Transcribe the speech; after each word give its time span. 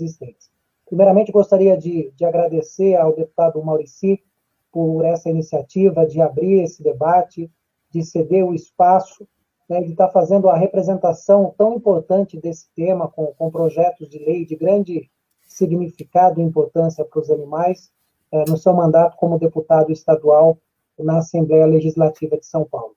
existentes. 0.00 0.50
Primeiramente, 0.86 1.32
gostaria 1.32 1.76
de, 1.76 2.10
de 2.16 2.24
agradecer 2.24 2.96
ao 2.96 3.14
deputado 3.14 3.62
Maurici 3.62 4.22
por 4.72 5.04
essa 5.04 5.28
iniciativa 5.28 6.06
de 6.06 6.20
abrir 6.20 6.62
esse 6.62 6.82
debate, 6.82 7.50
de 7.90 8.04
ceder 8.04 8.44
o 8.44 8.54
espaço, 8.54 9.26
né, 9.68 9.82
de 9.82 9.90
estar 9.90 10.08
fazendo 10.08 10.48
a 10.48 10.56
representação 10.56 11.54
tão 11.56 11.74
importante 11.74 12.40
desse 12.40 12.68
tema, 12.74 13.08
com, 13.08 13.26
com 13.26 13.50
projetos 13.50 14.08
de 14.08 14.18
lei 14.18 14.46
de 14.46 14.56
grande 14.56 15.10
significado 15.42 16.40
e 16.40 16.44
importância 16.44 17.04
para 17.04 17.20
os 17.20 17.30
animais, 17.30 17.90
é, 18.30 18.44
no 18.48 18.56
seu 18.56 18.72
mandato 18.74 19.16
como 19.16 19.38
deputado 19.38 19.90
estadual 19.90 20.58
na 20.98 21.18
Assembleia 21.18 21.66
Legislativa 21.66 22.36
de 22.36 22.46
São 22.46 22.64
Paulo. 22.64 22.94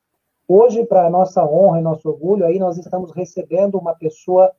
Hoje, 0.47 0.86
para 0.86 1.09
nossa 1.09 1.45
honra 1.45 1.79
e 1.79 1.83
nosso 1.83 2.09
orgulho, 2.09 2.45
aí 2.45 2.59
nós 2.59 2.77
estamos 2.77 3.11
recebendo 3.11 3.77
uma 3.77 3.95
pessoa 3.95 4.52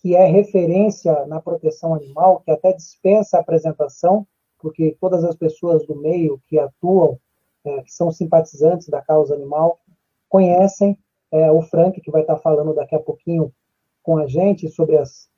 que 0.00 0.16
é 0.16 0.24
referência 0.24 1.26
na 1.26 1.40
proteção 1.40 1.94
animal, 1.94 2.40
que 2.40 2.50
até 2.50 2.72
dispensa 2.72 3.36
a 3.36 3.40
apresentação, 3.40 4.26
porque 4.58 4.96
todas 5.00 5.24
as 5.24 5.36
pessoas 5.36 5.86
do 5.86 5.94
meio 5.96 6.40
que 6.46 6.58
atuam, 6.58 7.18
é, 7.64 7.82
que 7.82 7.92
são 7.92 8.10
simpatizantes 8.10 8.88
da 8.88 9.02
causa 9.02 9.34
animal, 9.34 9.78
conhecem 10.28 10.96
é, 11.30 11.50
o 11.50 11.60
Frank, 11.62 12.00
que 12.00 12.10
vai 12.10 12.22
estar 12.22 12.38
falando 12.38 12.74
daqui 12.74 12.94
a 12.94 13.00
pouquinho 13.00 13.52
com 14.02 14.16
a 14.16 14.26
gente 14.26 14.68
sobre 14.68 14.96
as, 14.96 15.28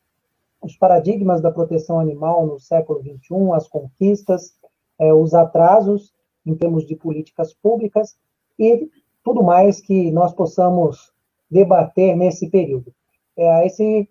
os 0.61 0.77
paradigmas 0.77 1.41
da 1.41 1.51
proteção 1.51 1.98
animal 1.98 2.47
no 2.47 2.61
século 2.61 3.01
XXI, 3.01 3.53
as 3.55 3.67
conquistas, 3.67 4.55
é, 4.98 5.12
os 5.12 5.34
atrasos 5.34 6.12
em 6.47 6.55
termos 6.55 6.87
de 6.87 6.95
políticas 6.95 7.53
públicas 7.53 8.17
e 8.59 8.89
tudo 9.25 9.42
mais 9.42 9.81
que 9.81 10.11
nós 10.12 10.33
possamos 10.33 11.12
debater 11.51 12.17
nesse 12.17 12.48
período. 12.48 12.92
É, 13.37 13.67
esse 13.67 14.09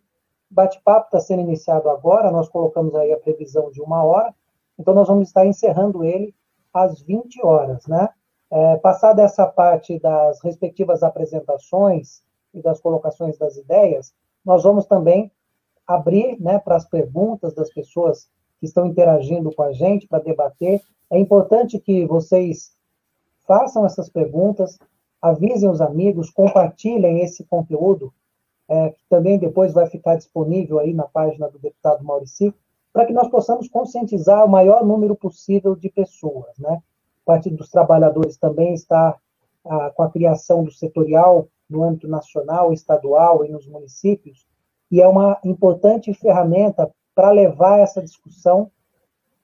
bate-papo 0.51 1.05
está 1.05 1.19
sendo 1.19 1.41
iniciado 1.41 1.89
agora, 1.89 2.29
nós 2.29 2.49
colocamos 2.49 2.93
aí 2.95 3.11
a 3.11 3.17
previsão 3.17 3.71
de 3.71 3.81
uma 3.81 4.03
hora, 4.03 4.33
então, 4.81 4.95
nós 4.95 5.07
vamos 5.07 5.27
estar 5.27 5.45
encerrando 5.45 6.03
ele 6.03 6.33
às 6.73 6.99
20 7.01 7.45
horas, 7.45 7.85
né? 7.85 8.09
É, 8.49 8.77
passada 8.77 9.21
essa 9.21 9.45
parte 9.45 9.99
das 9.99 10.41
respectivas 10.41 11.03
apresentações 11.03 12.23
e 12.51 12.61
das 12.61 12.81
colocações 12.81 13.37
das 13.37 13.55
ideias, 13.57 14.11
nós 14.43 14.63
vamos 14.63 14.87
também 14.87 15.31
abrir 15.85 16.41
né, 16.41 16.57
para 16.57 16.75
as 16.75 16.85
perguntas 16.85 17.53
das 17.53 17.71
pessoas 17.71 18.27
que 18.59 18.65
estão 18.65 18.87
interagindo 18.87 19.53
com 19.53 19.61
a 19.61 19.71
gente 19.71 20.07
para 20.07 20.19
debater. 20.19 20.81
É 21.11 21.17
importante 21.19 21.79
que 21.79 22.05
vocês 22.05 22.75
façam 23.47 23.85
essas 23.85 24.09
perguntas, 24.09 24.79
avisem 25.21 25.69
os 25.69 25.79
amigos, 25.79 26.31
compartilhem 26.31 27.21
esse 27.21 27.45
conteúdo, 27.45 28.11
é, 28.71 28.91
que 28.91 29.03
também 29.09 29.37
depois 29.37 29.73
vai 29.73 29.85
ficar 29.87 30.15
disponível 30.15 30.79
aí 30.79 30.93
na 30.93 31.03
página 31.03 31.49
do 31.49 31.59
deputado 31.59 32.05
Maurici, 32.05 32.53
para 32.93 33.05
que 33.05 33.11
nós 33.11 33.27
possamos 33.27 33.67
conscientizar 33.67 34.45
o 34.45 34.49
maior 34.49 34.85
número 34.85 35.13
possível 35.13 35.75
de 35.75 35.89
pessoas. 35.89 36.57
Né? 36.57 36.81
O 37.21 37.25
Partido 37.25 37.57
dos 37.57 37.69
Trabalhadores 37.69 38.37
também 38.37 38.73
está 38.73 39.17
ah, 39.65 39.91
com 39.93 40.03
a 40.03 40.09
criação 40.09 40.63
do 40.63 40.71
setorial 40.71 41.49
no 41.69 41.83
âmbito 41.83 42.07
nacional, 42.07 42.71
estadual 42.71 43.43
e 43.43 43.49
nos 43.49 43.67
municípios, 43.67 44.47
e 44.89 45.01
é 45.01 45.07
uma 45.07 45.37
importante 45.43 46.13
ferramenta 46.13 46.89
para 47.13 47.29
levar 47.29 47.79
essa 47.79 48.01
discussão 48.01 48.71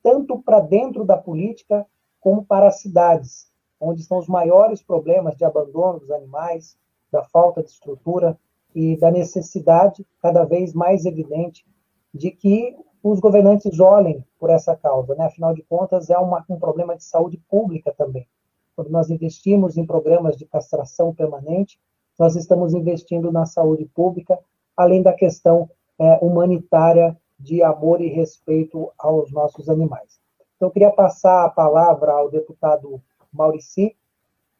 tanto 0.02 0.42
para 0.42 0.62
dentro 0.62 1.04
da 1.04 1.18
política 1.18 1.86
como 2.22 2.46
para 2.46 2.68
as 2.70 2.80
cidades, 2.80 3.52
onde 3.78 4.00
estão 4.00 4.20
os 4.20 4.28
maiores 4.28 4.82
problemas 4.82 5.36
de 5.36 5.44
abandono 5.44 6.00
dos 6.00 6.12
animais, 6.12 6.78
da 7.12 7.24
falta 7.24 7.62
de 7.62 7.70
estrutura 7.70 8.38
e 8.78 8.96
da 8.96 9.10
necessidade 9.10 10.06
cada 10.22 10.44
vez 10.44 10.72
mais 10.72 11.04
evidente 11.04 11.66
de 12.14 12.30
que 12.30 12.76
os 13.02 13.20
governantes 13.20 13.80
olhem 13.80 14.24
por 14.40 14.52
essa 14.52 14.76
causa. 14.76 15.16
Né? 15.16 15.26
Afinal 15.26 15.52
de 15.52 15.64
contas, 15.64 16.12
é 16.12 16.18
uma, 16.20 16.46
um 16.48 16.60
problema 16.60 16.96
de 16.96 17.04
saúde 17.04 17.42
pública 17.50 17.92
também. 17.98 18.28
Quando 18.76 18.92
nós 18.92 19.10
investimos 19.10 19.78
em 19.78 19.86
programas 19.86 20.38
de 20.38 20.46
castração 20.46 21.12
permanente, 21.12 21.80
nós 22.20 22.36
estamos 22.36 22.76
investindo 22.76 23.32
na 23.32 23.48
saúde 23.48 23.86
pública, 23.86 24.38
além 24.76 25.02
da 25.02 25.12
questão 25.12 25.68
é, 25.98 26.20
humanitária 26.22 27.18
de 27.40 27.64
amor 27.64 28.00
e 28.00 28.10
respeito 28.10 28.92
aos 28.96 29.32
nossos 29.32 29.70
animais. 29.70 30.20
Então, 30.56 30.68
eu 30.68 30.72
queria 30.72 30.92
passar 30.92 31.46
a 31.46 31.50
palavra 31.50 32.12
ao 32.12 32.30
deputado 32.30 33.02
Maurici, 33.34 33.96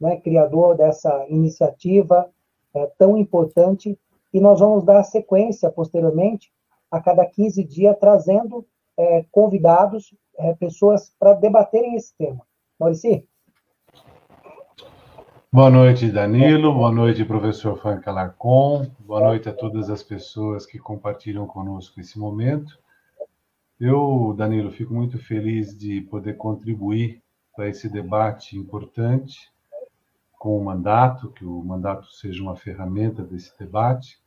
né, 0.02 0.18
criador 0.18 0.76
dessa 0.76 1.24
iniciativa 1.30 2.28
é, 2.74 2.86
tão 2.98 3.16
importante, 3.16 3.98
e 4.34 4.40
nós 4.40 4.60
vamos 4.60 4.84
dar 4.84 5.04
sequência 5.04 5.70
posteriormente 5.72 6.52
a 6.92 7.02
cada 7.02 7.26
15 7.26 7.64
dias, 7.64 7.98
trazendo 8.00 8.66
é, 8.98 9.26
convidados, 9.32 10.14
é, 10.38 10.54
pessoas 10.56 11.14
para 11.20 11.34
debaterem 11.34 11.96
esse 11.96 12.16
tema. 12.18 12.42
Maurici? 12.80 13.28
Boa 15.52 15.70
noite, 15.70 16.12
Danilo. 16.12 16.74
Boa 16.74 16.92
noite, 16.92 17.24
professor 17.26 17.80
Frank 17.82 18.08
Alarcon. 18.08 18.86
Boa 19.00 19.22
noite 19.22 19.50
a 19.50 19.54
todas 19.54 19.90
as 19.90 20.04
pessoas 20.04 20.66
que 20.66 20.78
compartilham 20.78 21.48
conosco 21.48 22.00
esse 22.00 22.20
momento. 22.20 22.78
Eu, 23.80 24.34
Danilo, 24.38 24.72
fico 24.72 24.94
muito 24.94 25.18
feliz 25.18 25.78
de 25.78 26.02
poder 26.02 26.36
contribuir 26.36 27.22
para 27.56 27.70
esse 27.70 27.90
debate 27.90 28.58
importante 28.58 29.40
com 30.38 30.58
o 30.58 30.64
mandato, 30.64 31.32
que 31.32 31.46
o 31.46 31.64
mandato 31.64 32.08
seja 32.12 32.42
uma 32.42 32.56
ferramenta 32.56 33.24
desse 33.24 33.58
debate. 33.58 34.20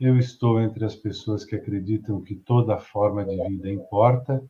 Eu 0.00 0.18
estou 0.18 0.60
entre 0.60 0.84
as 0.84 0.96
pessoas 0.96 1.44
que 1.44 1.54
acreditam 1.54 2.20
que 2.20 2.34
toda 2.34 2.78
forma 2.78 3.24
de 3.24 3.36
vida 3.48 3.70
importa 3.70 4.42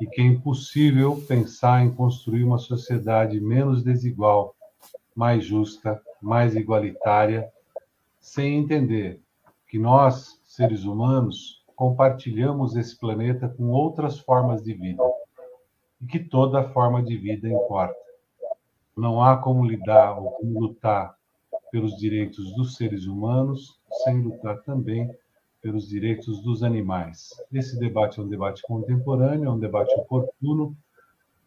e 0.00 0.06
que 0.06 0.22
é 0.22 0.24
impossível 0.24 1.22
pensar 1.28 1.84
em 1.84 1.92
construir 1.92 2.44
uma 2.44 2.58
sociedade 2.58 3.40
menos 3.40 3.82
desigual, 3.82 4.54
mais 5.14 5.44
justa, 5.44 6.00
mais 6.22 6.56
igualitária, 6.56 7.50
sem 8.18 8.58
entender 8.58 9.20
que 9.66 9.78
nós, 9.78 10.40
seres 10.44 10.84
humanos, 10.84 11.62
compartilhamos 11.76 12.74
esse 12.74 12.98
planeta 12.98 13.48
com 13.48 13.70
outras 13.70 14.18
formas 14.18 14.62
de 14.62 14.72
vida 14.72 15.02
e 16.00 16.06
que 16.06 16.18
toda 16.18 16.70
forma 16.70 17.02
de 17.02 17.16
vida 17.16 17.48
importa. 17.48 18.07
Não 18.98 19.22
há 19.22 19.36
como 19.36 19.64
lidar 19.64 20.18
ou 20.18 20.32
como 20.32 20.58
lutar 20.58 21.16
pelos 21.70 21.96
direitos 21.96 22.52
dos 22.56 22.74
seres 22.74 23.06
humanos, 23.06 23.78
sem 24.04 24.20
lutar 24.20 24.60
também 24.62 25.08
pelos 25.62 25.88
direitos 25.88 26.42
dos 26.42 26.64
animais. 26.64 27.30
Esse 27.52 27.78
debate 27.78 28.18
é 28.18 28.22
um 28.24 28.28
debate 28.28 28.60
contemporâneo, 28.62 29.46
é 29.46 29.50
um 29.50 29.58
debate 29.58 29.94
oportuno. 29.94 30.76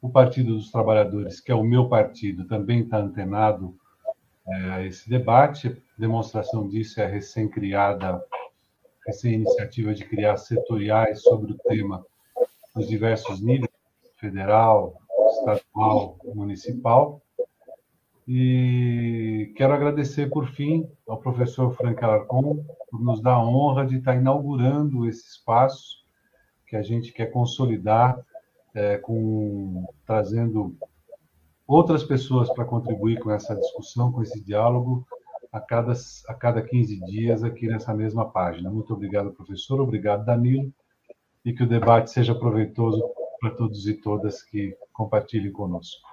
O 0.02 0.10
Partido 0.10 0.56
dos 0.56 0.72
Trabalhadores, 0.72 1.42
que 1.42 1.52
é 1.52 1.56
o 1.56 1.64
meu 1.64 1.90
partido, 1.90 2.48
também 2.48 2.84
está 2.84 3.00
antenado 3.00 3.76
é, 4.48 4.56
a 4.70 4.86
esse 4.86 5.10
debate. 5.10 5.76
Demonstração 5.98 6.70
disso 6.70 7.02
é 7.02 7.06
a 7.06 7.10
recém-criada, 7.10 8.24
recém-iniciativa 9.06 9.94
de 9.94 10.06
criar 10.06 10.38
setoriais 10.38 11.22
sobre 11.22 11.52
o 11.52 11.58
tema 11.58 12.06
nos 12.74 12.88
diversos 12.88 13.42
níveis, 13.42 13.70
federal, 14.16 14.96
estadual, 15.28 16.18
municipal. 16.34 17.22
E 18.28 19.54
quero 19.56 19.74
agradecer, 19.74 20.30
por 20.30 20.48
fim, 20.48 20.88
ao 21.08 21.18
professor 21.18 21.74
Frank 21.76 22.04
Alarcon 22.04 22.64
por 22.90 23.02
nos 23.02 23.22
dar 23.22 23.34
a 23.34 23.44
honra 23.46 23.86
de 23.86 23.98
estar 23.98 24.16
inaugurando 24.16 25.08
esse 25.08 25.28
espaço 25.28 26.02
que 26.68 26.76
a 26.76 26.82
gente 26.82 27.12
quer 27.12 27.28
consolidar, 27.28 28.20
é, 28.74 28.98
com, 28.98 29.86
trazendo 30.06 30.76
outras 31.68 32.04
pessoas 32.04 32.54
para 32.54 32.66
contribuir 32.66 33.20
com 33.20 33.32
essa 33.32 33.56
discussão, 33.56 34.12
com 34.12 34.22
esse 34.22 34.42
diálogo, 34.42 35.06
a 35.52 35.59
cada, 35.59 35.94
a 36.28 36.34
cada 36.34 36.62
15 36.62 37.00
dias 37.06 37.44
aqui 37.44 37.68
nessa 37.68 37.94
mesma 37.94 38.29
página. 38.29 38.70
Muito 38.70 38.94
obrigado, 38.94 39.34
professor. 39.34 39.82
Obrigado, 39.82 40.26
Danilo. 40.26 40.72
E 41.44 41.52
que 41.52 41.64
o 41.64 41.68
debate 41.68 42.12
seja 42.12 42.34
proveitoso 42.34 43.03
para 43.40 43.52
todos 43.52 43.88
e 43.88 43.96
todas 43.96 44.44
que 44.44 44.78
compartilhem 44.94 45.52
conosco. 45.52 46.10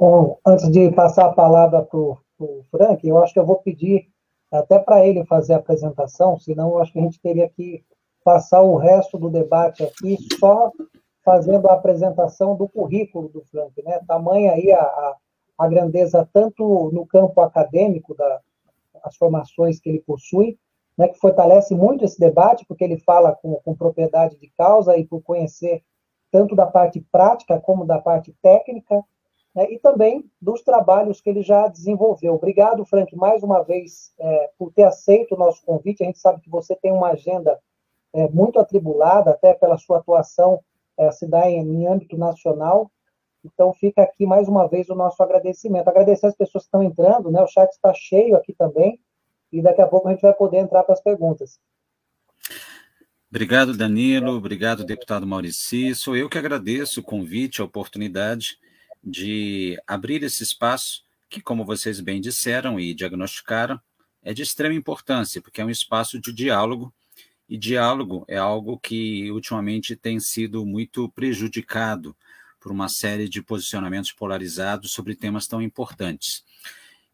Bom, 0.00 0.38
antes 0.46 0.70
de 0.70 0.92
passar 0.92 1.26
a 1.26 1.32
palavra 1.32 1.82
para 1.82 1.98
o 1.98 2.64
Frank, 2.70 3.04
eu 3.04 3.18
acho 3.18 3.32
que 3.32 3.40
eu 3.40 3.44
vou 3.44 3.56
pedir 3.56 4.08
até 4.48 4.78
para 4.78 5.04
ele 5.04 5.26
fazer 5.26 5.54
a 5.54 5.56
apresentação, 5.56 6.38
senão 6.38 6.68
eu 6.68 6.78
acho 6.78 6.92
que 6.92 7.00
a 7.00 7.02
gente 7.02 7.20
teria 7.20 7.48
que 7.48 7.84
passar 8.22 8.62
o 8.62 8.76
resto 8.76 9.18
do 9.18 9.28
debate 9.28 9.82
aqui 9.82 10.16
só 10.38 10.70
fazendo 11.24 11.68
a 11.68 11.72
apresentação 11.72 12.54
do 12.54 12.68
currículo 12.68 13.28
do 13.28 13.42
Frank, 13.46 13.72
né? 13.82 14.00
Tamanha 14.06 14.52
aí 14.52 14.70
a, 14.70 14.80
a, 14.80 15.16
a 15.58 15.68
grandeza 15.68 16.28
tanto 16.32 16.92
no 16.92 17.04
campo 17.04 17.40
acadêmico 17.40 18.14
da 18.14 18.40
as 19.02 19.16
formações 19.16 19.80
que 19.80 19.88
ele 19.88 20.00
possui, 20.00 20.58
né, 20.96 21.08
que 21.08 21.18
fortalece 21.18 21.74
muito 21.74 22.04
esse 22.04 22.18
debate, 22.18 22.64
porque 22.66 22.84
ele 22.84 22.98
fala 22.98 23.32
com, 23.32 23.54
com 23.64 23.74
propriedade 23.74 24.36
de 24.38 24.48
causa 24.56 24.96
e 24.96 25.04
por 25.04 25.22
conhecer 25.22 25.82
tanto 26.30 26.54
da 26.54 26.66
parte 26.66 27.00
prática 27.10 27.60
como 27.60 27.84
da 27.84 27.98
parte 27.98 28.34
técnica, 28.42 29.04
né, 29.54 29.70
e 29.72 29.78
também 29.78 30.24
dos 30.40 30.62
trabalhos 30.62 31.20
que 31.20 31.30
ele 31.30 31.42
já 31.42 31.68
desenvolveu. 31.68 32.34
Obrigado, 32.34 32.84
Frank, 32.84 33.14
mais 33.16 33.42
uma 33.42 33.62
vez, 33.62 34.12
é, 34.18 34.50
por 34.58 34.72
ter 34.72 34.84
aceito 34.84 35.34
o 35.34 35.38
nosso 35.38 35.64
convite. 35.64 36.02
A 36.02 36.06
gente 36.06 36.18
sabe 36.18 36.40
que 36.40 36.50
você 36.50 36.76
tem 36.76 36.92
uma 36.92 37.10
agenda 37.10 37.58
é, 38.12 38.28
muito 38.28 38.58
atribulada, 38.58 39.30
até 39.30 39.54
pela 39.54 39.78
sua 39.78 39.98
atuação 39.98 40.60
é, 40.96 41.10
se 41.10 41.26
dá 41.26 41.50
em, 41.50 41.60
em 41.60 41.86
âmbito 41.86 42.16
nacional. 42.16 42.90
Então, 43.44 43.72
fica 43.72 44.02
aqui 44.02 44.26
mais 44.26 44.48
uma 44.48 44.66
vez 44.68 44.88
o 44.88 44.94
nosso 44.94 45.22
agradecimento. 45.22 45.88
Agradecer 45.88 46.26
as 46.26 46.36
pessoas 46.36 46.64
que 46.64 46.68
estão 46.68 46.82
entrando, 46.82 47.30
né? 47.30 47.40
O 47.40 47.46
chat 47.46 47.70
está 47.70 47.94
cheio 47.94 48.36
aqui 48.36 48.52
também, 48.52 49.00
e 49.52 49.62
daqui 49.62 49.80
a 49.80 49.86
pouco 49.86 50.08
a 50.08 50.12
gente 50.12 50.22
vai 50.22 50.34
poder 50.34 50.58
entrar 50.58 50.82
para 50.82 50.94
as 50.94 51.00
perguntas. 51.00 51.58
Obrigado, 53.30 53.76
Danilo. 53.76 54.32
Obrigado, 54.32 54.84
deputado 54.84 55.26
Maurici. 55.26 55.94
Sou 55.94 56.16
eu 56.16 56.28
que 56.28 56.38
agradeço 56.38 57.00
o 57.00 57.02
convite, 57.02 57.60
a 57.60 57.64
oportunidade 57.64 58.58
de 59.02 59.80
abrir 59.86 60.22
esse 60.22 60.42
espaço, 60.42 61.02
que, 61.28 61.40
como 61.40 61.64
vocês 61.64 62.00
bem 62.00 62.20
disseram 62.20 62.78
e 62.80 62.94
diagnosticaram, 62.94 63.80
é 64.22 64.32
de 64.32 64.42
extrema 64.42 64.74
importância, 64.74 65.40
porque 65.40 65.60
é 65.60 65.64
um 65.64 65.70
espaço 65.70 66.20
de 66.20 66.32
diálogo, 66.32 66.92
e 67.48 67.56
diálogo 67.56 68.24
é 68.28 68.36
algo 68.36 68.78
que 68.78 69.30
ultimamente 69.30 69.96
tem 69.96 70.20
sido 70.20 70.66
muito 70.66 71.08
prejudicado 71.10 72.14
por 72.60 72.70
uma 72.70 72.88
série 72.88 73.28
de 73.28 73.40
posicionamentos 73.40 74.12
polarizados 74.12 74.92
sobre 74.92 75.14
temas 75.14 75.46
tão 75.46 75.62
importantes. 75.62 76.44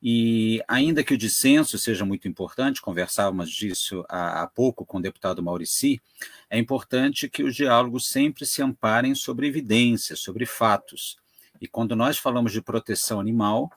E 0.02 0.62
ainda 0.68 1.02
que 1.02 1.14
o 1.14 1.18
dissenso 1.18 1.78
seja 1.78 2.04
muito 2.04 2.28
importante, 2.28 2.82
conversávamos 2.82 3.50
disso 3.50 4.04
há, 4.08 4.42
há 4.42 4.46
pouco 4.46 4.84
com 4.84 4.98
o 4.98 5.02
deputado 5.02 5.42
Maurici, 5.42 6.02
é 6.50 6.58
importante 6.58 7.28
que 7.28 7.42
os 7.42 7.54
diálogos 7.54 8.08
sempre 8.08 8.44
se 8.44 8.60
amparem 8.60 9.14
sobre 9.14 9.46
evidências, 9.46 10.20
sobre 10.20 10.44
fatos. 10.44 11.16
E 11.60 11.66
quando 11.66 11.94
nós 11.94 12.18
falamos 12.18 12.52
de 12.52 12.60
proteção 12.60 13.20
animal, 13.20 13.70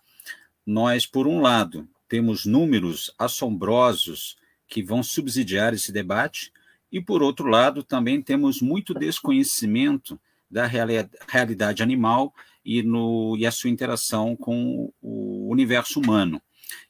nós, 0.66 1.06
por 1.06 1.28
um 1.28 1.40
lado, 1.40 1.88
temos 2.08 2.46
números 2.46 3.14
assombrosos 3.18 4.38
que 4.68 4.84
vão 4.84 5.02
subsidiar 5.02 5.74
esse 5.74 5.92
debate, 5.92 6.52
e, 6.92 7.02
por 7.02 7.22
outro 7.22 7.48
lado, 7.48 7.84
também 7.84 8.22
temos 8.22 8.62
muito 8.62 8.94
desconhecimento 8.94 10.20
da 10.50 10.66
realidade 10.66 11.84
animal 11.84 12.34
e, 12.64 12.82
no, 12.82 13.36
e 13.38 13.46
a 13.46 13.52
sua 13.52 13.70
interação 13.70 14.36
com 14.36 14.92
o 15.02 15.50
universo 15.50 16.00
humano. 16.00 16.42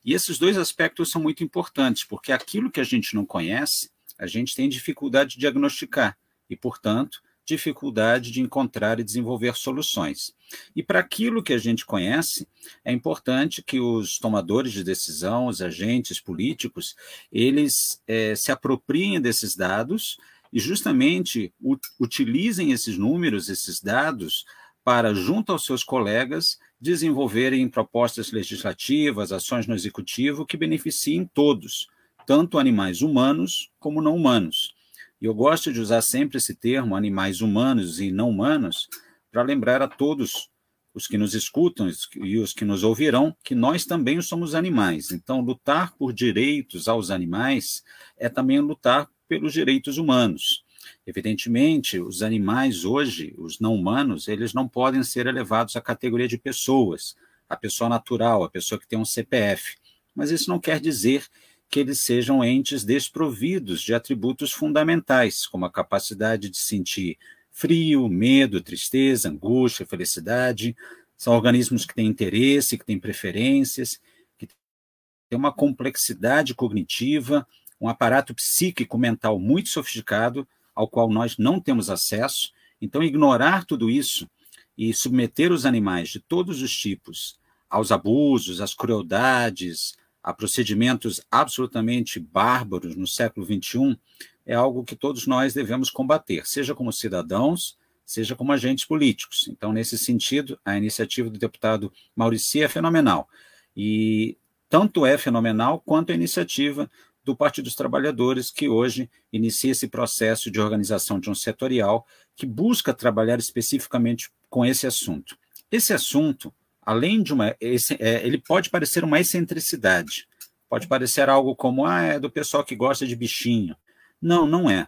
E 0.04 0.14
esses 0.14 0.38
dois 0.38 0.58
aspectos 0.58 1.10
são 1.10 1.22
muito 1.22 1.44
importantes, 1.44 2.04
porque 2.04 2.32
aquilo 2.32 2.72
que 2.72 2.80
a 2.80 2.84
gente 2.84 3.16
não 3.16 3.26
conhece, 3.26 3.90
a 4.18 4.28
gente 4.28 4.56
tem 4.56 4.70
dificuldade 4.70 5.32
de 5.32 5.40
diagnosticar, 5.40 6.18
e, 6.50 6.56
portanto, 6.56 7.22
dificuldade 7.48 8.30
de 8.30 8.42
encontrar 8.42 9.00
e 9.00 9.04
desenvolver 9.04 9.56
soluções. 9.56 10.36
E 10.76 10.84
para 10.84 11.00
aquilo 11.00 11.42
que 11.42 11.54
a 11.54 11.58
gente 11.58 11.86
conhece, 11.86 12.46
é 12.84 12.92
importante 12.92 13.64
que 13.64 13.80
os 13.80 14.20
tomadores 14.20 14.74
de 14.74 14.84
decisão, 14.84 15.48
os 15.48 15.62
agentes 15.62 16.20
políticos, 16.20 16.96
eles 17.32 18.02
é, 18.06 18.36
se 18.36 18.52
apropriem 18.52 19.22
desses 19.22 19.56
dados 19.56 20.18
e 20.52 20.60
justamente 20.60 21.54
utilizem 22.00 22.72
esses 22.72 22.98
números, 22.98 23.50
esses 23.50 23.82
dados, 23.82 24.46
para, 24.84 25.14
junto 25.14 25.52
aos 25.52 25.66
seus 25.66 25.84
colegas, 25.84 26.58
desenvolverem 26.80 27.68
propostas 27.70 28.32
legislativas, 28.32 29.32
ações 29.32 29.68
no 29.68 29.76
executivo 29.76 30.46
que 30.46 30.58
beneficiem 30.58 31.30
todos, 31.34 31.88
tanto 32.26 32.60
animais 32.60 33.02
humanos 33.02 33.72
como 33.80 34.02
não 34.02 34.16
humanos. 34.16 34.77
E 35.22 35.26
eu 35.26 35.34
gosto 35.34 35.74
de 35.74 35.80
usar 35.80 36.02
sempre 36.02 36.38
esse 36.38 36.56
termo, 36.56 36.96
animais 36.96 37.42
humanos 37.42 38.00
e 38.00 38.12
não 38.12 38.30
humanos, 38.30 38.88
para 39.32 39.42
lembrar 39.42 39.82
a 39.82 39.88
todos 39.88 40.50
os 40.94 41.06
que 41.08 41.18
nos 41.18 41.36
escutam 41.36 41.90
e 42.16 42.38
os 42.40 42.54
que 42.54 42.66
nos 42.66 42.84
ouvirão 42.84 43.36
que 43.44 43.54
nós 43.54 43.86
também 43.86 44.20
somos 44.22 44.56
animais. 44.56 45.12
Então, 45.12 45.42
lutar 45.42 45.96
por 45.96 46.12
direitos 46.12 46.88
aos 46.88 47.12
animais 47.12 47.84
é 48.18 48.28
também 48.30 48.60
lutar 48.60 49.08
pelos 49.28 49.54
direitos 49.54 49.98
humanos. 49.98 50.64
Evidentemente, 51.06 52.00
os 52.00 52.22
animais 52.22 52.86
hoje, 52.86 53.34
os 53.38 53.60
não 53.60 53.76
humanos, 53.76 54.28
eles 54.28 54.54
não 54.54 54.68
podem 54.68 55.04
ser 55.04 55.28
elevados 55.28 55.76
à 55.76 55.82
categoria 55.82 56.28
de 56.28 56.38
pessoas, 56.38 57.16
a 57.48 57.56
pessoa 57.56 57.90
natural, 57.90 58.44
a 58.44 58.50
pessoa 58.50 58.80
que 58.80 58.88
tem 58.88 58.98
um 58.98 59.06
CPF. 59.06 59.78
Mas 60.16 60.32
isso 60.32 60.50
não 60.50 60.60
quer 60.60 60.80
dizer 60.80 61.28
que 61.70 61.80
eles 61.80 62.00
sejam 62.00 62.44
entes 62.44 62.84
desprovidos 62.84 63.82
de 63.82 63.94
atributos 63.94 64.52
fundamentais, 64.52 65.46
como 65.46 65.66
a 65.66 65.72
capacidade 65.72 66.50
de 66.50 66.58
sentir 66.58 67.18
frio, 67.52 68.08
medo, 68.08 68.62
tristeza, 68.62 69.30
angústia, 69.30 69.86
felicidade. 69.86 70.76
São 71.18 71.34
organismos 71.34 71.86
que 71.86 71.94
têm 71.96 72.08
interesse, 72.08 72.78
que 72.78 72.86
têm 72.86 73.00
preferências, 73.00 74.00
que 74.38 74.48
têm 74.48 75.38
uma 75.38 75.52
complexidade 75.52 76.54
cognitiva, 76.54 77.46
um 77.82 77.90
aparato 77.90 78.34
psíquico 78.34 78.98
mental 78.98 79.40
muito 79.40 79.70
sofisticado, 79.70 80.48
ao 80.74 80.88
qual 80.88 81.10
nós 81.10 81.38
não 81.38 81.60
temos 81.60 81.90
acesso. 81.90 82.54
Então, 82.80 83.02
ignorar 83.04 83.66
tudo 83.66 83.90
isso 83.90 84.30
e 84.78 84.94
submeter 84.94 85.52
os 85.52 85.66
animais 85.66 86.10
de 86.10 86.20
todos 86.20 86.62
os 86.62 86.76
tipos 86.76 87.40
aos 87.70 87.92
abusos, 87.92 88.62
às 88.62 88.74
crueldades, 88.74 89.98
a 90.24 90.34
procedimentos 90.34 91.22
absolutamente 91.32 92.20
bárbaros 92.20 92.96
no 92.96 93.08
século 93.08 93.46
XXI 93.46 93.98
é 94.46 94.56
algo 94.56 94.84
que 94.84 94.96
todos 94.96 95.28
nós 95.28 95.54
devemos 95.54 95.90
combater, 95.90 96.46
seja 96.46 96.74
como 96.74 96.92
cidadãos, 96.92 97.78
seja 98.06 98.36
como 98.36 98.54
agentes 98.54 98.86
políticos. 98.86 99.48
Então, 99.50 99.74
nesse 99.74 99.98
sentido, 99.98 100.58
a 100.64 100.78
iniciativa 100.78 101.30
do 101.30 101.38
deputado 101.38 101.92
Maurici 102.16 102.62
é 102.62 102.68
fenomenal. 102.70 103.28
E 103.76 104.38
tanto 104.70 105.06
é 105.06 105.18
fenomenal 105.18 105.82
quanto 105.86 106.12
a 106.12 106.16
iniciativa 106.16 106.90
do 107.24 107.36
Partido 107.36 107.66
dos 107.66 107.76
Trabalhadores, 107.76 108.50
que 108.50 108.70
hoje 108.70 109.10
inicia 109.32 109.72
esse 109.72 109.90
processo 109.90 110.50
de 110.50 110.62
organização 110.62 111.20
de 111.20 111.30
um 111.30 111.36
setorial 111.36 112.08
que 112.34 112.46
busca 112.46 112.94
trabalhar 112.94 113.38
especificamente 113.38 114.32
com 114.50 114.66
esse 114.66 114.88
assunto. 114.88 115.38
Esse 115.70 115.94
assunto 115.94 116.54
além 116.88 117.22
de 117.22 117.34
uma. 117.34 117.54
Esse, 117.60 117.98
é, 118.00 118.26
ele 118.26 118.38
pode 118.38 118.70
parecer 118.70 119.04
uma 119.04 119.20
excentricidade, 119.20 120.26
pode 120.70 120.88
parecer 120.88 121.28
algo 121.28 121.54
como, 121.54 121.86
ah, 121.86 122.02
é 122.02 122.20
do 122.20 122.32
pessoal 122.32 122.64
que 122.64 122.78
gosta 122.78 123.06
de 123.06 123.14
bichinho. 123.14 123.76
Não, 124.22 124.48
não 124.48 124.70
é. 124.70 124.88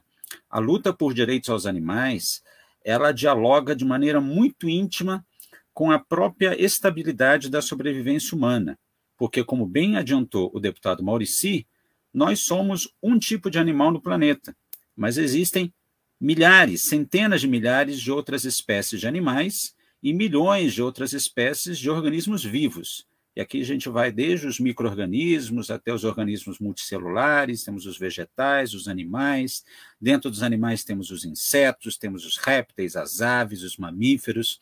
A 0.50 0.60
luta 0.60 0.94
por 0.94 1.13
direitos 1.13 1.50
aos 1.50 1.66
animais, 1.66 2.42
ela 2.86 3.12
dialoga 3.12 3.75
de 3.75 3.84
maneira 3.84 4.22
muito 4.22 4.69
íntima 4.69 5.25
com 5.74 5.92
a 5.92 6.00
própria 6.00 6.60
estabilidade 6.60 7.50
da 7.50 7.62
sobrevivência 7.62 8.34
humana, 8.34 8.80
porque, 9.18 9.44
como 9.44 9.66
bem 9.66 9.98
adiantou 9.98 10.50
o 10.54 10.60
deputado 10.60 11.04
Maurici, 11.04 11.68
nós 12.13 12.40
somos 12.44 12.96
um 13.03 13.20
tipo 13.20 13.51
de 13.51 13.60
animal 13.60 13.91
no 13.91 14.01
planeta, 14.01 14.56
mas 14.96 15.18
existem 15.18 15.74
milhares, 16.20 16.84
centenas 16.84 17.41
de 17.41 17.48
milhares 17.48 18.00
de 18.00 18.10
outras 18.10 18.46
espécies 18.46 19.01
de 19.01 19.08
animais 19.08 19.75
e 20.01 20.13
milhões 20.13 20.74
de 20.74 20.82
outras 20.82 21.13
espécies 21.13 21.77
de 21.77 21.89
organismos 21.89 22.44
vivos. 22.44 23.08
E 23.36 23.41
aqui 23.41 23.62
a 23.62 23.65
gente 23.65 23.88
vai 23.88 24.12
desde 24.12 24.48
os 24.48 24.60
micro-organismos 24.60 25.72
até 25.72 25.94
os 25.94 26.03
organismos 26.03 26.60
multicelulares, 26.60 27.63
temos 27.63 27.86
os 27.86 27.98
vegetais, 27.98 28.74
os 28.74 28.88
animais. 28.88 29.63
Dentro 30.00 30.29
dos 30.29 30.44
animais 30.44 30.84
temos 30.84 31.12
os 31.12 31.24
insetos, 31.24 31.98
temos 31.98 32.25
os 32.25 32.38
répteis, 32.38 32.96
as 32.96 33.22
aves, 33.22 33.63
os 33.63 33.77
mamíferos, 33.77 34.60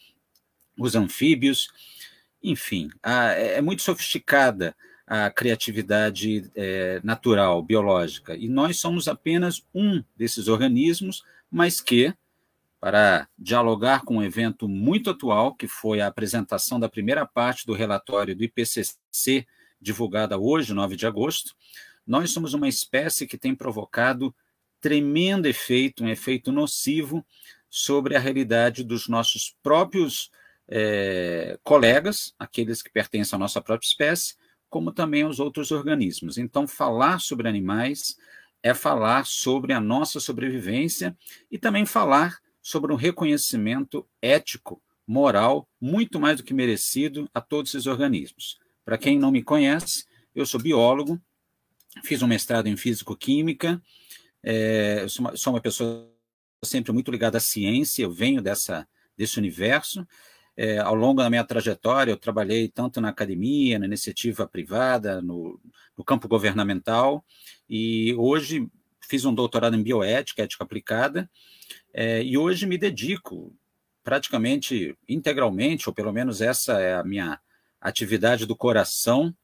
os 0.77 0.95
anfíbios. 0.95 1.69
Enfim, 2.43 2.89
é, 3.03 3.55
é 3.55 3.61
muito 3.61 3.81
sofisticada 3.81 4.75
a 5.07 5.31
criatividade 5.31 6.51
é, 6.53 6.99
natural, 7.03 7.63
biológica. 7.63 8.35
E 8.35 8.49
nós 8.49 8.77
somos 8.77 9.07
apenas 9.07 9.65
um 9.73 10.03
desses 10.15 10.49
organismos, 10.49 11.23
mas 11.49 11.79
que 11.79 12.13
para 12.79 13.27
dialogar 13.37 14.03
com 14.03 14.17
um 14.17 14.23
evento 14.23 14.67
muito 14.67 15.09
atual, 15.09 15.55
que 15.55 15.67
foi 15.67 15.99
a 15.99 16.07
apresentação 16.07 16.79
da 16.79 16.87
primeira 16.87 17.25
parte 17.25 17.65
do 17.65 17.73
relatório 17.73 18.35
do 18.35 18.43
IPCC, 18.43 19.47
divulgada 19.81 20.37
hoje, 20.37 20.73
9 20.73 20.95
de 20.95 21.07
agosto. 21.07 21.55
Nós 22.05 22.31
somos 22.31 22.53
uma 22.53 22.67
espécie 22.67 23.27
que 23.27 23.37
tem 23.37 23.55
provocado 23.55 24.33
tremendo 24.79 25.47
efeito, 25.47 26.03
um 26.03 26.09
efeito 26.09 26.51
nocivo 26.51 27.25
sobre 27.69 28.15
a 28.15 28.19
realidade 28.19 28.83
dos 28.83 29.07
nossos 29.07 29.55
próprios 29.61 30.31
é, 30.67 31.59
colegas, 31.63 32.33
aqueles 32.37 32.81
que 32.81 32.91
pertencem 32.91 33.35
à 33.35 33.39
nossa 33.39 33.61
própria 33.61 33.87
espécie, 33.87 34.35
como 34.69 34.91
também 34.91 35.23
aos 35.23 35.39
outros 35.39 35.71
organismos. 35.71 36.37
Então, 36.37 36.67
falar 36.67 37.19
sobre 37.19 37.47
animais 37.47 38.17
é 38.61 38.73
falar 38.73 39.25
sobre 39.25 39.73
a 39.73 39.79
nossa 39.79 40.19
sobrevivência 40.19 41.15
e 41.49 41.57
também 41.57 41.85
falar 41.85 42.39
sobre 42.67 42.91
um 42.91 42.97
reconhecimento 42.97 44.05
ético, 44.21 44.83
moral, 45.07 45.65
muito 45.79 46.19
mais 46.19 46.35
do 46.35 46.43
que 46.43 46.53
merecido 46.53 47.29
a 47.33 47.39
todos 47.39 47.73
esses 47.73 47.87
organismos. 47.87 48.59
Para 48.83 48.97
quem 48.97 49.17
não 49.17 49.31
me 49.31 49.41
conhece, 49.41 50.03
eu 50.35 50.45
sou 50.45 50.59
biólogo, 50.59 51.17
fiz 52.03 52.21
um 52.21 52.27
mestrado 52.27 52.67
em 52.67 52.75
físico-química, 52.75 53.81
é, 54.43 55.05
sou, 55.07 55.25
uma, 55.25 55.37
sou 55.37 55.53
uma 55.53 55.61
pessoa 55.61 56.13
sempre 56.61 56.91
muito 56.91 57.09
ligada 57.09 57.37
à 57.37 57.39
ciência, 57.39 58.03
eu 58.03 58.11
venho 58.11 58.41
dessa, 58.41 58.85
desse 59.15 59.39
universo. 59.39 60.05
É, 60.57 60.79
ao 60.79 60.93
longo 60.93 61.21
da 61.21 61.29
minha 61.29 61.45
trajetória, 61.45 62.11
eu 62.11 62.17
trabalhei 62.17 62.67
tanto 62.67 62.99
na 62.99 63.07
academia, 63.07 63.79
na 63.79 63.85
iniciativa 63.85 64.45
privada, 64.45 65.21
no, 65.21 65.57
no 65.97 66.03
campo 66.03 66.27
governamental, 66.27 67.23
e 67.69 68.13
hoje 68.15 68.67
fiz 69.07 69.23
um 69.23 69.33
doutorado 69.33 69.77
em 69.77 69.81
bioética, 69.81 70.43
ética 70.43 70.65
aplicada, 70.65 71.29
é, 71.99 72.21
e 72.21 72.37
hoje 72.37 72.67
me 72.67 72.77
dedico 72.77 73.51
praticamente 74.03 74.95
integralmente, 75.09 75.89
ou 75.89 75.95
pelo 75.95 76.13
menos 76.13 76.41
essa 76.41 76.79
é 76.79 76.93
a 76.93 77.03
minha 77.03 77.39
atividade 77.81 78.45
do 78.45 78.55
coração, 78.55 79.35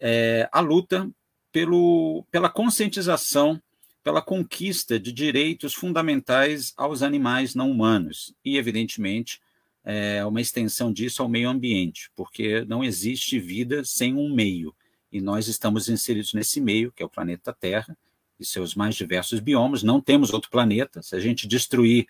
é, 0.00 0.48
a 0.50 0.58
luta 0.58 1.08
pelo, 1.52 2.24
pela 2.28 2.48
conscientização, 2.48 3.62
pela 4.02 4.20
conquista 4.20 4.98
de 4.98 5.12
direitos 5.12 5.72
fundamentais 5.72 6.74
aos 6.76 7.04
animais 7.04 7.54
não 7.54 7.70
humanos. 7.70 8.34
E, 8.44 8.56
evidentemente, 8.56 9.40
é, 9.84 10.24
uma 10.24 10.40
extensão 10.40 10.92
disso 10.92 11.22
ao 11.22 11.28
meio 11.28 11.48
ambiente, 11.48 12.10
porque 12.16 12.64
não 12.64 12.82
existe 12.82 13.38
vida 13.38 13.84
sem 13.84 14.16
um 14.16 14.34
meio, 14.34 14.74
e 15.12 15.20
nós 15.20 15.46
estamos 15.46 15.88
inseridos 15.88 16.34
nesse 16.34 16.60
meio, 16.60 16.90
que 16.90 17.00
é 17.00 17.06
o 17.06 17.08
planeta 17.08 17.52
Terra, 17.52 17.96
e 18.40 18.44
seus 18.44 18.74
mais 18.74 18.94
diversos 18.94 19.38
biomas. 19.38 19.82
Não 19.82 20.00
temos 20.00 20.32
outro 20.32 20.50
planeta. 20.50 21.02
Se 21.02 21.14
a 21.14 21.20
gente 21.20 21.46
destruir 21.46 22.06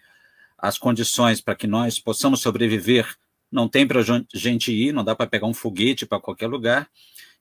as 0.56 0.78
condições 0.78 1.40
para 1.40 1.56
que 1.56 1.66
nós 1.66 1.98
possamos 1.98 2.40
sobreviver, 2.40 3.16
não 3.50 3.68
tem 3.68 3.86
para 3.86 4.00
a 4.00 4.04
gente 4.32 4.72
ir, 4.72 4.92
não 4.92 5.02
dá 5.02 5.16
para 5.16 5.26
pegar 5.26 5.46
um 5.46 5.54
foguete 5.54 6.06
para 6.06 6.20
qualquer 6.20 6.46
lugar. 6.46 6.88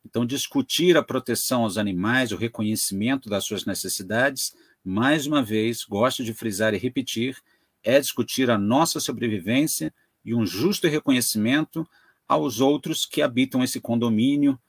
Então, 0.03 0.25
discutir 0.25 0.97
a 0.97 1.03
proteção 1.03 1.63
aos 1.63 1.77
animais, 1.77 2.31
o 2.31 2.37
reconhecimento 2.37 3.29
das 3.29 3.43
suas 3.43 3.65
necessidades, 3.65 4.55
mais 4.83 5.27
uma 5.27 5.43
vez, 5.43 5.83
gosto 5.83 6.23
de 6.23 6.33
frisar 6.33 6.73
e 6.73 6.77
repetir, 6.77 7.37
é 7.83 7.99
discutir 7.99 8.49
a 8.49 8.57
nossa 8.57 8.99
sobrevivência 8.99 9.93
e 10.23 10.33
um 10.33 10.45
justo 10.45 10.87
reconhecimento 10.87 11.87
aos 12.27 12.59
outros 12.59 13.05
que 13.05 13.21
habitam 13.21 13.63
esse 13.63 13.79
condomínio 13.79 14.59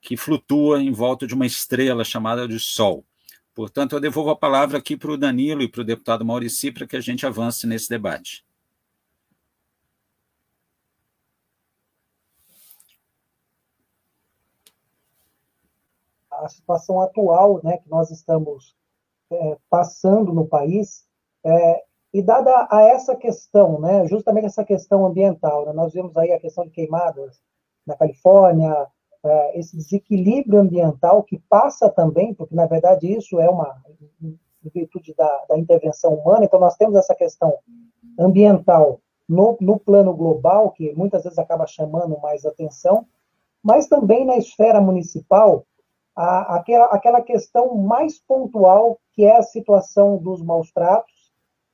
que 0.00 0.16
flutua 0.16 0.82
em 0.82 0.92
volta 0.92 1.26
de 1.26 1.34
uma 1.34 1.46
estrela 1.46 2.04
chamada 2.04 2.46
de 2.46 2.58
Sol. 2.60 3.04
Portanto, 3.56 3.96
eu 3.96 4.00
devolvo 4.00 4.28
a 4.28 4.36
palavra 4.36 4.76
aqui 4.76 4.98
para 4.98 5.10
o 5.10 5.16
Danilo 5.16 5.62
e 5.62 5.68
para 5.68 5.80
o 5.80 5.84
deputado 5.84 6.22
Maurici 6.26 6.70
para 6.70 6.86
que 6.86 6.94
a 6.94 7.00
gente 7.00 7.24
avance 7.24 7.66
nesse 7.66 7.88
debate. 7.88 8.44
A 16.30 16.46
situação 16.50 17.00
atual 17.00 17.62
né, 17.64 17.78
que 17.78 17.88
nós 17.88 18.10
estamos 18.10 18.76
é, 19.32 19.56
passando 19.70 20.34
no 20.34 20.46
país 20.46 21.08
é, 21.42 21.82
e 22.12 22.20
dada 22.20 22.68
a 22.70 22.82
essa 22.82 23.16
questão, 23.16 23.80
né, 23.80 24.06
justamente 24.06 24.44
essa 24.44 24.66
questão 24.66 25.06
ambiental, 25.06 25.64
né, 25.64 25.72
nós 25.72 25.94
vemos 25.94 26.14
aí 26.18 26.30
a 26.30 26.38
questão 26.38 26.64
de 26.66 26.72
queimadas 26.72 27.40
na 27.86 27.96
Califórnia, 27.96 28.86
é, 29.26 29.58
esse 29.58 29.76
desequilíbrio 29.76 30.60
ambiental 30.60 31.22
que 31.22 31.38
passa 31.48 31.88
também, 31.88 32.34
porque 32.34 32.54
na 32.54 32.66
verdade 32.66 33.12
isso 33.12 33.40
é 33.40 33.48
uma 33.48 33.82
em 34.20 34.38
virtude 34.68 35.14
da, 35.14 35.44
da 35.48 35.58
intervenção 35.58 36.14
humana, 36.14 36.44
então 36.44 36.58
nós 36.58 36.76
temos 36.76 36.96
essa 36.96 37.14
questão 37.14 37.56
ambiental 38.18 39.00
no, 39.28 39.56
no 39.60 39.78
plano 39.78 40.14
global, 40.14 40.70
que 40.70 40.92
muitas 40.94 41.24
vezes 41.24 41.38
acaba 41.38 41.66
chamando 41.66 42.18
mais 42.20 42.44
atenção, 42.44 43.06
mas 43.62 43.88
também 43.88 44.24
na 44.24 44.36
esfera 44.36 44.80
municipal, 44.80 45.64
a, 46.14 46.56
aquela, 46.56 46.86
aquela 46.86 47.20
questão 47.20 47.74
mais 47.74 48.18
pontual, 48.18 48.98
que 49.12 49.24
é 49.24 49.36
a 49.36 49.42
situação 49.42 50.16
dos 50.16 50.42
maus 50.42 50.72
tratos, 50.72 51.32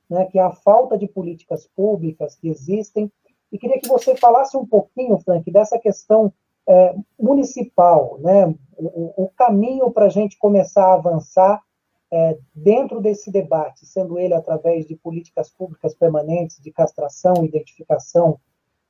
né, 0.09 0.25
que 0.25 0.37
é 0.37 0.41
a 0.41 0.51
falta 0.51 0.97
de 0.97 1.07
políticas 1.07 1.67
públicas 1.75 2.35
que 2.35 2.49
existem. 2.49 3.11
E 3.51 3.57
queria 3.57 3.79
que 3.79 3.87
você 3.87 4.15
falasse 4.15 4.57
um 4.57 4.65
pouquinho, 4.65 5.17
Frank, 5.19 5.49
dessa 5.51 5.77
questão 5.79 6.33
é, 6.67 6.95
municipal, 7.19 8.17
né, 8.19 8.53
o, 8.77 9.25
o 9.25 9.29
caminho 9.35 9.91
para 9.91 10.05
a 10.05 10.09
gente 10.09 10.37
começar 10.37 10.85
a 10.85 10.93
avançar 10.95 11.61
é, 12.11 12.37
dentro 12.53 13.01
desse 13.01 13.31
debate, 13.31 13.85
sendo 13.85 14.19
ele 14.19 14.33
através 14.33 14.85
de 14.85 14.95
políticas 14.95 15.49
públicas 15.49 15.95
permanentes 15.95 16.59
de 16.61 16.71
castração, 16.71 17.43
identificação 17.43 18.39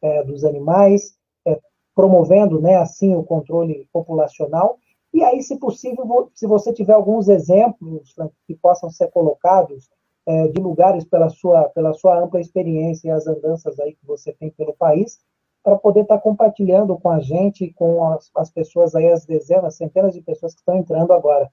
é, 0.01 0.23
dos 0.23 0.43
animais, 0.43 1.17
é, 1.45 1.59
promovendo, 1.95 2.59
né, 2.59 2.75
assim, 2.75 3.15
o 3.15 3.23
controle 3.23 3.87
populacional. 3.93 4.77
E 5.13 5.23
aí, 5.23 5.41
se 5.41 5.57
possível, 5.57 6.31
se 6.33 6.45
você 6.45 6.73
tiver 6.73 6.93
alguns 6.93 7.29
exemplos 7.29 8.13
que 8.45 8.55
possam 8.55 8.89
ser 8.89 9.09
colocados 9.11 9.89
é, 10.25 10.47
de 10.47 10.59
lugares 10.61 11.05
pela 11.05 11.29
sua, 11.29 11.69
pela 11.69 11.93
sua 11.93 12.19
ampla 12.19 12.41
experiência 12.41 13.07
e 13.07 13.11
as 13.11 13.25
andanças 13.25 13.79
aí 13.79 13.93
que 13.93 14.05
você 14.05 14.33
tem 14.33 14.49
pelo 14.49 14.73
país, 14.73 15.19
para 15.63 15.77
poder 15.77 16.01
estar 16.01 16.17
tá 16.17 16.21
compartilhando 16.21 16.97
com 16.97 17.09
a 17.09 17.19
gente, 17.19 17.73
com 17.73 18.13
as, 18.13 18.29
as 18.35 18.51
pessoas 18.51 18.93
aí, 18.93 19.09
as 19.09 19.25
dezenas, 19.25 19.75
centenas 19.75 20.13
de 20.13 20.21
pessoas 20.21 20.53
que 20.53 20.59
estão 20.59 20.77
entrando 20.77 21.13
agora. 21.13 21.49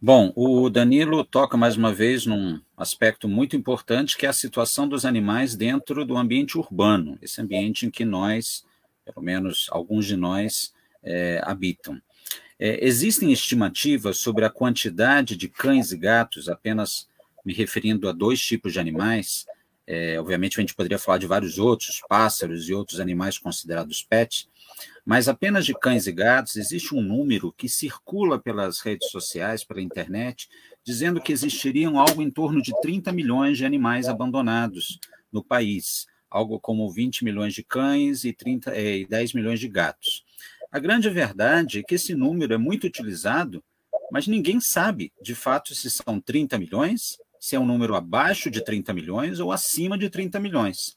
Bom, 0.00 0.32
o 0.36 0.68
Danilo 0.68 1.24
toca 1.24 1.56
mais 1.56 1.76
uma 1.76 1.92
vez 1.92 2.26
num 2.26 2.60
aspecto 2.76 3.26
muito 3.26 3.56
importante, 3.56 4.16
que 4.16 4.26
é 4.26 4.28
a 4.28 4.34
situação 4.34 4.86
dos 4.86 5.04
animais 5.04 5.56
dentro 5.56 6.04
do 6.04 6.16
ambiente 6.16 6.58
urbano, 6.58 7.18
esse 7.20 7.40
ambiente 7.40 7.86
em 7.86 7.90
que 7.90 8.04
nós, 8.04 8.64
pelo 9.04 9.24
menos 9.24 9.66
alguns 9.70 10.06
de 10.06 10.16
nós, 10.16 10.72
é, 11.02 11.40
habitam. 11.42 12.00
É, 12.58 12.86
existem 12.86 13.32
estimativas 13.32 14.18
sobre 14.18 14.44
a 14.44 14.50
quantidade 14.50 15.36
de 15.36 15.48
cães 15.48 15.90
e 15.90 15.96
gatos, 15.96 16.48
apenas 16.48 17.08
me 17.44 17.52
referindo 17.52 18.08
a 18.08 18.12
dois 18.12 18.40
tipos 18.40 18.72
de 18.72 18.80
animais. 18.80 19.44
É, 19.86 20.18
obviamente, 20.18 20.58
a 20.58 20.62
gente 20.62 20.74
poderia 20.74 20.98
falar 20.98 21.18
de 21.18 21.26
vários 21.26 21.58
outros, 21.58 22.00
pássaros 22.08 22.68
e 22.68 22.74
outros 22.74 23.00
animais 23.00 23.38
considerados 23.38 24.02
pets, 24.02 24.48
mas 25.04 25.28
apenas 25.28 25.66
de 25.66 25.74
cães 25.74 26.06
e 26.06 26.12
gatos 26.12 26.56
existe 26.56 26.94
um 26.94 27.02
número 27.02 27.52
que 27.52 27.68
circula 27.68 28.38
pelas 28.38 28.80
redes 28.80 29.10
sociais, 29.10 29.62
pela 29.62 29.82
internet, 29.82 30.48
dizendo 30.82 31.20
que 31.20 31.32
existiriam 31.32 31.98
algo 31.98 32.22
em 32.22 32.30
torno 32.30 32.62
de 32.62 32.72
30 32.80 33.12
milhões 33.12 33.58
de 33.58 33.66
animais 33.66 34.08
abandonados 34.08 34.98
no 35.30 35.44
país, 35.44 36.06
algo 36.30 36.58
como 36.58 36.90
20 36.90 37.24
milhões 37.24 37.52
de 37.52 37.62
cães 37.62 38.24
e, 38.24 38.32
30, 38.32 38.74
é, 38.74 38.98
e 38.98 39.06
10 39.06 39.34
milhões 39.34 39.60
de 39.60 39.68
gatos. 39.68 40.24
A 40.72 40.78
grande 40.78 41.08
verdade 41.10 41.80
é 41.80 41.82
que 41.82 41.94
esse 41.94 42.14
número 42.14 42.54
é 42.54 42.58
muito 42.58 42.86
utilizado, 42.86 43.62
mas 44.10 44.26
ninguém 44.26 44.60
sabe, 44.60 45.12
de 45.22 45.34
fato, 45.34 45.74
se 45.74 45.90
são 45.90 46.20
30 46.20 46.58
milhões, 46.58 47.18
se 47.44 47.54
é 47.54 47.60
um 47.60 47.66
número 47.66 47.94
abaixo 47.94 48.50
de 48.50 48.64
30 48.64 48.94
milhões 48.94 49.38
ou 49.38 49.52
acima 49.52 49.98
de 49.98 50.08
30 50.08 50.40
milhões. 50.40 50.96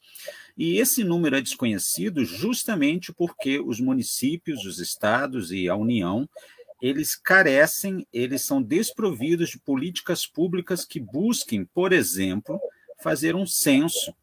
E 0.58 0.77
esse 0.77 1.04
número 1.04 1.36
é 1.36 1.42
desconhecido 1.42 2.24
justamente 2.24 3.12
porque 3.12 3.60
os 3.60 3.82
municípios, 3.82 4.63
os 4.63 4.80
estados 4.80 5.51
e 5.51 5.68
a 5.68 5.75
União, 5.75 6.27
eles 6.82 7.18
carecem, 7.18 8.08
eles 8.13 8.44
são 8.44 8.62
desprovidos 8.62 9.50
de 9.50 9.60
políticas 9.60 10.25
públicas 10.25 10.86
que 10.86 11.01
busquem, 11.01 11.66
por 11.66 11.92
exemplo, 11.92 12.58
fazer 13.04 13.36
um 13.36 13.46
censo, 13.46 14.16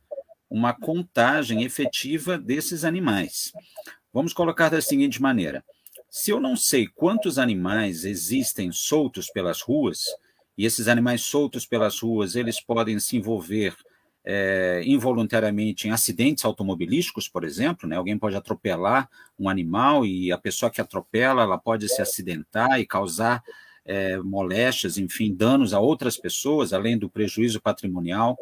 uma 0.49 0.73
contagem 0.73 1.63
efetiva 1.63 2.39
desses 2.39 2.85
animais. 2.85 3.53
Vamos 4.15 4.33
colocar 4.33 4.71
da 4.71 4.81
seguinte 4.81 5.21
maneira: 5.21 5.63
se 6.09 6.31
eu 6.31 6.41
não 6.41 6.57
sei 6.57 6.87
quantos 6.87 7.39
animais 7.39 8.03
existem 8.07 8.73
soltos 8.73 9.27
pelas 9.27 9.61
ruas, 9.61 10.07
e 10.57 10.65
esses 10.65 10.89
animais 10.89 11.23
soltos 11.23 11.67
pelas 11.67 12.01
ruas 12.01 12.37
eles 12.37 12.61
podem 12.61 12.99
se 12.99 13.17
envolver 13.17 13.75
é, 14.25 14.83
involuntariamente 14.87 15.87
em 15.87 15.91
acidentes 15.91 16.45
automobilísticos, 16.45 17.29
por 17.29 17.45
exemplo, 17.45 17.89
né? 17.89 17.97
alguém 17.97 18.19
pode 18.19 18.35
atropelar 18.35 19.09
um 19.39 19.49
animal 19.49 20.07
e 20.07 20.33
a 20.33 20.39
pessoa 20.39 20.71
que 20.71 20.81
atropela 20.81 21.43
ela 21.43 21.59
pode 21.59 21.89
se 21.89 22.01
acidentar 22.01 22.81
e 22.81 22.87
causar 22.87 23.43
é, 23.85 24.17
moléstias, 24.19 24.97
enfim, 24.97 25.35
danos 25.35 25.75
a 25.75 25.81
outras 25.81 26.17
pessoas, 26.17 26.73
além 26.73 26.97
do 26.97 27.11
prejuízo 27.11 27.61
patrimonial. 27.61 28.39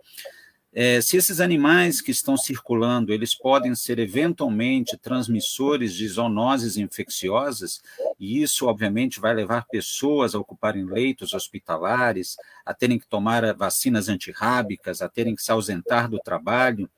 É, 0.75 1.03
se 1.03 1.19
esses 1.19 1.39
animais 1.39 2.01
que 2.01 2.11
estão 2.11 2.35
circulando, 2.35 3.13
eles 3.13 3.35
podem 3.35 3.75
ser 3.75 3.99
eventualmente 3.99 4.97
transmissores 4.97 5.93
de 5.93 6.09
zoonoses 6.09 6.79
infecciosas, 6.79 7.83
e 8.19 8.43
isso, 8.43 8.67
obviamente, 8.67 9.21
vai 9.21 9.35
levar 9.35 9.67
pessoas 9.67 10.35
a 10.35 10.39
ocuparem 10.39 10.87
leitos 10.87 11.35
hospitalares, 11.35 12.37
a 12.65 12.73
terem 12.73 12.99
que 12.99 13.07
tomar 13.07 13.53
vacinas 13.55 14.09
antirrábicas, 14.09 15.03
a 15.03 15.11
terem 15.11 15.35
que 15.35 15.43
se 15.43 15.53
ausentar 15.53 16.09
do 16.09 16.19
trabalho. 16.19 16.89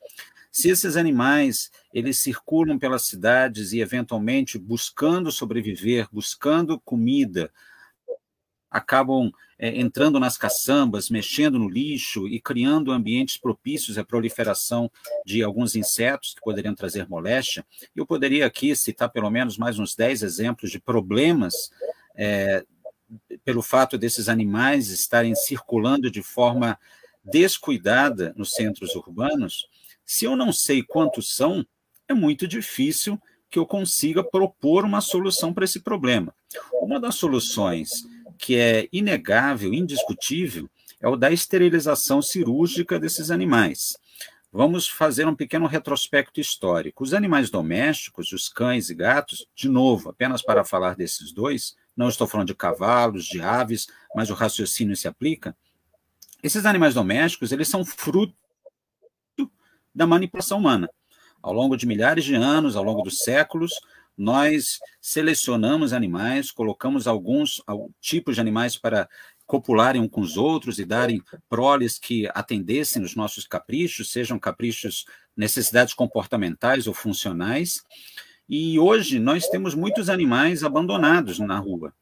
Se 0.53 0.69
esses 0.69 0.97
animais 0.97 1.69
eles 1.93 2.21
circulam 2.21 2.79
pelas 2.79 3.07
cidades 3.07 3.73
e 3.73 3.81
eventualmente 3.81 4.57
buscando 4.57 5.33
sobreviver, 5.33 6.07
buscando 6.13 6.79
comida, 6.79 7.51
acabam 8.75 9.31
é, 9.57 9.81
entrando 9.81 10.19
nas 10.19 10.37
caçambas, 10.37 11.09
mexendo 11.09 11.61
no 11.61 11.69
lixo 11.69 12.27
e 12.27 12.41
criando 12.41 12.91
ambientes 12.91 13.37
propícios 13.37 13.97
à 13.97 14.05
proliferação 14.05 14.91
de 15.25 15.45
alguns 15.45 15.77
insetos 15.77 16.35
que 16.35 16.41
poderiam 16.41 16.75
trazer 16.75 17.09
moléstia. 17.09 17.65
Eu 17.95 18.05
poderia 18.05 18.45
aqui 18.45 18.75
citar 18.75 19.09
pelo 19.11 19.31
menos 19.31 19.57
mais 19.57 19.79
uns 19.79 19.95
10 19.95 20.25
exemplos 20.25 20.73
de 20.73 20.81
problemas 20.81 21.71
é, 22.17 22.65
pelo 23.45 23.63
fato 23.63 23.97
desses 23.97 24.29
animais 24.29 24.89
estarem 24.89 25.37
circulando 25.37 26.11
de 26.11 26.21
forma 26.21 26.77
descuidada 27.23 28.35
nos 28.37 28.55
centros 28.55 28.97
urbanos. 28.97 29.69
Se 30.05 30.25
eu 30.25 30.35
não 30.35 30.53
sei 30.53 30.83
quantos 30.83 31.37
são, 31.37 31.65
é 32.09 32.13
muito 32.13 32.49
difícil 32.49 33.21
que 33.49 33.57
eu 33.57 33.65
consiga 33.65 34.25
propor 34.25 34.85
uma 34.85 35.01
solução 35.01 35.55
para 35.55 35.65
esse 35.65 35.79
problema. 35.79 36.35
Uma 36.83 36.99
das 36.99 37.15
soluções 37.15 38.05
que 38.39 38.57
é 38.57 38.89
inegável, 38.93 39.73
indiscutível, 39.73 40.69
é 41.01 41.09
o 41.09 41.17
da 41.17 41.31
esterilização 41.31 42.23
cirúrgica 42.23 42.99
desses 42.99 43.31
animais. 43.31 43.97
Vamos 44.53 44.89
fazer 44.89 45.27
um 45.27 45.35
pequeno 45.35 45.67
retrospecto 45.67 46.41
histórico. 46.41 47.03
Os 47.03 47.13
animais 47.13 47.51
domésticos, 47.51 48.33
os 48.33 48.49
cães 48.49 48.89
e 48.89 48.95
gatos, 48.95 49.47
de 49.55 49.69
novo, 49.69 50.11
apenas 50.11 50.43
para 50.43 50.65
falar 50.65 50.95
desses 50.95 51.33
dois, 51.33 51.75
não 51.97 52.09
estou 52.09 52.27
falando 52.27 52.49
de 52.49 52.55
cavalos, 52.55 53.25
de 53.25 53.41
aves, 53.41 53.89
mas 54.15 54.31
o 54.31 54.35
raciocínio 54.35 54.97
se 54.97 55.09
aplica. 55.09 55.57
Esses 56.43 56.67
animais 56.67 56.95
domésticos, 56.95 57.53
eles 57.53 57.69
são 57.69 57.85
fruto 57.85 58.35
da 59.95 60.07
manipulação 60.07 60.59
humana. 60.59 60.89
Ao 61.43 61.53
longo 61.53 61.77
de 61.77 61.87
milhares 61.87 62.25
de 62.25 62.35
anos, 62.35 62.77
ao 62.77 62.85
longo 62.85 63.03
dos 63.03 63.19
séculos, 63.19 63.73
nós 64.17 64.79
selecionamos 65.01 65.93
animais, 65.93 66.51
colocamos 66.51 67.07
alguns 67.07 67.63
tipos 68.01 68.37
de 68.37 68.41
animais 68.41 68.77
para 68.77 69.09
copularem 69.47 70.01
um 70.01 70.09
com 70.09 70.21
os 70.21 70.37
outros 70.37 70.79
e 70.79 70.85
darem 70.85 71.23
proles 71.49 71.99
que 71.99 72.29
atendessem 72.35 73.03
os 73.03 73.15
nossos 73.15 73.47
caprichos, 73.47 74.11
sejam 74.11 74.39
caprichos, 74.39 75.05
necessidades 75.37 75.95
comportamentais 75.95 76.87
ou 76.87 76.95
funcionais. 76.95 77.83
E 78.49 78.79
hoje 78.79 79.19
nós 79.19 79.49
temos 79.49 79.75
muitos 79.75 80.09
animais 80.09 80.65
abandonados 80.65 81.39
na 81.39 81.59
rua, 81.59 81.93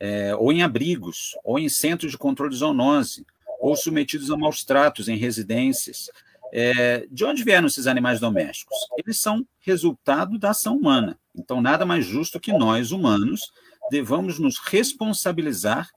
é, 0.00 0.34
ou 0.34 0.52
em 0.52 0.62
abrigos, 0.62 1.36
ou 1.44 1.58
em 1.58 1.68
centros 1.68 2.12
de 2.12 2.18
controle 2.18 2.52
de 2.52 2.58
zoonose, 2.58 3.26
ou 3.60 3.76
submetidos 3.76 4.30
a 4.30 4.36
maus 4.36 4.64
tratos 4.64 5.08
em 5.08 5.16
residências. 5.16 6.10
É, 6.52 7.06
de 7.10 7.24
onde 7.24 7.44
vieram 7.44 7.66
esses 7.66 7.86
animais 7.86 8.20
domésticos? 8.20 8.76
Eles 8.96 9.18
são 9.18 9.46
resultado 9.60 10.38
da 10.38 10.50
ação 10.50 10.76
humana. 10.76 11.18
Então, 11.38 11.60
nada 11.60 11.86
mais 11.86 12.04
justo 12.04 12.40
que 12.40 12.52
nós, 12.52 12.92
humanos, 12.92 13.52
devamos 13.90 14.38
nos 14.38 14.58
responsabilizar 14.58 15.88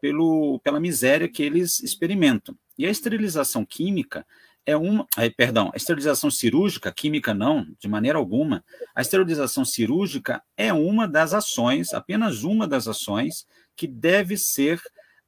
pelo, 0.00 0.60
pela 0.60 0.80
miséria 0.80 1.28
que 1.28 1.42
eles 1.42 1.80
experimentam. 1.80 2.56
E 2.78 2.86
a 2.86 2.90
esterilização 2.90 3.64
química 3.64 4.26
é 4.64 4.76
uma. 4.76 5.06
perdão, 5.36 5.70
a 5.72 5.76
esterilização 5.76 6.30
cirúrgica, 6.30 6.92
química 6.92 7.34
não, 7.34 7.66
de 7.78 7.88
maneira 7.88 8.18
alguma. 8.18 8.64
A 8.94 9.00
esterilização 9.00 9.64
cirúrgica 9.64 10.42
é 10.56 10.72
uma 10.72 11.06
das 11.06 11.34
ações, 11.34 11.92
apenas 11.92 12.42
uma 12.42 12.66
das 12.66 12.86
ações, 12.86 13.46
que 13.76 13.86
deve 13.86 14.36
ser 14.36 14.80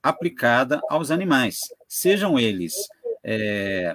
aplicada 0.02 0.80
aos 0.90 1.10
animais, 1.10 1.60
sejam 1.86 2.38
eles 2.38 2.74
é, 3.22 3.94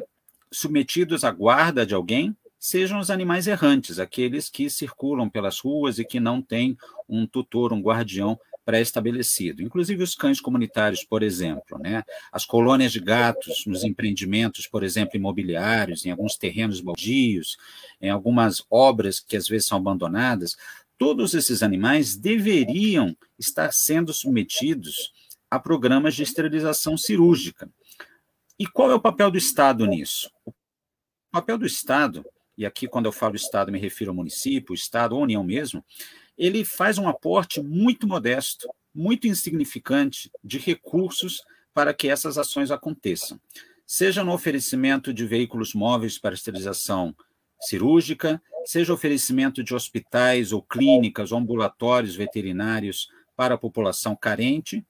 submetidos 0.50 1.26
à 1.26 1.32
guarda 1.32 1.86
de 1.86 1.94
alguém, 1.94 2.36
sejam 2.60 3.00
os 3.00 3.10
animais 3.10 3.48
errantes, 3.48 4.00
aqueles 4.00 4.50
que 4.50 4.70
circulam 4.70 5.30
pelas 5.30 5.60
ruas 5.60 6.00
e 6.00 6.06
que 6.06 6.20
não 6.20 6.42
têm 6.42 6.78
um 7.08 7.26
tutor, 7.26 7.74
um 7.74 7.82
guardião 7.82 8.40
pré-estabelecido, 8.68 9.64
inclusive 9.64 10.04
os 10.04 10.14
cães 10.14 10.42
comunitários, 10.42 11.02
por 11.02 11.24
exemplo, 11.24 11.80
né? 11.80 12.04
as 12.30 12.46
colônias 12.46 12.92
de 12.92 13.00
gatos 13.00 13.66
nos 13.66 13.86
empreendimentos, 13.86 14.68
por 14.68 14.84
exemplo, 14.84 15.16
imobiliários, 15.16 16.06
em 16.06 16.12
alguns 16.12 16.36
terrenos 16.36 16.82
baldios, 16.82 17.56
em 18.02 18.10
algumas 18.10 18.62
obras 18.70 19.22
que 19.22 19.38
às 19.38 19.48
vezes 19.48 19.68
são 19.68 19.78
abandonadas, 19.78 20.58
todos 20.98 21.34
esses 21.34 21.64
animais 21.64 22.18
deveriam 22.18 23.16
estar 23.40 23.72
sendo 23.72 24.14
submetidos 24.14 25.14
a 25.50 25.58
programas 25.58 26.14
de 26.14 26.24
esterilização 26.24 26.98
cirúrgica. 26.98 27.70
E 28.60 28.68
qual 28.68 28.92
é 28.92 28.96
o 28.96 29.00
papel 29.00 29.32
do 29.32 29.38
Estado 29.38 29.86
nisso? 29.86 30.30
O 30.46 30.52
papel 31.32 31.58
do 31.58 31.66
Estado, 31.66 32.26
e 32.58 32.66
aqui 32.66 32.88
quando 32.88 33.06
eu 33.06 33.12
falo 33.12 33.36
Estado 33.36 33.72
me 33.72 33.80
refiro 33.80 34.12
ao 34.12 34.16
município, 34.16 34.74
Estado 34.74 35.16
ou 35.16 35.22
União 35.22 35.44
mesmo, 35.44 35.84
ele 36.38 36.66
faz 36.66 36.98
um 36.98 37.08
aporte 37.08 37.62
muito 37.62 38.08
modesto, 38.08 38.68
muito 38.94 39.28
insignificante 39.28 40.32
de 40.44 40.58
recursos 40.58 41.44
para 41.74 41.94
que 41.94 42.10
essas 42.10 42.38
ações 42.38 42.72
aconteçam. 42.72 43.40
Seja 43.86 44.24
no 44.24 44.34
oferecimento 44.34 45.14
de 45.14 45.26
veículos 45.26 45.74
móveis 45.74 46.18
para 46.18 46.36
esterilização 46.36 47.16
cirúrgica, 47.62 48.42
seja 48.66 48.94
oferecimento 48.94 49.64
de 49.64 49.74
hospitais 49.74 50.52
ou 50.52 50.62
clínicas 50.62 51.32
ou 51.32 51.38
ambulatórios 51.38 52.16
veterinários 52.16 53.08
para 53.36 53.56
a 53.56 53.58
população 53.58 54.16
carente, 54.16 54.86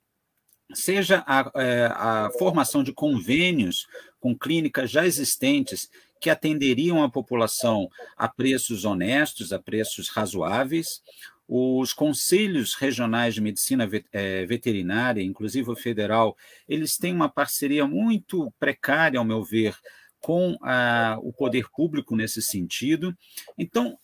seja 0.74 1.24
a, 1.28 1.52
é, 1.56 1.86
a 1.86 2.30
formação 2.38 2.84
de 2.84 2.92
convênios 2.92 3.88
com 4.20 4.38
clínicas 4.38 4.90
já 4.90 5.06
existentes 5.06 5.90
que 6.20 6.30
atenderiam 6.30 7.04
a 7.04 7.10
população 7.10 7.90
a 8.16 8.28
preços 8.28 8.86
honestos, 8.86 9.54
a 9.54 9.60
preços 9.60 10.10
razoáveis, 10.10 11.02
os 11.48 11.94
conselhos 11.94 12.74
regionais 12.74 13.34
de 13.34 13.42
medicina 13.42 13.90
eh, 14.12 14.46
veterinária, 14.46 15.24
inclusive 15.24 15.72
o 15.72 15.76
federal, 15.76 16.36
eles 16.68 16.98
têm 16.98 17.14
uma 17.14 17.30
parceria 17.30 17.88
muito 17.88 18.52
precária, 18.60 19.18
ao 19.18 19.24
meu 19.24 19.44
ver, 19.44 19.76
com 20.20 20.58
a, 20.62 21.18
o 21.22 21.32
poder 21.32 21.70
público 21.70 22.16
nesse 22.16 22.42
sentido. 22.42 23.16
Então, 23.58 23.98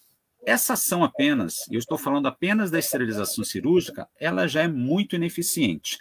essa 0.45 0.73
ação 0.73 1.03
apenas, 1.03 1.67
eu 1.69 1.79
estou 1.79 1.97
falando 1.97 2.27
apenas 2.27 2.71
da 2.71 2.79
esterilização 2.79 3.43
cirúrgica, 3.43 4.07
ela 4.17 4.47
já 4.47 4.63
é 4.63 4.67
muito 4.67 5.15
ineficiente. 5.15 5.97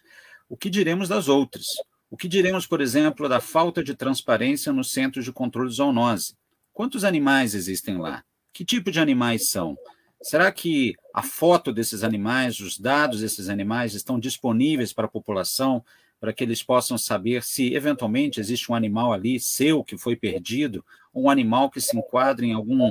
O 0.49 0.57
que 0.57 0.71
diremos 0.71 1.09
das 1.09 1.29
outras? 1.29 1.67
O 2.13 2.17
que 2.19 2.29
diremos, 2.29 2.67
por 2.67 2.83
exemplo, 2.83 3.27
da 3.27 3.41
falta 3.41 3.83
de 3.83 3.95
transparência 3.95 4.71
nos 4.71 4.93
centros 4.93 5.25
de 5.25 5.33
controle 5.33 5.71
de 5.71 5.77
zoonose? 5.77 6.35
Quantos 6.71 7.05
animais 7.05 7.55
existem 7.55 7.97
lá? 7.97 8.23
Que 8.53 8.67
tipo 8.67 8.91
de 8.91 9.01
animais 9.01 9.49
são? 9.49 9.79
Será 10.21 10.53
que 10.53 10.95
a 11.15 11.23
foto 11.23 11.73
desses 11.73 12.05
animais, 12.05 12.61
os 12.61 12.79
dados 12.79 13.23
desses 13.23 13.49
animais 13.49 13.95
estão 13.95 14.21
disponíveis 14.21 14.93
para 14.93 15.07
a 15.07 15.11
população, 15.11 15.83
para 16.21 16.35
que 16.35 16.45
eles 16.45 16.63
possam 16.63 16.99
saber 16.99 17.43
se 17.43 17.73
eventualmente 17.73 18.39
existe 18.39 18.71
um 18.71 18.75
animal 18.75 19.15
ali 19.15 19.41
seu 19.41 19.83
que 19.83 19.97
foi 19.97 20.15
perdido, 20.15 20.85
ou 21.15 21.25
um 21.25 21.31
animal 21.31 21.71
que 21.71 21.81
se 21.81 21.97
enquadra 21.97 22.45
em 22.45 22.53
algum 22.53 22.91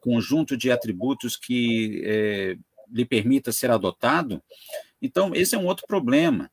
conjunto 0.00 0.56
de 0.56 0.70
atributos 0.70 1.36
que 1.36 2.00
é, 2.06 2.56
lhe 2.90 3.04
permita 3.04 3.52
ser 3.52 3.70
adotado? 3.70 4.42
Então, 5.02 5.34
esse 5.34 5.54
é 5.54 5.58
um 5.58 5.66
outro 5.66 5.86
problema. 5.86 6.50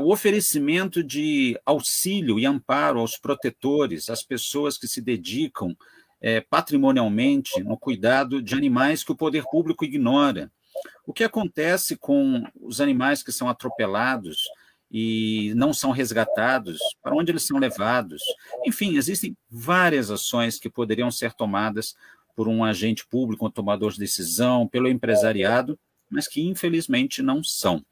O 0.00 0.12
oferecimento 0.12 1.02
de 1.02 1.58
auxílio 1.64 2.38
e 2.38 2.46
amparo 2.46 3.00
aos 3.00 3.16
protetores, 3.16 4.10
às 4.10 4.22
pessoas 4.22 4.76
que 4.76 4.86
se 4.86 5.00
dedicam 5.00 5.76
é, 6.20 6.40
patrimonialmente 6.40 7.62
no 7.62 7.78
cuidado 7.78 8.42
de 8.42 8.54
animais 8.54 9.04
que 9.04 9.12
o 9.12 9.16
poder 9.16 9.44
público 9.50 9.84
ignora. 9.84 10.50
O 11.06 11.12
que 11.12 11.24
acontece 11.24 11.96
com 11.96 12.44
os 12.60 12.80
animais 12.80 13.22
que 13.22 13.32
são 13.32 13.48
atropelados 13.48 14.42
e 14.90 15.52
não 15.56 15.72
são 15.72 15.90
resgatados? 15.90 16.78
Para 17.02 17.14
onde 17.14 17.32
eles 17.32 17.44
são 17.44 17.58
levados? 17.58 18.22
Enfim, 18.66 18.96
existem 18.96 19.36
várias 19.50 20.10
ações 20.10 20.58
que 20.58 20.70
poderiam 20.70 21.10
ser 21.10 21.32
tomadas 21.32 21.94
por 22.36 22.46
um 22.46 22.62
agente 22.62 23.06
público, 23.06 23.46
um 23.46 23.50
tomador 23.50 23.92
de 23.92 23.98
decisão, 23.98 24.68
pelo 24.68 24.88
empresariado, 24.88 25.78
mas 26.08 26.28
que 26.28 26.40
infelizmente 26.40 27.22
não 27.22 27.42
são. 27.42 27.84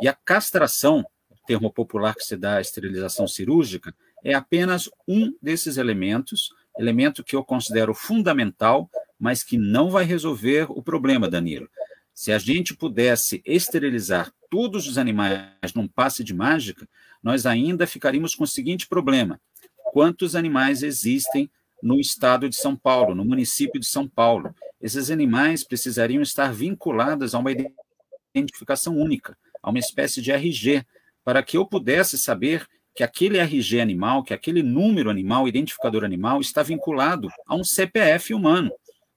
E 0.00 0.08
a 0.08 0.14
castração, 0.14 1.04
termo 1.50 1.68
popular 1.72 2.14
que 2.14 2.22
se 2.22 2.36
dá 2.36 2.58
à 2.58 2.60
esterilização 2.60 3.26
cirúrgica, 3.26 3.92
é 4.22 4.32
apenas 4.34 4.88
um 5.08 5.34
desses 5.42 5.78
elementos 5.78 6.54
elemento 6.78 7.24
que 7.24 7.34
eu 7.34 7.42
considero 7.42 7.92
fundamental, 7.92 8.88
mas 9.18 9.42
que 9.42 9.58
não 9.58 9.90
vai 9.90 10.04
resolver 10.04 10.66
o 10.70 10.80
problema, 10.80 11.28
Danilo. 11.28 11.68
Se 12.14 12.30
a 12.30 12.38
gente 12.38 12.72
pudesse 12.72 13.42
esterilizar 13.44 14.32
todos 14.48 14.86
os 14.86 14.96
animais 14.96 15.74
num 15.74 15.88
passe 15.88 16.22
de 16.22 16.32
mágica, 16.32 16.88
nós 17.20 17.46
ainda 17.46 17.84
ficaríamos 17.84 18.36
com 18.36 18.44
o 18.44 18.46
seguinte 18.46 18.86
problema: 18.86 19.40
quantos 19.92 20.36
animais 20.36 20.84
existem 20.84 21.50
no 21.82 21.98
estado 21.98 22.48
de 22.48 22.54
São 22.54 22.76
Paulo, 22.76 23.12
no 23.12 23.24
município 23.24 23.80
de 23.80 23.86
São 23.88 24.06
Paulo? 24.06 24.54
Esses 24.80 25.10
animais 25.10 25.64
precisariam 25.64 26.22
estar 26.22 26.52
vinculados 26.52 27.34
a 27.34 27.40
uma 27.40 27.50
identificação 28.32 28.96
única, 28.96 29.36
a 29.60 29.68
uma 29.68 29.80
espécie 29.80 30.22
de 30.22 30.30
RG, 30.30 30.86
para 31.30 31.44
que 31.44 31.56
eu 31.56 31.64
pudesse 31.64 32.18
saber 32.18 32.66
que 32.92 33.04
aquele 33.04 33.38
RG 33.38 33.80
animal, 33.80 34.24
que 34.24 34.34
aquele 34.34 34.64
número 34.64 35.08
animal, 35.08 35.46
identificador 35.46 36.02
animal, 36.02 36.40
está 36.40 36.60
vinculado 36.60 37.28
a 37.46 37.54
um 37.54 37.62
CPF 37.62 38.34
humano. 38.34 38.72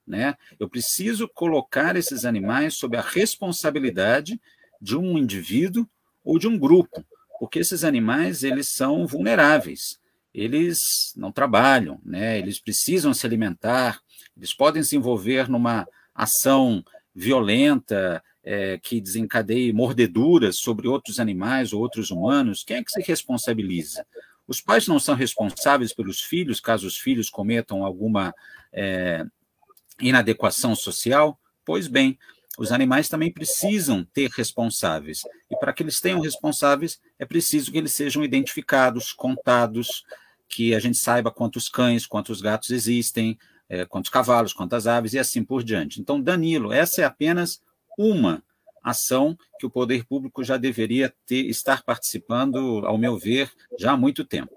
Né? 0.05 0.35
Eu 0.59 0.69
preciso 0.69 1.27
colocar 1.27 1.95
esses 1.95 2.23
animais 2.23 2.75
sob 2.75 2.95
a 2.95 3.01
responsabilidade 3.01 4.39
de 4.79 4.95
um 4.95 5.17
indivíduo 5.17 5.89
ou 6.23 6.37
de 6.37 6.47
um 6.47 6.55
grupo, 6.55 7.03
porque 7.39 7.57
esses 7.57 7.83
animais 7.83 8.43
eles 8.43 8.71
são 8.73 9.07
vulneráveis, 9.07 9.99
eles 10.31 11.15
não 11.17 11.31
trabalham, 11.31 11.99
né? 12.05 12.37
eles 12.37 12.59
precisam 12.59 13.11
se 13.11 13.25
alimentar, 13.25 13.99
eles 14.37 14.53
podem 14.53 14.83
se 14.83 14.95
envolver 14.95 15.49
numa 15.49 15.87
ação 16.13 16.85
violenta, 17.15 18.23
é, 18.43 18.77
que 18.77 18.99
desencadeie 18.99 19.71
mordeduras 19.71 20.57
sobre 20.57 20.87
outros 20.87 21.19
animais 21.19 21.71
ou 21.71 21.81
outros 21.81 22.11
humanos, 22.11 22.63
quem 22.63 22.77
é 22.77 22.83
que 22.83 22.91
se 22.91 23.01
responsabiliza? 23.01 24.05
Os 24.47 24.59
pais 24.59 24.87
não 24.87 24.99
são 24.99 25.15
responsáveis 25.15 25.93
pelos 25.93 26.21
filhos, 26.21 26.59
caso 26.59 26.85
os 26.85 26.97
filhos 26.97 27.29
cometam 27.29 27.85
alguma 27.85 28.35
é, 28.71 29.25
inadequação 30.01 30.75
social? 30.75 31.39
Pois 31.63 31.87
bem, 31.87 32.19
os 32.57 32.71
animais 32.71 33.07
também 33.07 33.31
precisam 33.31 34.03
ter 34.13 34.29
responsáveis. 34.29 35.21
E 35.49 35.55
para 35.57 35.71
que 35.71 35.81
eles 35.81 36.01
tenham 36.01 36.19
responsáveis, 36.19 36.99
é 37.17 37.25
preciso 37.25 37.71
que 37.71 37.77
eles 37.77 37.93
sejam 37.93 38.23
identificados, 38.23 39.13
contados, 39.13 40.03
que 40.47 40.75
a 40.75 40.79
gente 40.79 40.97
saiba 40.97 41.31
quantos 41.31 41.67
cães, 41.69 42.05
quantos 42.05 42.41
gatos 42.41 42.69
existem, 42.69 43.39
é, 43.67 43.85
quantos 43.85 44.11
cavalos, 44.11 44.53
quantas 44.53 44.85
aves 44.85 45.13
e 45.13 45.19
assim 45.19 45.43
por 45.43 45.63
diante. 45.63 45.99
Então, 45.99 46.21
Danilo, 46.21 46.71
essa 46.71 47.01
é 47.01 47.05
apenas 47.05 47.61
uma 47.97 48.43
ação 48.83 49.35
que 49.59 49.65
o 49.65 49.71
poder 49.71 50.05
público 50.05 50.43
já 50.43 50.57
deveria 50.57 51.13
ter, 51.25 51.45
estar 51.45 51.83
participando, 51.83 52.85
ao 52.85 52.97
meu 52.97 53.17
ver, 53.17 53.49
já 53.79 53.93
há 53.93 53.97
muito 53.97 54.25
tempo. 54.25 54.53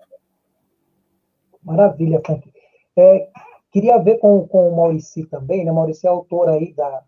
Maravilha, 1.62 2.20
Frank. 2.24 2.52
É, 2.96 3.28
queria 3.70 3.98
ver 3.98 4.18
com, 4.18 4.46
com 4.48 4.68
o 4.68 4.76
Maurici 4.76 5.24
também, 5.26 5.64
né? 5.64 5.72
Maurici 5.72 6.06
é 6.06 6.10
autor 6.10 6.48
aí 6.48 6.72
da, 6.72 7.04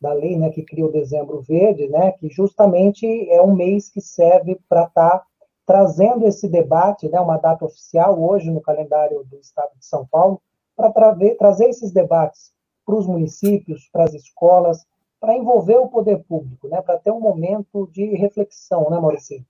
da 0.00 0.12
lei 0.12 0.36
né, 0.36 0.50
que 0.50 0.62
cria 0.62 0.86
o 0.86 0.92
Dezembro 0.92 1.40
Verde, 1.42 1.88
né, 1.88 2.12
que 2.12 2.28
justamente 2.28 3.06
é 3.30 3.42
um 3.42 3.54
mês 3.54 3.88
que 3.90 4.00
serve 4.00 4.58
para 4.68 4.84
estar 4.84 5.10
tá 5.10 5.26
trazendo 5.66 6.26
esse 6.26 6.48
debate, 6.48 7.08
né, 7.08 7.20
uma 7.20 7.36
data 7.36 7.64
oficial 7.64 8.20
hoje 8.22 8.50
no 8.50 8.60
calendário 8.60 9.24
do 9.24 9.38
Estado 9.38 9.70
de 9.76 9.84
São 9.84 10.06
Paulo, 10.06 10.40
para 10.76 10.92
tra 10.92 11.16
trazer 11.36 11.68
esses 11.68 11.92
debates 11.92 12.52
para 12.86 12.94
os 12.94 13.06
municípios, 13.06 13.88
para 13.92 14.04
as 14.04 14.14
escolas, 14.14 14.86
para 15.20 15.36
envolver 15.36 15.76
o 15.76 15.88
poder 15.88 16.22
público, 16.24 16.68
né, 16.68 16.80
para 16.80 16.98
ter 16.98 17.10
um 17.10 17.20
momento 17.20 17.88
de 17.92 18.16
reflexão, 18.16 18.88
né, 18.90 18.98
Maurício? 18.98 19.44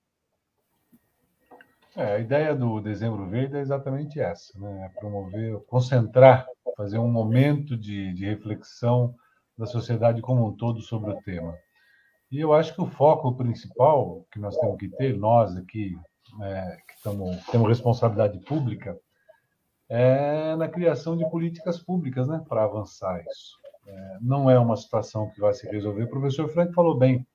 É, 1.95 2.15
a 2.15 2.19
ideia 2.19 2.55
do 2.55 2.79
Dezembro 2.79 3.27
Verde 3.27 3.57
é 3.57 3.61
exatamente 3.61 4.19
essa, 4.19 4.57
né, 4.57 4.85
é 4.85 4.99
promover, 4.99 5.59
concentrar, 5.67 6.47
fazer 6.75 6.97
um 6.97 7.11
momento 7.11 7.75
de, 7.77 8.13
de 8.13 8.25
reflexão 8.25 9.13
da 9.57 9.65
sociedade 9.65 10.21
como 10.21 10.47
um 10.47 10.55
todo 10.55 10.81
sobre 10.81 11.11
o 11.11 11.21
tema. 11.21 11.57
E 12.31 12.39
eu 12.39 12.53
acho 12.53 12.73
que 12.73 12.81
o 12.81 12.87
foco 12.87 13.35
principal 13.35 14.25
que 14.31 14.39
nós 14.39 14.55
temos 14.55 14.77
que 14.77 14.87
ter, 14.87 15.17
nós 15.17 15.55
aqui, 15.57 15.97
é, 16.41 16.77
que 16.87 16.93
estamos, 16.93 17.43
temos 17.47 17.67
responsabilidade 17.67 18.39
pública, 18.45 18.97
é 19.89 20.55
na 20.55 20.67
criação 20.67 21.17
de 21.17 21.27
políticas 21.29 21.79
públicas 21.79 22.27
né, 22.27 22.43
para 22.47 22.63
avançar 22.63 23.19
isso. 23.25 23.57
Não 24.21 24.49
é 24.49 24.59
uma 24.59 24.75
situação 24.75 25.29
que 25.31 25.39
vai 25.39 25.53
se 25.53 25.67
resolver. 25.67 26.03
O 26.03 26.09
professor 26.09 26.47
Frank 26.49 26.73
falou 26.73 26.97
bem. 26.97 27.25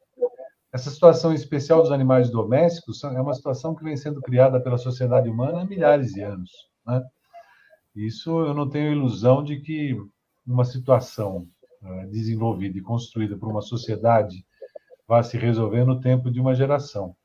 Essa 0.72 0.90
situação 0.90 1.32
especial 1.32 1.82
dos 1.82 1.92
animais 1.92 2.30
domésticos 2.30 3.02
é 3.04 3.20
uma 3.20 3.34
situação 3.34 3.74
que 3.74 3.84
vem 3.84 3.96
sendo 3.96 4.20
criada 4.20 4.60
pela 4.60 4.76
sociedade 4.76 5.28
humana 5.28 5.62
há 5.62 5.64
milhares 5.64 6.12
de 6.12 6.20
anos. 6.20 6.50
Né? 6.86 7.02
Isso 7.94 8.30
eu 8.44 8.52
não 8.52 8.68
tenho 8.68 8.92
ilusão 8.92 9.42
de 9.42 9.60
que 9.60 9.96
uma 10.44 10.64
situação 10.64 11.46
eh, 11.82 12.06
desenvolvida 12.06 12.76
e 12.76 12.82
construída 12.82 13.36
por 13.36 13.48
uma 13.48 13.62
sociedade 13.62 14.44
vai 15.06 15.22
se 15.22 15.38
resolver 15.38 15.84
no 15.84 16.00
tempo 16.00 16.30
de 16.30 16.40
uma 16.40 16.54
geração. 16.54 17.16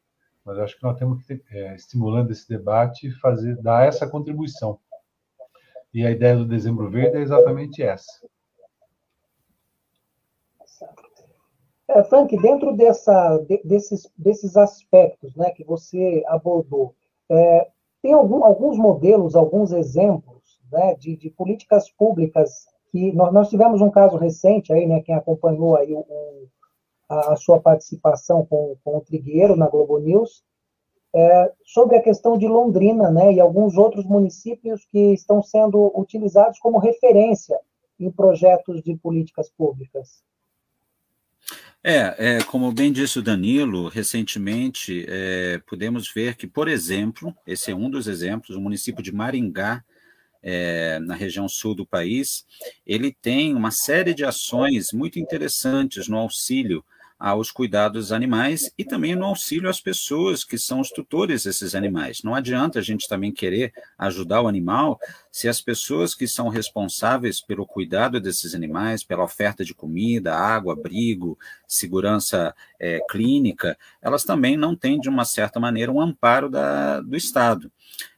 Mas 0.45 0.57
acho 0.59 0.77
que 0.77 0.83
nós 0.83 0.97
temos 0.97 1.23
que, 1.25 1.41
é, 1.49 1.75
estimulando 1.75 2.31
esse 2.31 2.47
debate, 2.47 3.11
fazer 3.19 3.55
dar 3.61 3.87
essa 3.87 4.07
contribuição. 4.07 4.79
E 5.93 6.05
a 6.05 6.11
ideia 6.11 6.35
do 6.35 6.45
Dezembro 6.45 6.89
Verde 6.89 7.17
é 7.17 7.21
exatamente 7.21 7.81
essa. 7.81 8.27
É, 11.89 12.03
Frank, 12.03 12.37
dentro 12.37 12.75
dessa, 12.77 13.37
de, 13.39 13.59
desses, 13.63 14.07
desses 14.15 14.55
aspectos 14.55 15.35
né, 15.35 15.49
que 15.49 15.63
você 15.63 16.23
abordou, 16.27 16.93
é, 17.27 17.67
tem 17.99 18.13
algum, 18.13 18.45
alguns 18.45 18.77
modelos, 18.77 19.35
alguns 19.35 19.71
exemplos 19.71 20.61
né, 20.71 20.93
de, 20.95 21.17
de 21.17 21.31
políticas 21.31 21.89
públicas 21.89 22.67
que 22.91 23.11
nós, 23.13 23.33
nós 23.33 23.49
tivemos 23.49 23.81
um 23.81 23.89
caso 23.89 24.17
recente 24.17 24.71
aí, 24.71 24.85
né, 24.85 25.01
quem 25.01 25.15
acompanhou 25.15 25.75
aí 25.75 25.91
o, 25.91 26.05
a, 27.09 27.35
sua 27.35 27.59
participação 27.59 28.45
com, 28.45 28.75
com 28.83 28.97
o 28.97 29.01
Trigueiro 29.01 29.55
na 29.55 29.67
Globo 29.67 29.97
News, 29.97 30.43
é, 31.11 31.51
sobre 31.65 31.97
a 31.97 32.03
questão 32.03 32.37
de 32.37 32.47
Londrina, 32.47 33.09
né, 33.09 33.33
e 33.33 33.39
alguns 33.39 33.75
outros 33.77 34.05
municípios 34.05 34.85
que 34.85 35.13
estão 35.13 35.41
sendo 35.41 35.91
utilizados 35.99 36.59
como 36.59 36.77
referência 36.77 37.59
em 37.99 38.11
projetos 38.11 38.83
de 38.83 38.95
políticas 38.95 39.49
públicas. 39.49 40.23
É, 41.81 42.37
é, 42.37 42.43
como 42.43 42.73
bem 42.73 42.91
disse 42.91 43.19
o 43.19 43.21
Danilo, 43.21 43.87
recentemente 43.87 45.05
é, 45.07 45.61
pudemos 45.65 46.11
ver 46.11 46.35
que, 46.35 46.45
por 46.45 46.67
exemplo, 46.67 47.33
esse 47.47 47.71
é 47.71 47.75
um 47.75 47.89
dos 47.89 48.05
exemplos, 48.07 48.57
o 48.57 48.61
município 48.61 49.01
de 49.01 49.13
Maringá 49.13 49.81
é, 50.43 50.99
na 50.99 51.15
região 51.15 51.47
sul 51.47 51.73
do 51.73 51.85
país, 51.85 52.45
ele 52.85 53.15
tem 53.21 53.55
uma 53.55 53.71
série 53.71 54.13
de 54.13 54.25
ações 54.25 54.91
muito 54.91 55.19
interessantes 55.19 56.09
no 56.09 56.17
auxílio 56.17 56.83
aos 57.19 57.51
cuidados 57.51 58.13
animais 58.13 58.71
e 58.77 58.85
também 58.85 59.13
no 59.13 59.25
auxílio 59.25 59.69
às 59.69 59.81
pessoas 59.81 60.45
que 60.45 60.57
são 60.57 60.79
os 60.79 60.89
tutores 60.89 61.43
desses 61.43 61.75
animais. 61.75 62.23
Não 62.23 62.33
adianta 62.33 62.79
a 62.79 62.81
gente 62.81 63.09
também 63.09 63.31
querer 63.31 63.73
ajudar 63.97 64.41
o 64.41 64.47
animal 64.47 64.97
se 65.29 65.49
as 65.49 65.59
pessoas 65.59 66.15
que 66.15 66.27
são 66.27 66.47
responsáveis 66.47 67.41
pelo 67.41 67.65
cuidado 67.65 68.21
desses 68.21 68.55
animais, 68.55 69.03
pela 69.03 69.23
oferta 69.23 69.65
de 69.65 69.73
comida, 69.73 70.33
água, 70.33 70.73
abrigo, 70.73 71.37
segurança 71.67 72.55
é, 72.79 72.99
clínica, 73.09 73.77
elas 74.01 74.23
também 74.23 74.55
não 74.55 74.75
têm, 74.75 74.99
de 74.99 75.09
uma 75.09 75.25
certa 75.25 75.59
maneira, 75.59 75.91
um 75.91 75.99
amparo 76.01 76.49
da, 76.49 77.01
do 77.01 77.17
Estado. 77.17 77.69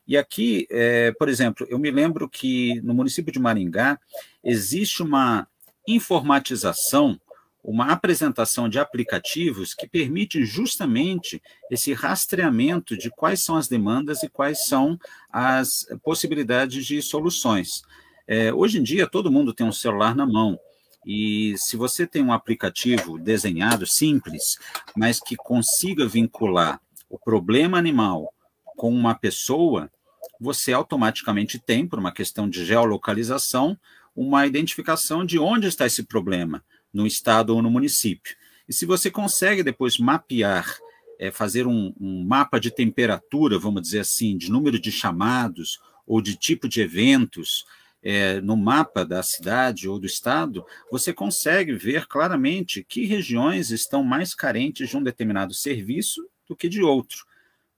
E 0.07 0.17
aqui, 0.17 0.67
é, 0.69 1.11
por 1.13 1.29
exemplo, 1.29 1.65
eu 1.69 1.79
me 1.79 1.89
lembro 1.89 2.29
que 2.29 2.81
no 2.81 2.93
município 2.93 3.31
de 3.31 3.39
Maringá 3.39 3.99
existe 4.43 5.01
uma 5.01 5.47
informatização, 5.87 7.19
uma 7.63 7.91
apresentação 7.91 8.67
de 8.67 8.79
aplicativos 8.79 9.73
que 9.73 9.87
permite 9.87 10.43
justamente 10.43 11.41
esse 11.69 11.93
rastreamento 11.93 12.97
de 12.97 13.09
quais 13.09 13.43
são 13.43 13.55
as 13.55 13.67
demandas 13.67 14.23
e 14.23 14.29
quais 14.29 14.65
são 14.65 14.99
as 15.31 15.85
possibilidades 16.03 16.85
de 16.85 17.01
soluções. 17.01 17.83
É, 18.27 18.53
hoje 18.53 18.79
em 18.79 18.83
dia, 18.83 19.07
todo 19.07 19.31
mundo 19.31 19.53
tem 19.53 19.65
um 19.65 19.71
celular 19.71 20.15
na 20.15 20.25
mão. 20.25 20.59
E 21.05 21.55
se 21.57 21.75
você 21.75 22.05
tem 22.05 22.23
um 22.23 22.33
aplicativo 22.33 23.17
desenhado 23.17 23.85
simples, 23.87 24.57
mas 24.95 25.19
que 25.19 25.35
consiga 25.35 26.07
vincular 26.07 26.79
o 27.09 27.17
problema 27.17 27.77
animal 27.77 28.33
com 28.77 28.91
uma 28.91 29.13
pessoa, 29.13 29.91
você 30.39 30.73
automaticamente 30.73 31.59
tem, 31.59 31.87
por 31.87 31.99
uma 31.99 32.11
questão 32.11 32.49
de 32.49 32.65
geolocalização, 32.65 33.77
uma 34.15 34.45
identificação 34.45 35.25
de 35.25 35.39
onde 35.39 35.67
está 35.67 35.85
esse 35.85 36.03
problema, 36.03 36.63
no 36.93 37.07
estado 37.07 37.55
ou 37.55 37.61
no 37.61 37.71
município. 37.71 38.35
E 38.67 38.73
se 38.73 38.85
você 38.85 39.09
consegue 39.11 39.63
depois 39.63 39.97
mapear, 39.97 40.77
é, 41.19 41.29
fazer 41.29 41.67
um, 41.67 41.93
um 41.99 42.23
mapa 42.23 42.59
de 42.59 42.71
temperatura, 42.71 43.59
vamos 43.59 43.81
dizer 43.81 43.99
assim, 43.99 44.37
de 44.37 44.51
número 44.51 44.79
de 44.79 44.91
chamados 44.91 45.79
ou 46.05 46.21
de 46.21 46.35
tipo 46.35 46.67
de 46.67 46.81
eventos, 46.81 47.65
é, 48.03 48.41
no 48.41 48.57
mapa 48.57 49.05
da 49.05 49.21
cidade 49.21 49.87
ou 49.87 49.99
do 49.99 50.05
estado, 50.05 50.65
você 50.91 51.13
consegue 51.13 51.73
ver 51.73 52.07
claramente 52.07 52.83
que 52.83 53.05
regiões 53.05 53.69
estão 53.69 54.03
mais 54.03 54.33
carentes 54.33 54.89
de 54.89 54.97
um 54.97 55.03
determinado 55.03 55.53
serviço 55.53 56.27
do 56.47 56.55
que 56.55 56.67
de 56.67 56.81
outro. 56.81 57.25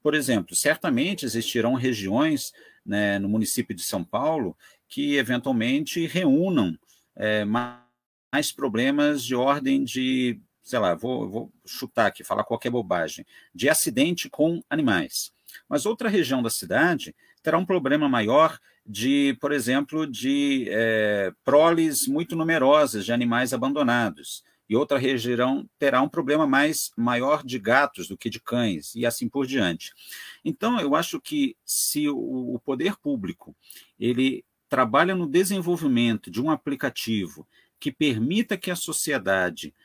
Por 0.02 0.16
exemplo, 0.16 0.56
certamente 0.56 1.26
existirão 1.26 1.74
regiões 1.74 2.54
né, 2.86 3.20
no 3.20 3.28
município 3.28 3.76
de 3.76 3.84
São 3.84 4.04
Paulo 4.04 4.56
que 4.88 5.16
eventualmente 5.16 6.06
reúnam 6.08 6.78
é, 7.16 7.44
mais 7.44 7.83
problemas 8.52 9.24
de 9.24 9.36
ordem 9.36 9.84
de, 9.84 10.40
sei 10.62 10.80
lá, 10.80 10.96
vou, 10.96 11.30
vou 11.30 11.54
chutar 11.66 12.08
aqui, 12.08 12.24
falar 12.24 12.44
qualquer 12.44 12.70
bobagem, 12.70 13.26
de 13.54 13.70
acidente 13.70 14.30
com 14.30 14.64
animais. 14.70 15.32
Mas 15.70 15.86
outra 15.86 16.10
região 16.10 16.42
da 16.42 16.50
cidade 16.50 17.16
terá 17.44 17.58
um 17.58 17.66
problema 17.66 18.10
maior 18.10 18.58
de, 18.86 19.38
por 19.40 19.52
exemplo, 19.52 20.08
de 20.08 20.68
é, 20.70 21.32
proles 21.44 22.08
muito 22.08 22.36
numerosas 22.36 23.06
de 23.06 23.14
animais 23.14 23.54
abandonados 23.54 24.44
e 24.68 24.76
outra 24.76 24.98
região 24.98 25.70
terá 25.78 26.02
um 26.02 26.10
problema 26.10 26.48
mais 26.48 26.92
maior 26.98 27.44
de 27.44 27.60
gatos 27.60 28.08
do 28.08 28.18
que 28.18 28.30
de 28.30 28.40
cães 28.40 28.96
e 28.96 29.06
assim 29.06 29.30
por 29.30 29.46
diante. 29.46 29.94
Então, 30.44 30.80
eu 30.80 30.96
acho 30.96 31.22
que 31.22 31.56
se 31.66 32.10
o, 32.10 32.56
o 32.56 32.60
poder 32.60 32.98
público 32.98 33.56
ele 34.00 34.44
trabalha 34.68 35.14
no 35.14 35.28
desenvolvimento 35.28 36.32
de 36.32 36.42
um 36.42 36.50
aplicativo 36.50 37.48
que 37.84 37.92
permita 37.92 38.58
que 38.58 38.72
a 38.72 38.78
sociedade 38.78 39.76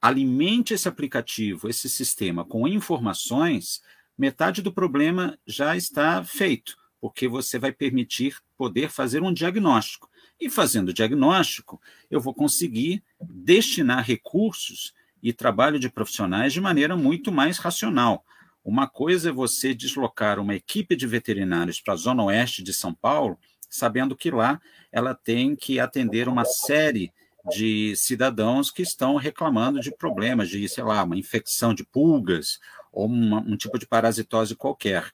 alimente 0.00 0.74
esse 0.74 0.86
aplicativo, 0.86 1.68
esse 1.68 1.88
sistema 1.88 2.44
com 2.44 2.68
informações, 2.68 3.82
metade 4.16 4.62
do 4.62 4.72
problema 4.72 5.36
já 5.44 5.76
está 5.76 6.22
feito, 6.22 6.76
porque 7.00 7.26
você 7.26 7.58
vai 7.58 7.72
permitir 7.72 8.36
poder 8.56 8.90
fazer 8.90 9.24
um 9.24 9.32
diagnóstico. 9.32 10.08
E 10.40 10.48
fazendo 10.48 10.90
o 10.90 10.92
diagnóstico, 10.92 11.82
eu 12.08 12.20
vou 12.20 12.32
conseguir 12.32 13.02
destinar 13.20 14.04
recursos 14.04 14.94
e 15.20 15.32
trabalho 15.32 15.80
de 15.80 15.90
profissionais 15.90 16.52
de 16.52 16.60
maneira 16.60 16.96
muito 16.96 17.32
mais 17.32 17.58
racional. 17.58 18.24
Uma 18.64 18.86
coisa 18.86 19.30
é 19.30 19.32
você 19.32 19.74
deslocar 19.74 20.38
uma 20.38 20.54
equipe 20.54 20.94
de 20.94 21.08
veterinários 21.08 21.80
para 21.80 21.94
a 21.94 21.96
zona 21.96 22.22
oeste 22.22 22.62
de 22.62 22.72
São 22.72 22.94
Paulo, 22.94 23.36
sabendo 23.68 24.14
que 24.14 24.30
lá 24.30 24.60
ela 24.92 25.12
tem 25.12 25.56
que 25.56 25.80
atender 25.80 26.28
uma 26.28 26.44
série 26.44 27.12
de 27.50 27.94
cidadãos 27.96 28.70
que 28.70 28.82
estão 28.82 29.16
reclamando 29.16 29.80
de 29.80 29.90
problemas 29.90 30.48
de, 30.48 30.68
sei 30.68 30.84
lá, 30.84 31.02
uma 31.02 31.16
infecção 31.16 31.74
de 31.74 31.84
pulgas 31.84 32.58
ou 32.92 33.06
uma, 33.06 33.40
um 33.40 33.56
tipo 33.56 33.78
de 33.78 33.86
parasitose 33.86 34.54
qualquer. 34.54 35.10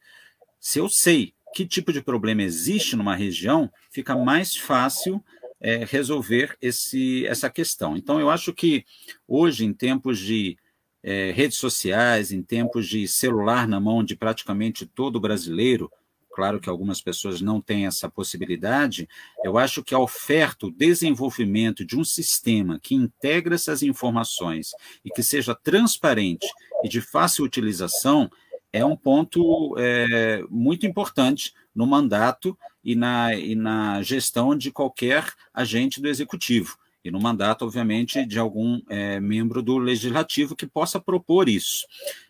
Se 0.61 0.79
eu 0.79 0.89
sei 0.89 1.35
que 1.55 1.67
tipo 1.67 1.93
de 1.93 2.03
problema 2.03 2.43
existe 2.43 2.97
numa 2.97 3.15
região, 3.15 3.71
fica 3.91 4.17
mais 4.17 4.57
fácil 4.57 5.25
é, 5.61 5.85
resolver 5.85 6.57
esse, 6.61 7.27
essa 7.27 7.49
questão. 7.49 7.97
Então, 7.97 8.21
eu 8.21 8.31
acho 8.31 8.53
que 8.53 8.85
hoje, 9.27 9.65
em 9.65 9.73
tempos 9.73 10.19
de 10.19 10.57
é, 11.03 11.31
redes 11.31 11.59
sociais, 11.59 12.33
em 12.33 12.43
tempos 12.43 12.87
de 12.87 13.07
celular 13.09 13.67
na 13.67 13.81
mão 13.81 14.05
de 14.05 14.17
praticamente 14.17 14.85
todo 14.87 15.21
brasileiro, 15.21 15.91
claro 16.39 16.61
que 16.61 16.69
algumas 16.69 17.01
pessoas 17.01 17.41
não 17.41 17.61
têm 17.61 17.87
essa 17.87 18.09
possibilidade, 18.09 19.09
eu 19.43 19.59
acho 19.59 19.83
que 19.83 19.93
a 19.93 19.99
oferta, 19.99 20.67
o 20.67 20.71
desenvolvimento 20.71 21.85
de 21.85 21.99
um 21.99 22.05
sistema 22.05 22.79
que 22.81 22.95
integra 22.95 23.57
essas 23.57 23.83
informações 23.83 24.71
e 25.05 25.11
que 25.11 25.21
seja 25.21 25.53
transparente 25.53 26.47
e 26.85 26.89
de 26.89 27.01
fácil 27.01 27.45
utilização 27.45 28.31
é 28.73 28.85
um 28.85 28.97
ponto 28.97 29.75
é, 29.79 30.45
muito 30.49 30.87
importante 30.87 31.53
no 31.75 31.89
mandato 31.89 32.57
e 32.85 32.95
na, 32.95 33.35
e 33.35 33.57
na 33.57 34.01
gestão 34.03 34.57
de 34.57 34.71
qualquer 34.71 35.27
agente 35.53 36.01
do 36.01 36.07
executivo, 36.07 36.79
e 37.09 37.11
no 37.11 37.19
mandato, 37.21 37.65
obviamente, 37.65 38.25
de 38.25 38.39
algum 38.39 38.81
é, 38.89 39.19
membro 39.19 39.63
do 39.63 39.79
legislativo 39.79 40.55
que 40.55 40.67
possa 40.67 41.01
propor 41.01 41.49
isso. 41.49 41.87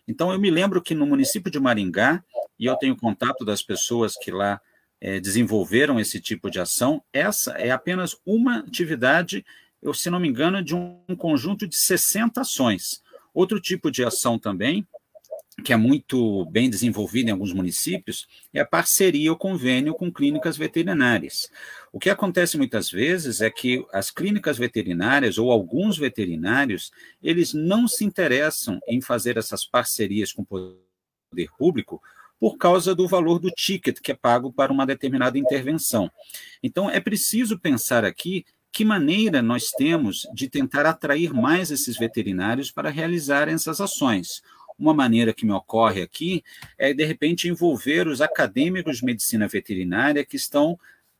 Então, 0.07 0.31
eu 0.31 0.39
me 0.39 0.49
lembro 0.49 0.81
que 0.81 0.95
no 0.95 1.05
município 1.05 1.51
de 1.51 1.59
Maringá, 1.59 2.23
e 2.57 2.65
eu 2.65 2.75
tenho 2.77 2.95
contato 2.95 3.43
das 3.43 3.61
pessoas 3.61 4.15
que 4.15 4.31
lá 4.31 4.59
é, 5.01 5.19
desenvolveram 5.19 5.99
esse 5.99 6.19
tipo 6.19 6.49
de 6.49 6.59
ação, 6.59 7.03
essa 7.11 7.51
é 7.53 7.71
apenas 7.71 8.15
uma 8.25 8.59
atividade, 8.59 9.45
eu, 9.81 9.93
se 9.93 10.09
não 10.09 10.19
me 10.19 10.29
engano, 10.29 10.63
de 10.63 10.73
um, 10.73 10.99
um 11.09 11.15
conjunto 11.15 11.67
de 11.67 11.77
60 11.77 12.41
ações. 12.41 13.03
Outro 13.33 13.59
tipo 13.59 13.91
de 13.91 14.03
ação 14.03 14.39
também 14.39 14.87
que 15.63 15.73
é 15.73 15.77
muito 15.77 16.45
bem 16.45 16.69
desenvolvida 16.69 17.29
em 17.29 17.33
alguns 17.33 17.53
municípios, 17.53 18.27
é 18.53 18.59
a 18.59 18.65
parceria 18.65 19.31
ou 19.31 19.37
convênio 19.37 19.93
com 19.93 20.11
clínicas 20.11 20.57
veterinárias. 20.57 21.49
O 21.91 21.99
que 21.99 22.09
acontece 22.09 22.57
muitas 22.57 22.89
vezes 22.89 23.41
é 23.41 23.49
que 23.49 23.85
as 23.91 24.11
clínicas 24.11 24.57
veterinárias 24.57 25.37
ou 25.37 25.51
alguns 25.51 25.97
veterinários, 25.97 26.91
eles 27.21 27.53
não 27.53 27.87
se 27.87 28.05
interessam 28.05 28.79
em 28.87 29.01
fazer 29.01 29.37
essas 29.37 29.65
parcerias 29.65 30.31
com 30.31 30.43
o 30.43 30.45
poder 30.45 31.49
público 31.57 32.01
por 32.39 32.57
causa 32.57 32.95
do 32.95 33.07
valor 33.07 33.39
do 33.39 33.51
ticket 33.51 33.99
que 33.99 34.11
é 34.11 34.15
pago 34.15 34.51
para 34.51 34.71
uma 34.71 34.85
determinada 34.85 35.37
intervenção. 35.37 36.09
Então, 36.63 36.89
é 36.89 36.99
preciso 36.99 37.59
pensar 37.59 38.05
aqui 38.05 38.45
que 38.71 38.85
maneira 38.85 39.41
nós 39.41 39.71
temos 39.71 40.27
de 40.33 40.47
tentar 40.47 40.85
atrair 40.85 41.33
mais 41.33 41.71
esses 41.71 41.97
veterinários 41.97 42.71
para 42.71 42.89
realizarem 42.89 43.55
essas 43.55 43.81
ações. 43.81 44.41
Uma 44.79 44.93
maneira 44.93 45.33
que 45.33 45.45
me 45.45 45.51
ocorre 45.51 46.01
aqui 46.01 46.43
é, 46.77 46.93
de 46.93 47.03
repente, 47.03 47.47
envolver 47.49 48.07
os 48.07 48.21
acadêmicos 48.21 48.97
de 48.97 49.05
medicina 49.05 49.47
veterinária 49.47 50.25
que 50.25 50.37
estão 50.37 50.79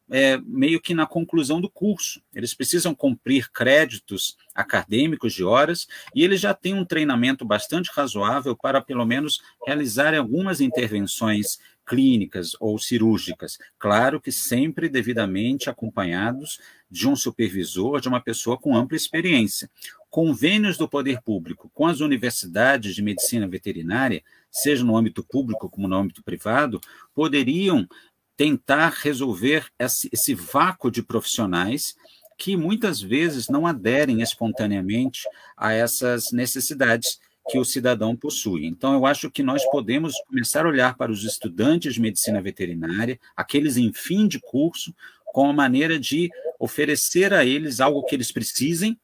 é, 0.10 0.38
meio 0.38 0.82
que 0.82 0.93
na 0.93 1.06
conclusão 1.06 1.62
do 1.62 1.69
curso. 1.69 2.22
Eles 2.34 2.54
precisam 2.54 2.95
cumprir 2.95 3.52
créditos 3.52 4.38
acadêmicos 4.56 5.34
de 5.34 5.43
horas 5.43 5.88
e 6.15 6.24
eles 6.24 6.41
já 6.41 6.54
têm 6.54 6.74
um 6.74 6.86
treinamento 6.86 7.45
bastante 7.45 7.91
razoável 7.93 8.56
para, 8.56 8.82
pelo 8.82 9.06
menos, 9.06 9.39
realizar 9.65 10.15
algumas 10.15 10.62
intervenções 10.62 11.60
clínicas 11.86 12.52
ou 12.60 12.78
cirúrgicas. 12.78 13.58
Claro 13.78 14.22
que 14.22 14.32
sempre 14.32 14.89
devidamente 14.89 15.69
acompanhados 15.69 16.60
de 16.89 17.08
um 17.08 17.15
supervisor, 17.15 18.00
de 18.00 18.08
uma 18.08 18.22
pessoa 18.22 18.58
com 18.58 18.76
ampla 18.76 18.95
experiência. 18.95 19.69
Convênios 20.10 20.78
do 20.78 20.89
poder 20.89 21.22
público 21.22 21.69
com 21.74 21.86
as 21.86 22.00
universidades 22.00 22.95
de 22.95 23.02
medicina 23.02 23.48
veterinária, 23.48 24.24
seja 24.52 24.84
no 24.84 24.98
âmbito 24.98 25.24
público 25.24 25.69
como 25.69 25.88
no 25.88 25.95
âmbito 25.95 26.24
privado, 26.24 26.82
poderiam 27.13 27.88
tentar 28.36 28.89
resolver 29.02 29.67
esse, 29.78 30.34
vácuo 30.34 30.89
de 30.89 31.04
profissionais 31.04 31.95
que 32.38 32.56
muitas 32.56 33.02
vezes 33.02 33.50
não 33.50 33.67
aderem 33.67 34.22
espontaneamente 34.22 35.24
a 35.58 35.74
essas 35.74 36.32
necessidades 36.32 37.19
que 37.50 37.60
o 37.60 37.65
cidadão 37.65 38.15
possui. 38.15 38.65
Então, 38.65 38.93
eu 38.93 39.06
acho 39.06 39.30
que 39.30 39.43
nós 39.43 39.63
podemos 39.69 40.13
começar 40.28 40.65
a 40.65 40.69
olhar 40.69 40.95
para 40.95 41.12
os 41.12 41.24
estudantes 41.26 41.95
de 41.95 42.02
medicina 42.02 42.41
veterinária, 42.41 43.19
aqueles 43.36 43.76
em 43.76 43.91
fim 43.91 44.28
de 44.28 44.39
curso, 44.39 44.95
com 45.26 45.50
a 45.50 45.54
maneira 45.54 46.00
de 46.00 46.30
oferecer 46.58 47.34
a 47.34 47.45
eles 47.45 47.80
algo 47.80 48.04
que 48.04 48.15
eles 48.15 48.32
precisem, 48.32 48.98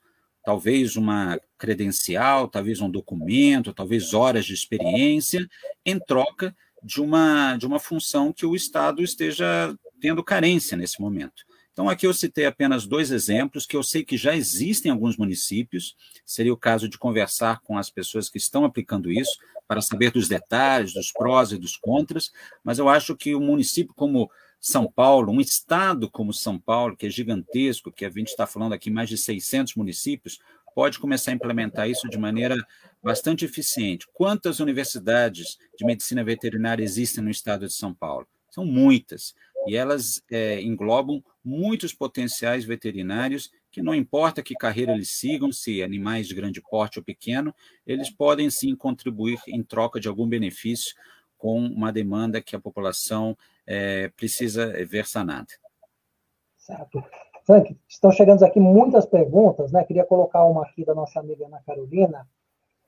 talvez 0.45 0.95
uma 0.95 1.39
credencial, 1.57 2.47
talvez 2.47 2.79
um 2.81 2.89
documento, 2.89 3.73
talvez 3.73 4.13
horas 4.13 4.45
de 4.45 4.53
experiência, 4.53 5.47
em 5.85 5.99
troca 5.99 6.55
de 6.83 7.01
uma, 7.01 7.57
de 7.57 7.65
uma 7.65 7.79
função 7.79 8.31
que 8.31 8.45
o 8.45 8.55
Estado 8.55 9.01
esteja 9.01 9.75
tendo 9.99 10.23
carência 10.23 10.77
nesse 10.77 11.01
momento. 11.01 11.43
Então, 11.73 11.89
aqui 11.89 12.07
eu 12.07 12.13
citei 12.13 12.45
apenas 12.45 12.87
dois 12.87 13.11
exemplos 13.11 13.65
que 13.65 13.75
eu 13.75 13.83
sei 13.83 14.03
que 14.05 14.15
já 14.15 14.33
existem 14.33 14.89
em 14.89 14.93
alguns 14.93 15.17
municípios. 15.17 15.95
Seria 16.25 16.53
o 16.53 16.57
caso 16.57 16.87
de 16.87 16.97
conversar 16.97 17.59
com 17.61 17.77
as 17.77 17.89
pessoas 17.89 18.29
que 18.29 18.37
estão 18.37 18.63
aplicando 18.63 19.11
isso, 19.11 19.37
para 19.67 19.81
saber 19.81 20.11
dos 20.11 20.27
detalhes, 20.27 20.93
dos 20.93 21.11
prós 21.11 21.51
e 21.51 21.57
dos 21.57 21.75
contras, 21.75 22.31
mas 22.63 22.77
eu 22.77 22.87
acho 22.87 23.15
que 23.15 23.33
o 23.35 23.41
município 23.41 23.93
como 23.95 24.29
São 24.59 24.91
Paulo, 24.91 25.31
um 25.31 25.39
estado 25.39 26.09
como 26.09 26.33
São 26.33 26.59
Paulo, 26.59 26.95
que 26.95 27.05
é 27.05 27.09
gigantesco, 27.09 27.91
que 27.91 28.05
a 28.05 28.09
gente 28.09 28.29
está 28.29 28.47
falando 28.47 28.73
aqui 28.73 28.89
mais 28.89 29.09
de 29.09 29.17
600 29.17 29.75
municípios, 29.75 30.39
pode 30.73 30.99
começar 30.99 31.31
a 31.31 31.35
implementar 31.35 31.89
isso 31.89 32.09
de 32.09 32.17
maneira 32.17 32.55
bastante 33.01 33.45
eficiente. 33.45 34.07
Quantas 34.13 34.59
universidades 34.59 35.57
de 35.77 35.85
medicina 35.85 36.23
veterinária 36.23 36.83
existem 36.83 37.23
no 37.23 37.29
estado 37.29 37.65
de 37.65 37.73
São 37.73 37.93
Paulo? 37.93 38.27
São 38.49 38.65
muitas, 38.65 39.35
e 39.67 39.75
elas 39.75 40.21
é, 40.29 40.61
englobam 40.61 41.23
muitos 41.43 41.93
potenciais 41.93 42.65
veterinários 42.65 43.51
que 43.71 43.81
não 43.81 43.93
importa 43.93 44.41
que 44.41 44.55
carreira 44.55 44.93
eles 44.93 45.09
sigam, 45.09 45.51
se 45.51 45.83
animais 45.83 46.27
de 46.27 46.35
grande 46.35 46.61
porte 46.61 46.97
ou 46.97 47.03
pequeno, 47.03 47.53
eles 47.85 48.09
podem 48.09 48.49
sim 48.49 48.73
contribuir 48.75 49.37
em 49.47 49.61
troca 49.61 49.99
de 49.99 50.07
algum 50.07 50.27
benefício 50.27 50.95
com 51.37 51.59
uma 51.65 51.91
demanda 51.91 52.41
que 52.41 52.55
a 52.55 52.59
população 52.59 53.37
é, 53.67 54.09
precisa 54.09 54.71
ver 54.85 55.05
sanada. 55.05 55.47
Certo. 56.57 57.03
Frank, 57.45 57.77
estão 57.87 58.11
chegando 58.11 58.43
aqui 58.43 58.59
muitas 58.59 59.05
perguntas, 59.05 59.71
né? 59.71 59.83
Queria 59.83 60.03
colocar 60.03 60.43
uma 60.45 60.63
aqui 60.63 60.83
da 60.83 60.95
nossa 60.95 61.19
amiga 61.19 61.45
Ana 61.45 61.61
Carolina, 61.65 62.27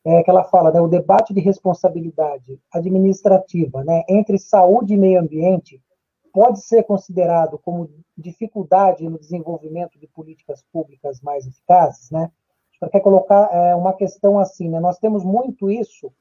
é, 0.04 0.24
que 0.24 0.30
ela 0.30 0.44
fala, 0.44 0.72
né, 0.72 0.80
o 0.80 0.88
debate 0.88 1.34
de 1.34 1.42
responsabilidade 1.42 2.60
administrativa, 2.72 3.84
né, 3.84 4.04
entre 4.08 4.40
saúde 4.40 4.94
e 4.94 4.98
meio 4.98 5.20
ambiente 5.20 5.82
pode 6.32 6.62
ser 6.62 6.84
considerado 6.84 7.58
como 7.58 7.90
dificuldade 8.16 9.10
no 9.10 9.20
desenvolvimento 9.20 9.98
de 10.00 10.08
políticas 10.08 10.64
públicas 10.72 11.20
mais 11.20 11.48
eficazes, 11.48 12.12
né? 12.12 12.32
Quer 12.92 13.00
colocar 13.00 13.50
é, 13.52 13.74
uma 13.74 13.92
questão 13.92 14.40
assim, 14.40 14.70
né? 14.70 14.80
Nós 14.80 15.00
temos 15.00 15.24
muito 15.24 15.72
isso. 15.72 16.14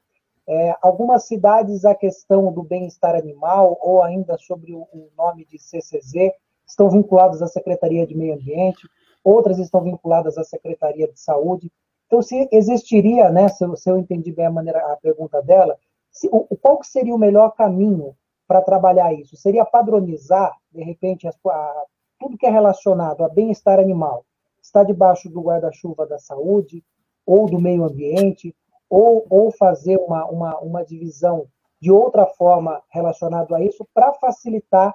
É, 0.49 0.75
algumas 0.81 1.25
cidades 1.25 1.83
a 1.83 1.93
questão 1.93 2.53
do 2.53 2.63
bem-estar 2.63 3.15
animal 3.15 3.77
ou 3.81 4.01
ainda 4.01 4.37
sobre 4.37 4.73
o, 4.73 4.87
nome 5.17 5.45
de 5.45 5.59
CCZ 5.59 6.31
estão 6.65 6.89
vinculadas 6.89 7.41
à 7.41 7.47
Secretaria 7.47 8.07
de 8.07 8.15
Meio 8.15 8.35
Ambiente, 8.35 8.87
outras 9.23 9.59
estão 9.59 9.81
vinculadas 9.81 10.37
à 10.37 10.43
Secretaria 10.45 11.07
de 11.11 11.19
Saúde. 11.19 11.69
Então, 12.05 12.21
se 12.21 12.47
existiria, 12.49 13.29
né, 13.29 13.49
se 13.49 13.65
eu, 13.65 13.75
se 13.75 13.89
eu 13.89 13.97
entendi 13.97 14.31
bem 14.31 14.45
a, 14.45 14.51
maneira, 14.51 14.79
a 14.93 14.95
pergunta 14.95 15.41
dela, 15.41 15.77
se, 16.09 16.29
o, 16.31 16.55
qual 16.55 16.79
que 16.79 16.87
seria 16.87 17.13
o 17.13 17.19
melhor 17.19 17.51
caminho 17.51 18.15
para 18.47 18.61
trabalhar 18.61 19.13
isso? 19.13 19.35
Seria 19.35 19.65
padronizar, 19.65 20.55
de 20.71 20.81
repente, 20.81 21.27
a, 21.27 21.83
tudo 22.17 22.37
que 22.37 22.45
é 22.45 22.49
relacionado 22.49 23.25
a 23.25 23.29
bem-estar 23.29 23.79
animal 23.79 24.25
está 24.61 24.83
debaixo 24.83 25.29
do 25.29 25.41
guarda-chuva 25.41 26.05
da 26.05 26.17
saúde 26.17 26.83
ou 27.25 27.49
do 27.49 27.59
meio 27.59 27.83
ambiente, 27.83 28.55
ou, 28.89 29.25
ou 29.29 29.51
fazer 29.51 29.97
uma, 29.97 30.25
uma, 30.25 30.59
uma 30.59 30.85
divisão 30.85 31.47
de 31.79 31.91
outra 31.91 32.25
forma 32.25 32.81
relacionado 32.89 33.53
a 33.53 33.63
isso 33.63 33.87
para 33.93 34.13
facilitar 34.13 34.93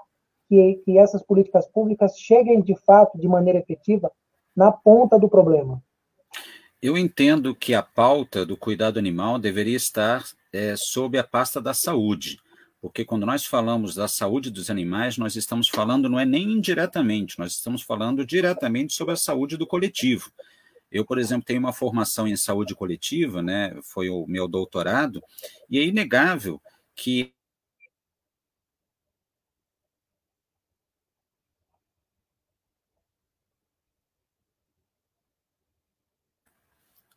que, 0.48 0.82
que 0.84 0.98
essas 0.98 1.22
políticas 1.22 1.66
públicas 1.68 2.18
cheguem 2.18 2.60
de 2.60 2.74
fato, 2.76 3.18
de 3.18 3.28
maneira 3.28 3.58
efetiva, 3.58 4.10
na 4.54 4.70
ponta 4.70 5.18
do 5.18 5.28
problema? 5.28 5.82
Eu 6.80 6.98
entendo 6.98 7.54
que 7.54 7.74
a 7.74 7.82
pauta 7.82 8.44
do 8.44 8.56
cuidado 8.56 8.98
animal 8.98 9.38
deveria 9.38 9.76
estar 9.76 10.24
é, 10.52 10.74
sob 10.76 11.16
a 11.16 11.24
pasta 11.24 11.60
da 11.60 11.72
saúde, 11.72 12.38
porque 12.80 13.04
quando 13.04 13.24
nós 13.24 13.46
falamos 13.46 13.94
da 13.94 14.08
saúde 14.08 14.50
dos 14.50 14.68
animais, 14.68 15.16
nós 15.16 15.36
estamos 15.36 15.68
falando, 15.68 16.08
não 16.08 16.18
é 16.18 16.26
nem 16.26 16.50
indiretamente, 16.50 17.38
nós 17.38 17.52
estamos 17.52 17.82
falando 17.82 18.26
diretamente 18.26 18.92
sobre 18.92 19.14
a 19.14 19.16
saúde 19.16 19.56
do 19.56 19.66
coletivo. 19.66 20.32
Eu, 20.92 21.04
por 21.04 21.18
exemplo, 21.18 21.44
tenho 21.44 21.60
uma 21.60 21.72
formação 21.72 22.28
em 22.28 22.36
saúde 22.36 22.74
coletiva, 22.74 23.42
né? 23.42 23.74
Foi 23.82 24.10
o 24.10 24.26
meu 24.26 24.46
doutorado, 24.46 25.22
e 25.70 25.78
é 25.78 25.84
inegável 25.84 26.60
que 26.94 27.34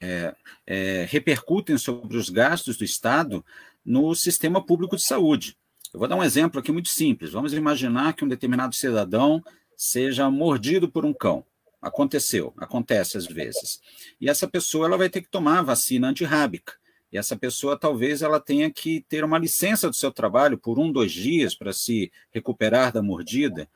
é, 0.01 0.35
é, 0.65 1.05
repercutem 1.09 1.77
sobre 1.77 2.17
os 2.17 2.29
gastos 2.29 2.77
do 2.77 2.83
Estado 2.83 3.43
no 3.83 4.13
sistema 4.15 4.65
público 4.65 4.95
de 4.95 5.03
saúde. 5.03 5.57
Eu 5.93 5.99
vou 5.99 6.07
dar 6.07 6.15
um 6.15 6.23
exemplo 6.23 6.59
aqui 6.59 6.71
muito 6.71 6.89
simples. 6.89 7.31
Vamos 7.31 7.53
imaginar 7.53 8.13
que 8.13 8.25
um 8.25 8.27
determinado 8.27 8.75
cidadão 8.75 9.43
seja 9.77 10.29
mordido 10.29 10.89
por 10.89 11.05
um 11.05 11.13
cão. 11.13 11.45
Aconteceu, 11.85 12.51
acontece 12.57 13.15
às 13.15 13.27
vezes. 13.27 13.79
E 14.19 14.27
essa 14.27 14.47
pessoa 14.47 14.87
ela 14.87 14.97
vai 14.97 15.07
ter 15.07 15.21
que 15.21 15.29
tomar 15.29 15.59
a 15.59 15.61
vacina 15.61 16.07
antirrábica. 16.07 16.73
E 17.11 17.17
essa 17.17 17.37
pessoa 17.37 17.77
talvez 17.77 18.23
ela 18.23 18.39
tenha 18.39 18.71
que 18.71 19.05
ter 19.07 19.23
uma 19.23 19.37
licença 19.37 19.87
do 19.87 19.95
seu 19.95 20.11
trabalho 20.11 20.57
por 20.57 20.79
um, 20.79 20.91
dois 20.91 21.11
dias 21.11 21.53
para 21.53 21.71
se 21.71 22.11
recuperar 22.31 22.91
da 22.91 23.03
mordida. 23.03 23.69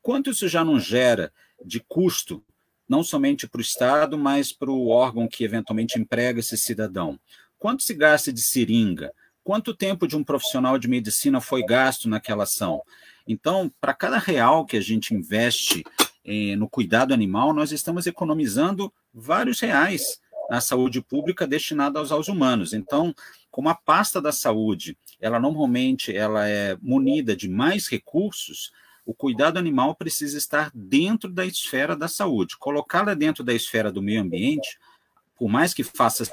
Quanto 0.00 0.30
isso 0.30 0.46
já 0.46 0.64
não 0.64 0.78
gera 0.78 1.32
de 1.64 1.80
custo, 1.80 2.40
não 2.88 3.02
somente 3.02 3.48
para 3.48 3.58
o 3.58 3.62
Estado, 3.62 4.16
mas 4.16 4.52
para 4.52 4.70
o 4.70 4.86
órgão 4.86 5.26
que 5.26 5.42
eventualmente 5.42 5.98
emprega 5.98 6.38
esse 6.38 6.56
cidadão? 6.56 7.18
Quanto 7.58 7.82
se 7.82 7.94
gasta 7.94 8.32
de 8.32 8.42
seringa? 8.42 9.12
Quanto 9.42 9.74
tempo 9.74 10.06
de 10.06 10.16
um 10.16 10.22
profissional 10.22 10.78
de 10.78 10.86
medicina 10.86 11.40
foi 11.40 11.64
gasto 11.66 12.08
naquela 12.08 12.44
ação? 12.44 12.80
Então, 13.26 13.68
para 13.80 13.92
cada 13.92 14.18
real 14.18 14.64
que 14.64 14.76
a 14.76 14.80
gente 14.80 15.12
investe 15.12 15.82
eh, 16.26 16.56
no 16.56 16.68
cuidado 16.68 17.14
animal, 17.14 17.54
nós 17.54 17.70
estamos 17.70 18.06
economizando 18.06 18.92
vários 19.14 19.60
reais 19.60 20.20
na 20.50 20.60
saúde 20.60 21.00
pública 21.00 21.46
destinada 21.46 22.00
aos, 22.00 22.10
aos 22.10 22.28
humanos. 22.28 22.72
Então, 22.72 23.14
como 23.50 23.68
a 23.68 23.74
pasta 23.74 24.20
da 24.20 24.32
saúde, 24.32 24.98
ela 25.20 25.38
normalmente 25.38 26.14
ela 26.14 26.48
é 26.48 26.76
munida 26.82 27.36
de 27.36 27.48
mais 27.48 27.88
recursos, 27.88 28.72
o 29.04 29.14
cuidado 29.14 29.56
animal 29.56 29.94
precisa 29.94 30.36
estar 30.36 30.70
dentro 30.74 31.30
da 31.30 31.46
esfera 31.46 31.94
da 31.94 32.08
saúde. 32.08 32.56
Colocá-la 32.58 33.14
dentro 33.14 33.44
da 33.44 33.54
esfera 33.54 33.92
do 33.92 34.02
meio 34.02 34.20
ambiente, 34.20 34.78
por 35.36 35.48
mais 35.48 35.72
que 35.72 35.84
faça 35.84 36.24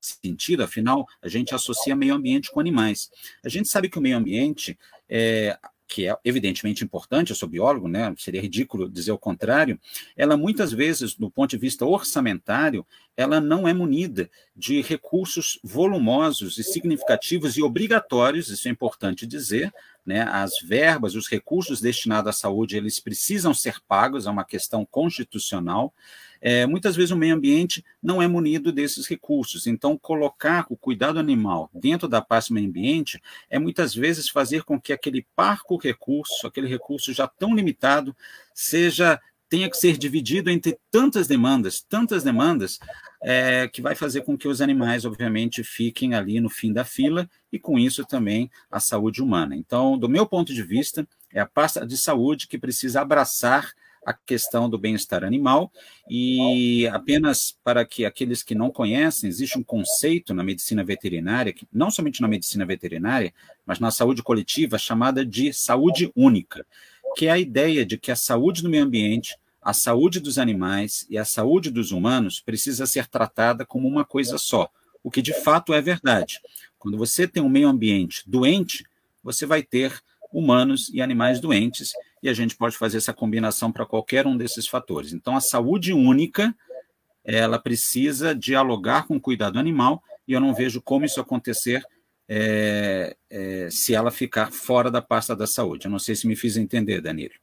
sentido, 0.00 0.62
afinal, 0.62 1.06
a 1.20 1.28
gente 1.28 1.54
associa 1.54 1.96
meio 1.96 2.14
ambiente 2.14 2.50
com 2.50 2.60
animais. 2.60 3.10
A 3.44 3.48
gente 3.48 3.68
sabe 3.68 3.88
que 3.88 3.98
o 3.98 4.02
meio 4.02 4.16
ambiente, 4.16 4.78
é, 5.08 5.58
que 5.94 6.08
é 6.08 6.16
evidentemente 6.24 6.82
importante, 6.82 7.30
eu 7.30 7.36
sou 7.36 7.48
biólogo, 7.48 7.86
né? 7.86 8.12
Seria 8.18 8.40
ridículo 8.40 8.90
dizer 8.90 9.12
o 9.12 9.18
contrário. 9.18 9.78
Ela 10.16 10.36
muitas 10.36 10.72
vezes, 10.72 11.14
do 11.14 11.30
ponto 11.30 11.50
de 11.50 11.56
vista 11.56 11.86
orçamentário, 11.86 12.84
ela 13.16 13.40
não 13.40 13.68
é 13.68 13.72
munida 13.72 14.28
de 14.56 14.82
recursos 14.82 15.60
volumosos 15.62 16.58
e 16.58 16.64
significativos 16.64 17.56
e 17.56 17.62
obrigatórios, 17.62 18.48
isso 18.48 18.66
é 18.66 18.72
importante 18.72 19.24
dizer, 19.24 19.72
né? 20.04 20.22
As 20.22 20.54
verbas, 20.64 21.14
os 21.14 21.28
recursos 21.28 21.80
destinados 21.80 22.28
à 22.28 22.32
saúde, 22.32 22.76
eles 22.76 22.98
precisam 22.98 23.54
ser 23.54 23.76
pagos, 23.86 24.26
é 24.26 24.30
uma 24.30 24.44
questão 24.44 24.84
constitucional. 24.84 25.94
É, 26.46 26.66
muitas 26.66 26.94
vezes 26.94 27.10
o 27.10 27.16
meio 27.16 27.34
ambiente 27.34 27.82
não 28.02 28.20
é 28.20 28.28
munido 28.28 28.70
desses 28.70 29.06
recursos, 29.06 29.66
então 29.66 29.96
colocar 29.96 30.66
o 30.68 30.76
cuidado 30.76 31.18
animal 31.18 31.70
dentro 31.72 32.06
da 32.06 32.20
pasta 32.20 32.52
meio 32.52 32.68
ambiente 32.68 33.18
é 33.48 33.58
muitas 33.58 33.94
vezes 33.94 34.28
fazer 34.28 34.62
com 34.62 34.78
que 34.78 34.92
aquele 34.92 35.26
parco 35.34 35.78
recurso, 35.78 36.46
aquele 36.46 36.68
recurso 36.68 37.14
já 37.14 37.26
tão 37.26 37.54
limitado, 37.54 38.14
seja 38.52 39.18
tenha 39.48 39.70
que 39.70 39.76
ser 39.76 39.96
dividido 39.96 40.50
entre 40.50 40.76
tantas 40.90 41.26
demandas, 41.26 41.80
tantas 41.80 42.22
demandas, 42.22 42.78
é, 43.22 43.68
que 43.68 43.80
vai 43.80 43.94
fazer 43.94 44.22
com 44.22 44.36
que 44.36 44.48
os 44.48 44.60
animais, 44.60 45.04
obviamente, 45.04 45.62
fiquem 45.62 46.12
ali 46.12 46.40
no 46.40 46.50
fim 46.50 46.72
da 46.72 46.84
fila 46.84 47.30
e, 47.52 47.58
com 47.58 47.78
isso, 47.78 48.04
também 48.04 48.50
a 48.70 48.80
saúde 48.80 49.22
humana. 49.22 49.54
Então, 49.54 49.96
do 49.96 50.08
meu 50.08 50.26
ponto 50.26 50.52
de 50.52 50.62
vista, 50.62 51.06
é 51.32 51.40
a 51.40 51.46
pasta 51.46 51.86
de 51.86 51.96
saúde 51.96 52.48
que 52.48 52.58
precisa 52.58 53.00
abraçar 53.00 53.72
a 54.04 54.12
questão 54.12 54.68
do 54.68 54.78
bem-estar 54.78 55.24
animal 55.24 55.72
e 56.08 56.86
apenas 56.88 57.56
para 57.64 57.84
que 57.84 58.04
aqueles 58.04 58.42
que 58.42 58.54
não 58.54 58.70
conhecem, 58.70 59.28
existe 59.28 59.58
um 59.58 59.62
conceito 59.62 60.34
na 60.34 60.44
medicina 60.44 60.84
veterinária, 60.84 61.52
que 61.52 61.66
não 61.72 61.90
somente 61.90 62.20
na 62.20 62.28
medicina 62.28 62.66
veterinária, 62.66 63.32
mas 63.64 63.78
na 63.78 63.90
saúde 63.90 64.22
coletiva, 64.22 64.78
chamada 64.78 65.24
de 65.24 65.52
saúde 65.52 66.12
única, 66.14 66.66
que 67.16 67.26
é 67.26 67.30
a 67.30 67.38
ideia 67.38 67.86
de 67.86 67.96
que 67.96 68.10
a 68.10 68.16
saúde 68.16 68.62
do 68.62 68.68
meio 68.68 68.84
ambiente, 68.84 69.36
a 69.62 69.72
saúde 69.72 70.20
dos 70.20 70.38
animais 70.38 71.06
e 71.08 71.16
a 71.16 71.24
saúde 71.24 71.70
dos 71.70 71.90
humanos 71.90 72.40
precisa 72.40 72.86
ser 72.86 73.06
tratada 73.06 73.64
como 73.64 73.88
uma 73.88 74.04
coisa 74.04 74.36
só, 74.36 74.68
o 75.02 75.10
que 75.10 75.22
de 75.22 75.32
fato 75.32 75.72
é 75.72 75.80
verdade. 75.80 76.40
Quando 76.78 76.98
você 76.98 77.26
tem 77.26 77.42
um 77.42 77.48
meio 77.48 77.68
ambiente 77.68 78.22
doente, 78.26 78.84
você 79.22 79.46
vai 79.46 79.62
ter 79.62 80.02
humanos 80.30 80.90
e 80.92 81.00
animais 81.00 81.40
doentes, 81.40 81.92
e 82.24 82.28
a 82.30 82.32
gente 82.32 82.56
pode 82.56 82.74
fazer 82.78 82.96
essa 82.96 83.12
combinação 83.12 83.70
para 83.70 83.84
qualquer 83.84 84.26
um 84.26 84.34
desses 84.34 84.66
fatores. 84.66 85.12
Então, 85.12 85.36
a 85.36 85.42
saúde 85.42 85.92
única, 85.92 86.56
ela 87.22 87.58
precisa 87.58 88.34
dialogar 88.34 89.06
com 89.06 89.16
o 89.16 89.20
cuidado 89.20 89.58
animal, 89.58 90.02
e 90.26 90.32
eu 90.32 90.40
não 90.40 90.54
vejo 90.54 90.80
como 90.80 91.04
isso 91.04 91.20
acontecer 91.20 91.84
é, 92.26 93.14
é, 93.28 93.68
se 93.70 93.94
ela 93.94 94.10
ficar 94.10 94.50
fora 94.50 94.90
da 94.90 95.02
pasta 95.02 95.36
da 95.36 95.46
saúde. 95.46 95.84
Eu 95.84 95.90
não 95.90 95.98
sei 95.98 96.16
se 96.16 96.26
me 96.26 96.34
fiz 96.34 96.56
entender, 96.56 97.02
Danilo. 97.02 97.34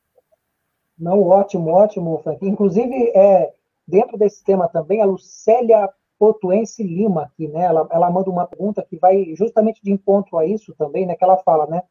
Não, 0.97 1.21
ótimo, 1.21 1.69
ótimo, 1.69 2.19
Frank. 2.23 2.43
Inclusive, 2.43 3.11
é, 3.15 3.53
dentro 3.87 4.17
desse 4.17 4.43
tema 4.43 4.67
também, 4.67 4.99
a 4.99 5.05
Lucélia 5.05 5.87
Potuense 6.17 6.81
Lima, 6.81 7.25
aqui, 7.25 7.47
né, 7.47 7.65
ela, 7.65 7.87
ela 7.91 8.09
manda 8.09 8.31
uma 8.31 8.47
pergunta 8.47 8.83
que 8.89 8.97
vai 8.97 9.35
justamente 9.35 9.79
de 9.83 9.91
encontro 9.91 10.39
a 10.39 10.45
isso 10.45 10.73
também, 10.75 11.05
né, 11.05 11.15
que 11.15 11.23
ela 11.23 11.37
fala, 11.37 11.67
né, 11.67 11.83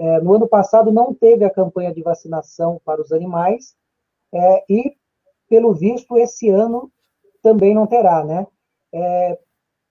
é, 0.00 0.18
no 0.18 0.34
ano 0.34 0.48
passado 0.48 0.90
não 0.90 1.12
teve 1.12 1.44
a 1.44 1.50
campanha 1.50 1.92
de 1.92 2.02
vacinação 2.02 2.80
para 2.82 3.02
os 3.02 3.12
animais 3.12 3.76
é, 4.32 4.64
e, 4.66 4.96
pelo 5.46 5.74
visto, 5.74 6.16
esse 6.16 6.48
ano 6.48 6.90
também 7.42 7.74
não 7.74 7.86
terá, 7.86 8.24
né? 8.24 8.46
É, 8.94 9.38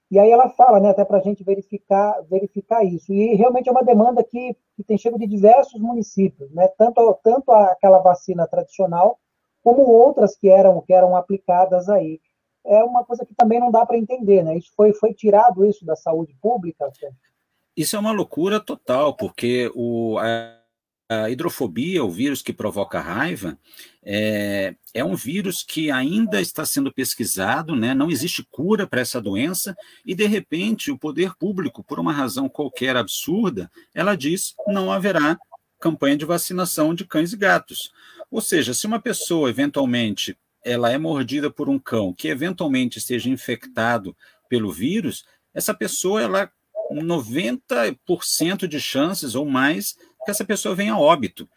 e 0.10 0.18
aí 0.18 0.32
ela 0.32 0.50
fala, 0.50 0.80
né, 0.80 0.90
até 0.90 1.06
para 1.06 1.20
a 1.20 1.22
gente 1.22 1.44
verificar, 1.44 2.24
verificar 2.24 2.84
isso. 2.84 3.14
E 3.14 3.36
realmente 3.36 3.70
é 3.70 3.72
uma 3.72 3.84
demanda 3.84 4.24
que, 4.24 4.58
que 4.76 4.84
tem 4.84 4.98
chego 4.98 5.20
de 5.20 5.28
diversos 5.28 5.80
municípios, 5.80 6.52
né? 6.52 6.68
Tanto, 6.70 7.20
tanto 7.24 7.52
aquela 7.52 8.00
vacina 8.00 8.48
tradicional 8.48 9.20
como 9.64 9.84
outras 9.84 10.36
que 10.36 10.50
eram, 10.50 10.82
que 10.82 10.92
eram 10.92 11.16
aplicadas 11.16 11.88
aí. 11.88 12.20
É 12.66 12.84
uma 12.84 13.06
coisa 13.06 13.24
que 13.24 13.36
também 13.36 13.60
não 13.60 13.70
dá 13.70 13.86
para 13.86 13.98
entender, 13.98 14.44
né? 14.44 14.58
Isso 14.58 14.72
foi, 14.76 14.92
foi 14.92 15.14
tirado 15.14 15.64
isso 15.64 15.86
da 15.86 15.96
saúde 15.96 16.36
pública. 16.42 16.92
Isso 17.76 17.96
é 17.96 18.00
uma 18.00 18.12
loucura 18.12 18.60
total, 18.60 19.16
porque 19.16 19.72
o, 19.74 20.18
a, 20.20 20.60
a 21.10 21.30
hidrofobia, 21.30 22.04
o 22.04 22.12
vírus 22.12 22.42
que 22.42 22.54
provoca 22.54 23.00
raiva, 23.00 23.58
é, 24.04 24.76
é, 24.94 25.04
um 25.04 25.16
vírus 25.16 25.64
que 25.64 25.90
ainda 25.90 26.40
está 26.40 26.66
sendo 26.66 26.94
pesquisado, 26.94 27.76
né? 27.76 27.94
não 27.94 28.12
existe 28.12 28.44
cura 28.44 28.86
para 28.86 29.02
essa 29.02 29.20
doença, 29.20 29.76
e 30.06 30.14
de 30.14 30.28
repente 30.28 30.92
o 30.92 30.98
poder 30.98 31.36
público, 31.36 31.84
por 31.84 32.00
uma 32.00 32.14
razão 32.14 32.48
qualquer 32.48 32.96
absurda, 32.96 33.72
ela 33.94 34.16
diz 34.16 34.54
não 34.68 34.92
haverá 34.92 35.38
campanha 35.80 36.18
de 36.18 36.26
vacinação 36.26 36.94
de 36.94 37.06
cães 37.06 37.34
e 37.34 37.38
gatos. 37.38 37.92
Ou 38.30 38.42
seja, 38.42 38.74
se 38.74 38.86
uma 38.86 39.00
pessoa 39.00 39.50
eventualmente 39.50 40.38
ela 40.64 40.92
é 40.92 40.98
mordida 40.98 41.50
por 41.50 41.70
um 41.70 41.80
cão 41.80 42.14
que 42.14 42.28
eventualmente 42.28 42.98
esteja 42.98 43.30
infectado 43.30 44.16
pelo 44.50 44.72
vírus, 44.72 45.26
essa 45.54 45.74
pessoa 45.74 46.22
ela 46.22 46.52
90% 46.96 48.68
de 48.68 48.80
chances 48.80 49.36
ou 49.36 49.46
mais 49.46 49.94
que 50.26 50.32
essa 50.32 50.44
pessoa 50.44 50.76
venha 50.76 50.94
a 50.94 51.00
óbito 51.00 51.50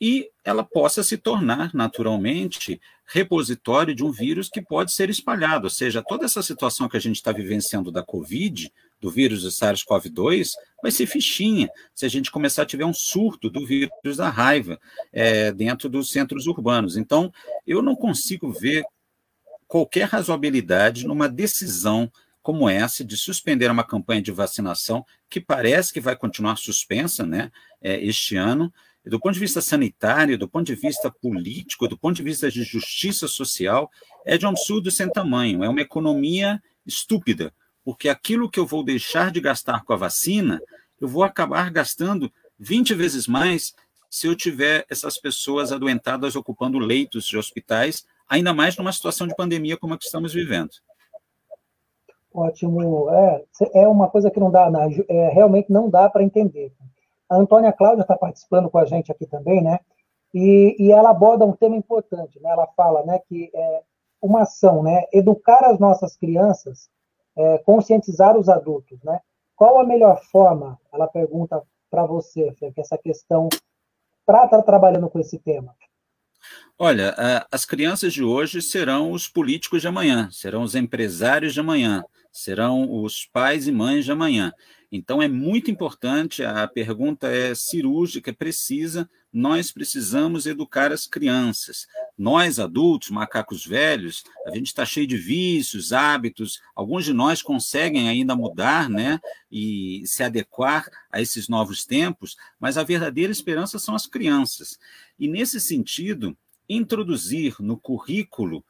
e 0.00 0.30
ela 0.44 0.62
possa 0.62 1.02
se 1.02 1.16
tornar 1.16 1.74
naturalmente 1.74 2.80
repositório 3.06 3.94
de 3.94 4.04
um 4.04 4.10
vírus 4.10 4.48
que 4.48 4.60
pode 4.60 4.92
ser 4.92 5.08
espalhado. 5.08 5.64
Ou 5.64 5.70
seja, 5.70 6.02
toda 6.02 6.24
essa 6.24 6.42
situação 6.42 6.88
que 6.88 6.96
a 6.96 7.00
gente 7.00 7.16
está 7.16 7.32
vivenciando 7.32 7.90
da 7.90 8.02
Covid, 8.02 8.70
do 9.00 9.10
vírus 9.10 9.42
do 9.42 9.48
SARS-CoV-2, 9.48 10.50
vai 10.82 10.90
ser 10.90 11.06
fichinha 11.06 11.70
se 11.94 12.04
a 12.04 12.08
gente 12.08 12.30
começar 12.30 12.62
a 12.62 12.66
tiver 12.66 12.84
um 12.84 12.92
surto 12.92 13.48
do 13.48 13.64
vírus 13.64 14.16
da 14.16 14.28
raiva 14.28 14.78
é, 15.12 15.52
dentro 15.52 15.88
dos 15.88 16.10
centros 16.10 16.46
urbanos. 16.46 16.96
Então, 16.96 17.32
eu 17.66 17.80
não 17.80 17.94
consigo 17.94 18.50
ver 18.52 18.84
qualquer 19.66 20.08
razoabilidade 20.08 21.06
numa 21.06 21.28
decisão 21.28 22.10
como 22.46 22.68
essa 22.68 23.04
de 23.04 23.16
suspender 23.16 23.68
uma 23.72 23.82
campanha 23.82 24.22
de 24.22 24.30
vacinação 24.30 25.04
que 25.28 25.40
parece 25.40 25.92
que 25.92 25.98
vai 25.98 26.14
continuar 26.14 26.54
suspensa 26.54 27.26
né, 27.26 27.50
é, 27.82 28.00
este 28.06 28.36
ano. 28.36 28.72
Do 29.04 29.18
ponto 29.18 29.34
de 29.34 29.40
vista 29.40 29.60
sanitário, 29.60 30.38
do 30.38 30.48
ponto 30.48 30.64
de 30.64 30.76
vista 30.76 31.10
político, 31.10 31.88
do 31.88 31.98
ponto 31.98 32.14
de 32.14 32.22
vista 32.22 32.48
de 32.48 32.62
justiça 32.62 33.26
social, 33.26 33.90
é 34.24 34.38
de 34.38 34.46
um 34.46 34.50
absurdo 34.50 34.92
sem 34.92 35.10
tamanho. 35.10 35.64
É 35.64 35.68
uma 35.68 35.80
economia 35.80 36.62
estúpida, 36.86 37.52
porque 37.84 38.08
aquilo 38.08 38.48
que 38.48 38.60
eu 38.60 38.66
vou 38.66 38.84
deixar 38.84 39.32
de 39.32 39.40
gastar 39.40 39.82
com 39.82 39.92
a 39.92 39.96
vacina, 39.96 40.60
eu 41.00 41.08
vou 41.08 41.24
acabar 41.24 41.68
gastando 41.72 42.32
20 42.60 42.94
vezes 42.94 43.26
mais 43.26 43.74
se 44.08 44.28
eu 44.28 44.36
tiver 44.36 44.86
essas 44.88 45.18
pessoas 45.18 45.72
adoentadas 45.72 46.36
ocupando 46.36 46.78
leitos 46.78 47.26
de 47.26 47.36
hospitais, 47.36 48.06
ainda 48.28 48.54
mais 48.54 48.76
numa 48.76 48.92
situação 48.92 49.26
de 49.26 49.34
pandemia 49.34 49.76
como 49.76 49.94
a 49.94 49.98
que 49.98 50.04
estamos 50.04 50.32
vivendo. 50.32 50.70
Ótimo. 52.36 53.08
É, 53.10 53.44
é 53.72 53.88
uma 53.88 54.10
coisa 54.10 54.30
que 54.30 54.38
não 54.38 54.50
dá, 54.50 54.70
é, 55.08 55.28
realmente 55.30 55.72
não 55.72 55.88
dá 55.88 56.10
para 56.10 56.22
entender. 56.22 56.70
A 57.30 57.36
Antônia 57.36 57.72
Cláudia 57.72 58.02
está 58.02 58.14
participando 58.14 58.68
com 58.68 58.76
a 58.76 58.84
gente 58.84 59.10
aqui 59.10 59.26
também, 59.26 59.62
né? 59.62 59.80
E, 60.34 60.76
e, 60.78 60.92
ela 60.92 61.10
aborda 61.10 61.46
um 61.46 61.56
tema 61.56 61.76
importante, 61.76 62.38
né? 62.40 62.50
Ela 62.50 62.66
fala, 62.76 63.02
né, 63.06 63.18
que 63.26 63.50
é, 63.54 63.82
uma 64.20 64.42
ação, 64.42 64.82
né? 64.82 65.04
Educar 65.14 65.64
as 65.64 65.78
nossas 65.78 66.14
crianças, 66.14 66.90
é, 67.34 67.56
conscientizar 67.58 68.36
os 68.36 68.50
adultos, 68.50 69.02
né? 69.02 69.18
Qual 69.56 69.80
a 69.80 69.86
melhor 69.86 70.20
forma? 70.30 70.78
Ela 70.92 71.08
pergunta 71.08 71.62
para 71.90 72.04
você, 72.04 72.52
Fê, 72.58 72.70
que 72.70 72.82
essa 72.82 72.98
questão 72.98 73.48
para 74.26 74.44
estar 74.44 74.58
tá 74.58 74.62
trabalhando 74.62 75.08
com 75.08 75.18
esse 75.18 75.38
tema. 75.38 75.74
Olha, 76.78 77.14
as 77.50 77.64
crianças 77.64 78.12
de 78.12 78.22
hoje 78.22 78.60
serão 78.60 79.10
os 79.10 79.26
políticos 79.26 79.80
de 79.80 79.88
amanhã, 79.88 80.28
serão 80.30 80.62
os 80.62 80.74
empresários 80.74 81.54
de 81.54 81.60
amanhã, 81.60 82.04
serão 82.36 83.02
os 83.02 83.24
pais 83.24 83.66
e 83.66 83.72
mães 83.72 84.04
de 84.04 84.12
amanhã. 84.12 84.52
Então 84.92 85.20
é 85.22 85.26
muito 85.26 85.70
importante, 85.70 86.44
a 86.44 86.68
pergunta 86.68 87.28
é 87.28 87.54
cirúrgica, 87.54 88.30
é 88.30 88.34
precisa, 88.34 89.08
nós 89.32 89.72
precisamos 89.72 90.46
educar 90.46 90.92
as 90.92 91.06
crianças. 91.06 91.86
Nós, 92.16 92.60
adultos, 92.60 93.10
macacos 93.10 93.66
velhos, 93.66 94.22
a 94.46 94.54
gente 94.54 94.66
está 94.66 94.84
cheio 94.84 95.06
de 95.06 95.16
vícios, 95.16 95.92
hábitos, 95.92 96.60
alguns 96.74 97.04
de 97.04 97.12
nós 97.12 97.42
conseguem 97.42 98.08
ainda 98.08 98.36
mudar 98.36 98.88
né, 98.88 99.18
e 99.50 100.02
se 100.04 100.22
adequar 100.22 100.86
a 101.10 101.20
esses 101.20 101.48
novos 101.48 101.84
tempos, 101.84 102.36
mas 102.60 102.76
a 102.76 102.84
verdadeira 102.84 103.32
esperança 103.32 103.78
são 103.78 103.94
as 103.94 104.06
crianças. 104.06 104.78
E 105.18 105.26
nesse 105.26 105.60
sentido, 105.60 106.36
introduzir 106.68 107.56
no 107.60 107.78
currículo 107.78 108.64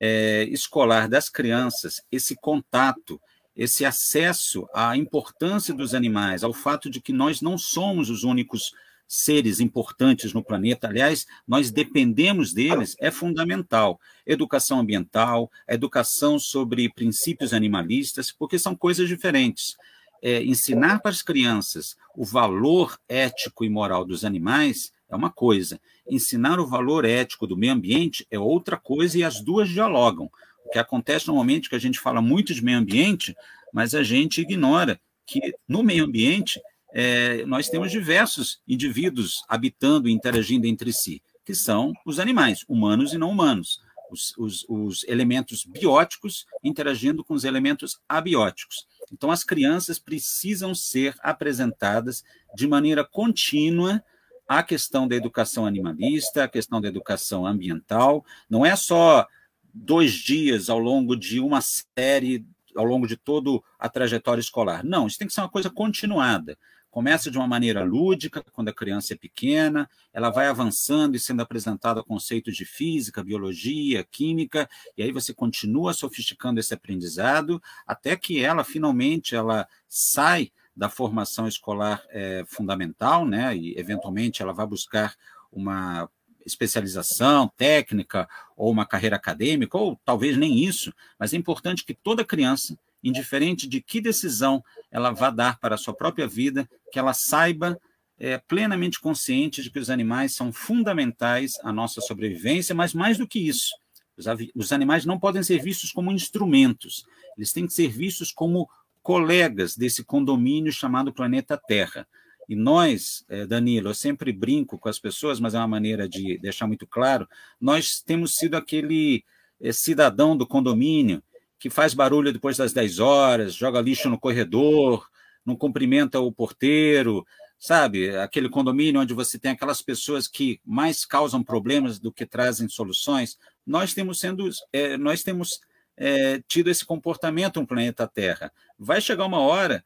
é, 0.00 0.44
escolar 0.44 1.08
das 1.08 1.28
crianças 1.28 2.02
esse 2.10 2.34
contato, 2.34 3.20
esse 3.54 3.84
acesso 3.84 4.66
à 4.74 4.96
importância 4.96 5.74
dos 5.74 5.94
animais, 5.94 6.42
ao 6.42 6.54
fato 6.54 6.88
de 6.88 7.00
que 7.00 7.12
nós 7.12 7.42
não 7.42 7.58
somos 7.58 8.08
os 8.08 8.24
únicos 8.24 8.72
seres 9.06 9.58
importantes 9.58 10.32
no 10.32 10.42
planeta, 10.42 10.86
aliás, 10.86 11.26
nós 11.46 11.72
dependemos 11.72 12.52
deles, 12.52 12.96
é 13.00 13.10
fundamental. 13.10 14.00
Educação 14.24 14.78
ambiental, 14.78 15.50
educação 15.68 16.38
sobre 16.38 16.88
princípios 16.88 17.52
animalistas, 17.52 18.30
porque 18.30 18.56
são 18.56 18.76
coisas 18.76 19.08
diferentes. 19.08 19.76
É, 20.22 20.44
ensinar 20.44 21.00
para 21.00 21.10
as 21.10 21.22
crianças 21.22 21.96
o 22.14 22.24
valor 22.24 22.96
ético 23.08 23.64
e 23.64 23.68
moral 23.68 24.04
dos 24.04 24.24
animais 24.24 24.92
é 25.10 25.16
uma 25.16 25.30
coisa, 25.30 25.80
ensinar 26.08 26.60
o 26.60 26.66
valor 26.66 27.04
ético 27.04 27.46
do 27.46 27.56
meio 27.56 27.72
ambiente 27.72 28.26
é 28.30 28.38
outra 28.38 28.76
coisa 28.76 29.18
e 29.18 29.24
as 29.24 29.40
duas 29.40 29.68
dialogam. 29.68 30.30
O 30.64 30.70
que 30.70 30.78
acontece 30.78 31.26
normalmente 31.26 31.66
é 31.66 31.70
que 31.70 31.74
a 31.74 31.80
gente 31.80 31.98
fala 31.98 32.22
muito 32.22 32.54
de 32.54 32.62
meio 32.62 32.78
ambiente, 32.78 33.34
mas 33.72 33.94
a 33.94 34.02
gente 34.02 34.40
ignora 34.40 35.00
que 35.26 35.54
no 35.68 35.82
meio 35.82 36.04
ambiente 36.04 36.60
é, 36.92 37.44
nós 37.46 37.68
temos 37.68 37.90
diversos 37.90 38.60
indivíduos 38.66 39.42
habitando 39.48 40.08
e 40.08 40.12
interagindo 40.12 40.66
entre 40.66 40.92
si, 40.92 41.22
que 41.44 41.54
são 41.54 41.92
os 42.06 42.18
animais, 42.18 42.64
humanos 42.68 43.12
e 43.12 43.18
não 43.18 43.30
humanos, 43.30 43.80
os, 44.10 44.34
os, 44.36 44.66
os 44.68 45.04
elementos 45.04 45.64
bióticos 45.64 46.46
interagindo 46.62 47.24
com 47.24 47.34
os 47.34 47.44
elementos 47.44 48.00
abióticos. 48.08 48.86
Então, 49.12 49.30
as 49.30 49.44
crianças 49.44 49.98
precisam 49.98 50.74
ser 50.74 51.16
apresentadas 51.20 52.24
de 52.54 52.66
maneira 52.66 53.04
contínua 53.04 54.02
a 54.50 54.64
questão 54.64 55.06
da 55.06 55.14
educação 55.14 55.64
animalista, 55.64 56.42
a 56.42 56.48
questão 56.48 56.80
da 56.80 56.88
educação 56.88 57.46
ambiental, 57.46 58.24
não 58.48 58.66
é 58.66 58.74
só 58.74 59.24
dois 59.72 60.12
dias 60.12 60.68
ao 60.68 60.80
longo 60.80 61.14
de 61.14 61.38
uma 61.38 61.60
série, 61.60 62.44
ao 62.74 62.84
longo 62.84 63.06
de 63.06 63.16
toda 63.16 63.48
a 63.78 63.88
trajetória 63.88 64.40
escolar. 64.40 64.84
Não, 64.84 65.06
isso 65.06 65.16
tem 65.16 65.28
que 65.28 65.32
ser 65.32 65.40
uma 65.40 65.48
coisa 65.48 65.70
continuada. 65.70 66.58
Começa 66.90 67.30
de 67.30 67.38
uma 67.38 67.46
maneira 67.46 67.84
lúdica, 67.84 68.42
quando 68.50 68.70
a 68.70 68.74
criança 68.74 69.14
é 69.14 69.16
pequena, 69.16 69.88
ela 70.12 70.30
vai 70.30 70.48
avançando 70.48 71.14
e 71.14 71.20
sendo 71.20 71.42
apresentada 71.42 72.02
conceitos 72.02 72.56
de 72.56 72.64
física, 72.64 73.22
biologia, 73.22 74.02
química, 74.02 74.68
e 74.98 75.02
aí 75.04 75.12
você 75.12 75.32
continua 75.32 75.94
sofisticando 75.94 76.58
esse 76.58 76.74
aprendizado 76.74 77.62
até 77.86 78.16
que 78.16 78.42
ela 78.42 78.64
finalmente 78.64 79.36
ela 79.36 79.68
sai 79.86 80.50
da 80.74 80.88
formação 80.88 81.46
escolar 81.46 82.02
é, 82.10 82.44
fundamental, 82.46 83.26
né? 83.26 83.56
E 83.56 83.78
eventualmente 83.78 84.42
ela 84.42 84.52
vai 84.52 84.66
buscar 84.66 85.14
uma 85.52 86.08
especialização 86.44 87.50
técnica 87.56 88.28
ou 88.56 88.70
uma 88.70 88.86
carreira 88.86 89.16
acadêmica, 89.16 89.76
ou 89.76 90.00
talvez 90.04 90.36
nem 90.36 90.64
isso, 90.64 90.92
mas 91.18 91.32
é 91.32 91.36
importante 91.36 91.84
que 91.84 91.94
toda 91.94 92.24
criança, 92.24 92.78
indiferente 93.02 93.68
de 93.68 93.80
que 93.80 94.00
decisão 94.00 94.62
ela 94.90 95.10
vá 95.10 95.30
dar 95.30 95.58
para 95.58 95.74
a 95.74 95.78
sua 95.78 95.94
própria 95.94 96.26
vida, 96.26 96.68
que 96.92 96.98
ela 96.98 97.14
saiba 97.14 97.80
é, 98.18 98.36
plenamente 98.36 99.00
consciente 99.00 99.62
de 99.62 99.70
que 99.70 99.78
os 99.78 99.88
animais 99.88 100.34
são 100.34 100.52
fundamentais 100.52 101.54
à 101.62 101.72
nossa 101.72 102.00
sobrevivência, 102.00 102.74
mas 102.74 102.92
mais 102.92 103.16
do 103.16 103.26
que 103.26 103.38
isso, 103.38 103.70
os, 104.16 104.26
os 104.54 104.72
animais 104.72 105.06
não 105.06 105.18
podem 105.18 105.42
ser 105.42 105.62
vistos 105.62 105.90
como 105.90 106.12
instrumentos, 106.12 107.06
eles 107.36 107.52
têm 107.52 107.66
que 107.66 107.72
ser 107.72 107.88
vistos 107.88 108.30
como 108.30 108.68
colegas 109.02 109.76
desse 109.76 110.04
condomínio 110.04 110.72
chamado 110.72 111.12
planeta 111.12 111.56
Terra. 111.56 112.06
E 112.48 112.56
nós, 112.56 113.24
eh, 113.28 113.46
Danilo, 113.46 113.90
eu 113.90 113.94
sempre 113.94 114.32
brinco 114.32 114.78
com 114.78 114.88
as 114.88 114.98
pessoas, 114.98 115.38
mas 115.38 115.54
é 115.54 115.58
uma 115.58 115.68
maneira 115.68 116.08
de 116.08 116.36
deixar 116.38 116.66
muito 116.66 116.86
claro, 116.86 117.28
nós 117.60 118.00
temos 118.00 118.34
sido 118.34 118.56
aquele 118.56 119.24
eh, 119.60 119.72
cidadão 119.72 120.36
do 120.36 120.46
condomínio 120.46 121.22
que 121.60 121.70
faz 121.70 121.94
barulho 121.94 122.32
depois 122.32 122.56
das 122.56 122.72
10 122.72 122.98
horas, 122.98 123.54
joga 123.54 123.80
lixo 123.80 124.08
no 124.08 124.18
corredor, 124.18 125.06
não 125.44 125.54
cumprimenta 125.54 126.18
o 126.18 126.32
porteiro, 126.32 127.24
sabe? 127.58 128.16
Aquele 128.16 128.48
condomínio 128.48 129.00
onde 129.00 129.12
você 129.12 129.38
tem 129.38 129.52
aquelas 129.52 129.82
pessoas 129.82 130.26
que 130.26 130.58
mais 130.64 131.04
causam 131.04 131.44
problemas 131.44 131.98
do 131.98 132.10
que 132.10 132.24
trazem 132.24 132.68
soluções. 132.68 133.38
Nós 133.66 133.92
temos 133.92 134.18
sendo, 134.18 134.48
é, 134.72 134.96
nós 134.96 135.22
temos 135.22 135.60
é, 136.00 136.40
tido 136.48 136.70
esse 136.70 136.84
comportamento 136.84 137.60
no 137.60 137.66
planeta 137.66 138.08
Terra. 138.08 138.50
Vai 138.78 139.02
chegar 139.02 139.26
uma 139.26 139.40
hora 139.40 139.84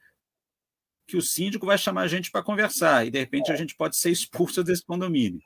que 1.08 1.16
o 1.16 1.22
síndico 1.22 1.66
vai 1.66 1.76
chamar 1.76 2.02
a 2.02 2.08
gente 2.08 2.30
para 2.30 2.44
conversar 2.44 3.04
e, 3.04 3.10
de 3.10 3.18
repente, 3.18 3.50
a 3.50 3.56
gente 3.56 3.76
pode 3.76 3.96
ser 3.96 4.10
expulso 4.10 4.62
desse 4.62 4.84
condomínio. 4.86 5.40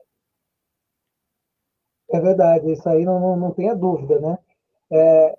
É 2.11 2.21
verdade, 2.21 2.71
isso 2.71 2.89
aí 2.89 3.05
não, 3.05 3.19
não, 3.19 3.37
não 3.37 3.51
tenha 3.51 3.75
dúvida, 3.75 4.21
né? 4.21 4.39
É, 4.91 5.39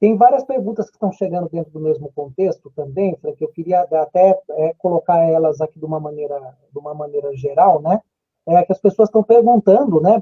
tem 0.00 0.16
várias 0.16 0.44
perguntas 0.44 0.90
que 0.90 0.96
estão 0.96 1.12
chegando 1.12 1.48
dentro 1.48 1.70
do 1.70 1.80
mesmo 1.80 2.10
contexto 2.12 2.72
também, 2.74 3.14
que 3.14 3.44
eu 3.44 3.48
queria 3.48 3.82
até 3.82 4.38
é, 4.50 4.74
colocar 4.74 5.18
elas 5.18 5.60
aqui 5.60 5.78
de 5.78 5.84
uma 5.84 6.00
maneira, 6.00 6.38
de 6.72 6.78
uma 6.78 6.94
maneira 6.94 7.34
geral, 7.36 7.80
né? 7.80 8.00
É 8.48 8.64
que 8.64 8.72
as 8.72 8.80
pessoas 8.80 9.08
estão 9.08 9.22
perguntando, 9.22 10.00
né? 10.00 10.20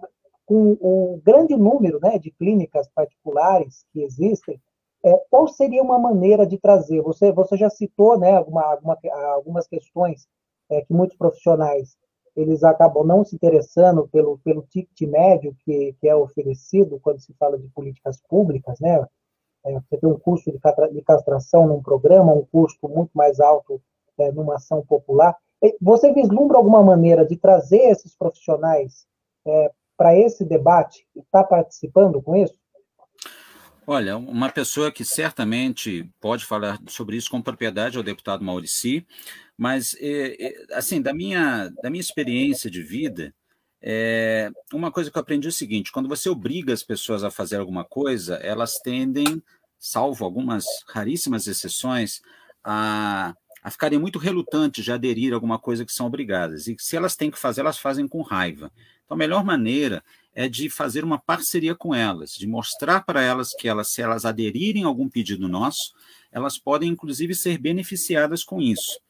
Com 0.50 0.76
o 0.80 1.22
grande 1.24 1.56
número 1.56 2.00
né, 2.02 2.18
de 2.18 2.32
clínicas 2.32 2.88
particulares 2.92 3.84
que 3.92 4.02
existem, 4.02 4.60
é, 5.04 5.12
qual 5.30 5.46
seria 5.46 5.80
uma 5.80 5.96
maneira 5.96 6.44
de 6.44 6.58
trazer? 6.58 7.00
Você, 7.02 7.30
você 7.30 7.56
já 7.56 7.70
citou 7.70 8.18
né, 8.18 8.32
alguma, 8.32 8.64
alguma, 8.64 8.98
algumas 9.32 9.68
questões 9.68 10.26
é, 10.68 10.80
que 10.80 10.92
muitos 10.92 11.16
profissionais 11.16 11.96
eles 12.34 12.64
acabam 12.64 13.06
não 13.06 13.24
se 13.24 13.36
interessando 13.36 14.08
pelo, 14.08 14.38
pelo 14.38 14.62
ticket 14.62 15.08
médio 15.08 15.54
que, 15.64 15.94
que 16.00 16.08
é 16.08 16.16
oferecido 16.16 16.98
quando 16.98 17.20
se 17.20 17.32
fala 17.34 17.56
de 17.56 17.68
políticas 17.68 18.20
públicas, 18.28 18.80
né? 18.80 19.06
É, 19.64 19.72
você 19.74 19.98
tem 19.98 20.10
um 20.10 20.18
custo 20.18 20.50
de, 20.50 20.58
castração 21.02 21.68
num 21.68 21.80
programa, 21.80 22.32
um 22.32 22.44
custo 22.50 22.88
muito 22.88 23.10
mais 23.14 23.38
alto 23.38 23.80
é, 24.18 24.32
numa 24.32 24.56
ação 24.56 24.84
popular. 24.84 25.36
Você 25.80 26.12
vislumbra 26.12 26.56
alguma 26.56 26.82
maneira 26.82 27.24
de 27.24 27.36
trazer 27.36 27.90
esses 27.90 28.16
profissionais 28.16 29.06
é, 29.46 29.70
para 30.00 30.16
esse 30.16 30.46
debate 30.46 31.06
está 31.14 31.44
participando 31.44 32.22
com 32.22 32.34
isso? 32.34 32.54
Olha, 33.86 34.16
uma 34.16 34.48
pessoa 34.48 34.90
que 34.90 35.04
certamente 35.04 36.10
pode 36.18 36.46
falar 36.46 36.80
sobre 36.88 37.18
isso 37.18 37.30
com 37.30 37.42
propriedade 37.42 37.98
é 37.98 38.00
o 38.00 38.02
deputado 38.02 38.42
Maurici, 38.42 39.06
mas, 39.58 39.94
é, 40.00 40.42
é, 40.42 40.66
assim, 40.72 41.02
da 41.02 41.12
minha, 41.12 41.68
da 41.82 41.90
minha 41.90 42.00
experiência 42.00 42.70
de 42.70 42.82
vida, 42.82 43.34
é, 43.82 44.50
uma 44.72 44.90
coisa 44.90 45.10
que 45.10 45.18
eu 45.18 45.20
aprendi 45.20 45.48
é 45.48 45.50
o 45.50 45.52
seguinte: 45.52 45.92
quando 45.92 46.08
você 46.08 46.30
obriga 46.30 46.72
as 46.72 46.82
pessoas 46.82 47.22
a 47.22 47.30
fazer 47.30 47.56
alguma 47.56 47.84
coisa, 47.84 48.36
elas 48.36 48.78
tendem, 48.78 49.42
salvo 49.78 50.24
algumas 50.24 50.64
raríssimas 50.88 51.46
exceções, 51.46 52.22
a, 52.64 53.34
a 53.62 53.70
ficarem 53.70 53.98
muito 53.98 54.18
relutantes 54.18 54.82
de 54.82 54.92
aderir 54.92 55.32
a 55.32 55.36
alguma 55.36 55.58
coisa 55.58 55.84
que 55.84 55.92
são 55.92 56.06
obrigadas. 56.06 56.68
E 56.68 56.76
se 56.78 56.96
elas 56.96 57.16
têm 57.16 57.30
que 57.30 57.38
fazer, 57.38 57.60
elas 57.60 57.78
fazem 57.78 58.08
com 58.08 58.22
raiva. 58.22 58.72
Então, 59.10 59.16
a 59.16 59.18
melhor 59.18 59.44
maneira 59.44 60.04
é 60.32 60.48
de 60.48 60.70
fazer 60.70 61.02
uma 61.02 61.18
parceria 61.18 61.74
com 61.74 61.92
elas, 61.92 62.30
de 62.30 62.46
mostrar 62.46 63.00
para 63.00 63.20
elas 63.20 63.52
que 63.52 63.66
elas, 63.66 63.90
se 63.90 64.00
elas 64.00 64.24
aderirem 64.24 64.84
a 64.84 64.86
algum 64.86 65.08
pedido 65.08 65.48
nosso, 65.48 65.92
elas 66.30 66.56
podem, 66.56 66.90
inclusive, 66.90 67.34
ser 67.34 67.58
beneficiadas 67.58 68.44
com 68.44 68.62
isso. 68.62 69.00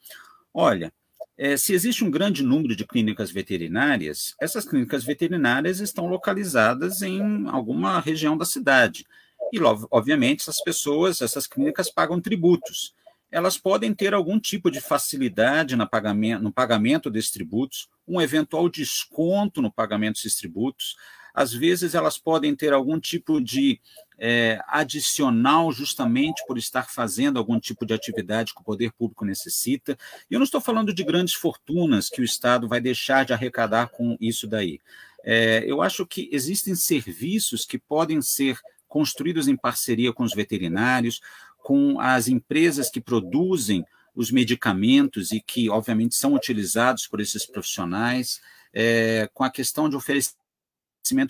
Olha, 0.54 0.90
é, 1.36 1.54
se 1.58 1.74
existe 1.74 2.02
um 2.02 2.10
grande 2.10 2.42
número 2.42 2.74
de 2.74 2.86
clínicas 2.86 3.30
veterinárias, 3.30 4.34
essas 4.40 4.64
clínicas 4.64 5.04
veterinárias 5.04 5.80
estão 5.80 6.06
localizadas 6.06 7.02
em 7.02 7.46
alguma 7.50 8.00
região 8.00 8.38
da 8.38 8.46
cidade. 8.46 9.04
E, 9.52 9.60
obviamente, 9.90 10.40
essas 10.40 10.62
pessoas, 10.64 11.20
essas 11.20 11.46
clínicas 11.46 11.90
pagam 11.90 12.18
tributos 12.22 12.94
elas 13.30 13.56
podem 13.56 13.94
ter 13.94 14.12
algum 14.12 14.38
tipo 14.38 14.70
de 14.70 14.80
facilidade 14.80 15.76
no 15.76 15.88
pagamento, 15.88 16.42
no 16.42 16.52
pagamento 16.52 17.10
desses 17.10 17.30
tributos, 17.30 17.88
um 18.06 18.20
eventual 18.20 18.68
desconto 18.68 19.62
no 19.62 19.70
pagamento 19.70 20.16
desses 20.16 20.36
tributos. 20.36 20.96
às 21.32 21.52
vezes 21.52 21.94
elas 21.94 22.18
podem 22.18 22.56
ter 22.56 22.72
algum 22.72 22.98
tipo 22.98 23.40
de 23.40 23.80
é, 24.18 24.60
adicional 24.66 25.72
justamente 25.72 26.44
por 26.46 26.58
estar 26.58 26.90
fazendo 26.90 27.38
algum 27.38 27.58
tipo 27.58 27.86
de 27.86 27.94
atividade 27.94 28.52
que 28.52 28.60
o 28.60 28.64
poder 28.64 28.92
público 28.92 29.24
necessita. 29.24 29.96
E 30.30 30.34
eu 30.34 30.38
não 30.38 30.44
estou 30.44 30.60
falando 30.60 30.92
de 30.92 31.04
grandes 31.04 31.34
fortunas 31.34 32.08
que 32.08 32.20
o 32.20 32.24
Estado 32.24 32.68
vai 32.68 32.80
deixar 32.80 33.24
de 33.24 33.32
arrecadar 33.32 33.88
com 33.88 34.16
isso 34.20 34.46
daí. 34.46 34.80
É, 35.24 35.62
eu 35.66 35.80
acho 35.80 36.06
que 36.06 36.28
existem 36.32 36.74
serviços 36.74 37.64
que 37.64 37.78
podem 37.78 38.20
ser 38.20 38.58
construídos 38.88 39.46
em 39.46 39.56
parceria 39.56 40.12
com 40.12 40.24
os 40.24 40.34
veterinários, 40.34 41.20
com 41.62 42.00
as 42.00 42.28
empresas 42.28 42.90
que 42.90 43.00
produzem 43.00 43.84
os 44.14 44.30
medicamentos 44.30 45.32
e 45.32 45.40
que, 45.40 45.70
obviamente, 45.70 46.14
são 46.14 46.34
utilizados 46.34 47.06
por 47.06 47.20
esses 47.20 47.46
profissionais, 47.46 48.40
é, 48.72 49.28
com 49.32 49.44
a 49.44 49.50
questão 49.50 49.88
de 49.88 49.96
oferecer 49.96 50.34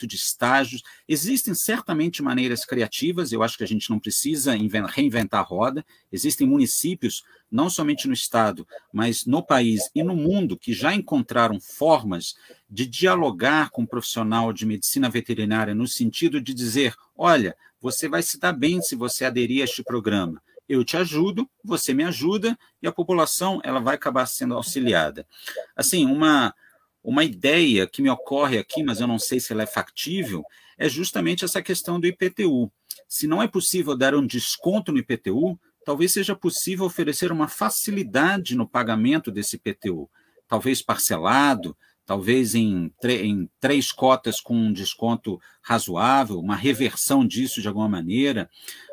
de 0.07 0.17
estágios. 0.17 0.83
Existem 1.09 1.55
certamente 1.55 2.23
maneiras 2.23 2.65
criativas, 2.65 3.33
eu 3.33 3.43
acho 3.43 3.57
que 3.57 3.65
a 3.65 3.67
gente 3.67 3.89
não 3.89 3.99
precisa 3.99 4.55
reinventar 4.89 5.41
a 5.41 5.45
roda. 5.45 5.85
Existem 6.13 6.47
municípios, 6.47 7.23
não 7.51 7.71
somente 7.71 8.07
no 8.07 8.13
estado, 8.13 8.67
mas 8.93 9.25
no 9.25 9.43
país 9.43 9.91
e 9.95 10.03
no 10.03 10.15
mundo, 10.15 10.59
que 10.59 10.73
já 10.73 10.95
encontraram 10.95 11.59
formas 11.61 12.35
de 12.69 12.87
dialogar 12.87 13.71
com 13.71 13.83
o 13.83 13.85
um 13.85 13.87
profissional 13.87 14.53
de 14.53 14.67
medicina 14.67 15.09
veterinária 15.09 15.75
no 15.75 15.87
sentido 15.87 16.41
de 16.41 16.53
dizer: 16.53 16.95
olha, 17.17 17.57
você 17.81 18.09
vai 18.09 18.23
se 18.23 18.39
dar 18.39 18.53
bem 18.53 18.81
se 18.83 18.95
você 18.95 19.25
aderir 19.25 19.63
a 19.63 19.65
este 19.65 19.83
programa. 19.83 20.43
Eu 20.69 20.85
te 20.85 20.97
ajudo, 20.97 21.49
você 21.65 21.93
me 21.93 22.05
ajuda 22.05 22.57
e 22.81 22.87
a 22.87 22.93
população 22.93 23.61
ela 23.65 23.81
vai 23.81 23.95
acabar 23.95 24.27
sendo 24.27 24.55
auxiliada. 24.55 25.27
Assim, 25.75 26.07
uma 26.07 26.55
uma 27.03 27.25
ideia 27.25 27.87
que 27.87 28.03
me 28.03 28.11
ocorre 28.11 28.59
aqui, 28.59 28.83
mas 28.83 29.01
eu 29.01 29.07
não 29.07 29.19
sei 29.19 29.41
se 29.41 29.53
ela 29.53 29.63
é 29.63 29.67
factível, 29.67 30.45
é 30.77 30.89
justamente 30.89 31.45
essa 31.45 31.63
questão 31.63 31.99
do 31.99 32.07
IPTU. 32.07 32.71
Se 33.09 33.27
não 33.27 33.43
é 33.43 33.49
possível 33.49 33.97
dar 33.97 34.15
um 34.15 34.27
desconto 34.27 34.93
no 34.93 34.99
IPTU, 34.99 35.59
talvez 35.85 36.13
seja 36.13 36.37
possível 36.37 36.85
oferecer 36.85 37.33
uma 37.33 37.49
facilidade 37.49 38.55
no 38.55 38.69
pagamento 38.69 39.31
desse 39.31 39.57
IPTU, 39.57 40.09
talvez 40.47 40.83
parcelado, 40.83 41.77
talvez 42.11 42.57
em, 42.57 42.93
em, 43.05 43.49
três 43.61 43.93
cotas 43.93 44.41
com 44.41 44.53
um 44.53 44.73
desconto 44.73 45.41
razoável, 45.63 46.41
uma 46.41 46.57
reversão 46.57 47.25
disso 47.25 47.63
de 47.63 47.69
alguma 47.69 47.89
maneira, 47.89 48.51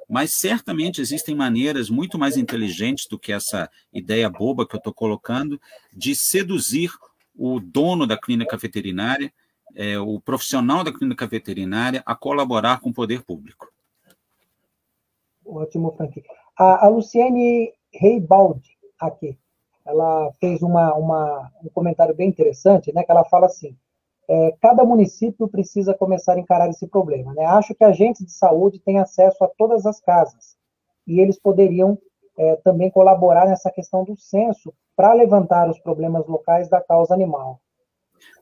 mas 0.07 0.36
certamente 0.36 1.01
existem 1.01 1.34
maneiras 1.34 1.89
muito 1.89 2.20
mais 2.20 2.38
inteligentes 2.38 3.07
do 3.09 3.18
que 3.18 3.34
essa 3.34 3.72
ideia 3.91 4.30
boba 4.30 4.68
que 4.68 4.76
eu 4.76 4.78
estou 4.78 4.93
colocando 4.93 5.59
de 5.91 6.13
seduzir 6.15 6.91
o 7.36 7.59
dono 7.59 8.05
da 8.05 8.15
clínica 8.15 8.55
veterinária, 8.55 9.34
é, 9.74 9.97
o 9.97 10.22
profissional 10.22 10.84
da 10.84 10.93
clínica 10.93 11.26
veterinária, 11.26 12.03
a 12.05 12.13
colaborar 12.13 12.82
com 12.82 12.91
o 12.91 12.93
poder 12.93 13.24
público. 13.24 13.68
Ótimo, 15.43 15.91
Frank. 15.97 16.24
A, 16.55 16.86
a 16.86 16.88
Luciane 16.88 17.74
Reibaldi, 17.91 18.78
aqui, 18.99 19.36
ela 19.88 20.32
fez 20.40 20.62
uma, 20.62 20.94
uma, 20.94 21.52
um 21.64 21.70
comentário 21.70 22.14
bem 22.14 22.30
interessante, 22.30 22.94
né, 22.94 23.04
que 23.04 23.12
ela 23.12 23.24
fala 23.26 23.46
assim, 23.46 23.76
é, 24.30 24.54
cada 24.62 24.84
município 24.84 25.48
precisa 25.48 25.94
começar 25.94 26.34
a 26.34 26.40
encarar 26.40 26.70
esse 26.70 26.86
problema. 26.88 27.34
Né? 27.34 27.46
Acho 27.46 27.74
que 27.74 27.84
agentes 27.84 28.26
de 28.26 28.32
saúde 28.32 28.80
têm 28.80 29.00
acesso 29.00 29.44
a 29.44 29.48
todas 29.58 29.86
as 29.86 30.00
casas, 30.02 30.58
e 31.08 31.20
eles 31.20 31.40
poderiam 31.40 31.98
é, 32.38 32.58
também 32.58 32.92
colaborar 32.92 33.48
nessa 33.48 33.72
questão 33.72 34.04
do 34.04 34.16
censo 34.18 34.74
para 34.96 35.14
levantar 35.14 35.70
os 35.70 35.80
problemas 35.80 36.28
locais 36.28 36.70
da 36.70 36.82
causa 36.82 37.14
animal. 37.14 37.60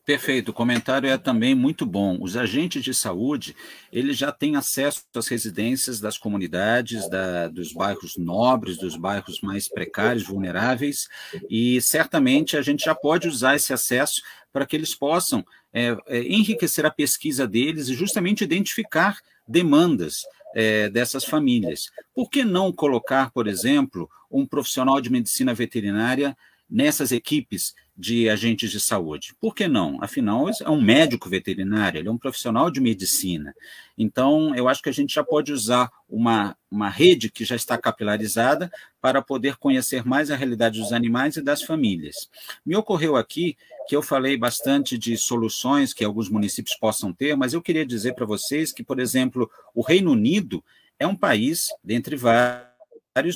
Perfeito, 0.05 0.49
o 0.49 0.53
comentário 0.53 1.09
é 1.09 1.17
também 1.17 1.55
muito 1.55 1.84
bom. 1.84 2.19
Os 2.21 2.38
agentes 2.38 2.84
de 2.84 2.93
saúde, 2.93 3.55
eles 3.91 4.15
já 4.15 4.32
têm 4.32 4.55
acesso 4.55 5.03
às 5.15 5.28
residências 5.28 5.99
das 5.99 6.15
comunidades, 6.15 7.09
da, 7.09 7.47
dos 7.47 7.73
bairros 7.73 8.15
nobres, 8.15 8.78
dos 8.78 8.95
bairros 8.95 9.41
mais 9.41 9.67
precários, 9.67 10.23
vulneráveis, 10.23 11.09
e 11.49 11.82
certamente 11.82 12.55
a 12.55 12.61
gente 12.61 12.86
já 12.86 12.93
pode 12.93 13.28
usar 13.28 13.55
esse 13.55 13.73
acesso 13.73 14.21
para 14.53 14.65
que 14.67 14.76
eles 14.76 14.93
possam 14.93 15.43
é, 15.73 15.97
é, 16.05 16.21
enriquecer 16.21 16.86
a 16.86 16.91
pesquisa 16.91 17.47
deles 17.47 17.89
e 17.89 17.95
justamente 17.95 18.43
identificar 18.43 19.19
demandas 19.47 20.21
é, 20.55 20.88
dessas 20.88 21.26
famílias. 21.26 21.89
Por 22.13 22.30
que 22.30 22.45
não 22.45 22.71
colocar, 22.71 23.32
por 23.32 23.47
exemplo, 23.47 24.07
um 24.30 24.45
profissional 24.45 25.01
de 25.01 25.11
medicina 25.11 25.51
veterinária 25.51 26.38
nessas 26.69 27.11
equipes 27.11 27.73
de 27.98 28.30
agentes 28.30 28.72
de 28.72 28.80
saúde. 28.80 29.34
Por 29.39 29.56
que 29.56 29.68
não? 29.68 29.98
Afinal, 30.02 30.48
é 30.50 30.70
um 30.70 30.82
médico 30.82 31.30
veterinário, 31.30 32.00
ele 32.00 32.10
é 32.10 32.12
um 32.12 32.18
profissional 32.18 32.70
de 32.70 32.82
medicina. 32.82 33.56
Então, 33.98 34.54
eu 34.54 34.68
acho 34.68 34.82
que 34.82 34.89
a 34.89 34.93
gente 34.93 35.14
já 35.14 35.24
pode 35.24 35.54
usar 35.54 35.89
uma, 36.10 36.58
uma 36.70 36.89
rede 36.89 37.32
que 37.32 37.46
já 37.46 37.56
está 37.56 37.78
capilarizada 37.78 38.70
para 39.02 39.22
poder 39.22 39.56
conhecer 39.56 40.06
mais 40.06 40.30
a 40.30 40.36
realidade 40.36 40.80
dos 40.80 40.91
animais 40.91 41.38
e 41.38 41.41
das 41.41 41.62
famílias. 41.62 42.30
Me 42.66 42.76
ocorreu 42.76 43.16
aqui 43.16 43.56
que 43.88 43.96
eu 43.96 44.02
falei 44.02 44.36
bastante 44.36 44.98
de 44.98 45.16
soluções 45.16 45.93
que 45.93 46.04
alguns 46.04 46.28
municípios 46.28 46.76
possam 46.76 47.14
ter, 47.14 47.38
mas 47.38 47.54
eu 47.54 47.62
queria 47.62 47.86
dizer 47.86 48.14
para 48.14 48.26
vocês 48.26 48.74
que, 48.74 48.84
por 48.84 49.00
exemplo, 49.00 49.50
o 49.74 49.82
Reino 49.82 50.12
Unido 50.12 50.64
é 51.00 51.08
um 51.08 51.16
país, 51.16 51.68
dentre 51.84 52.16
vários, 52.16 52.74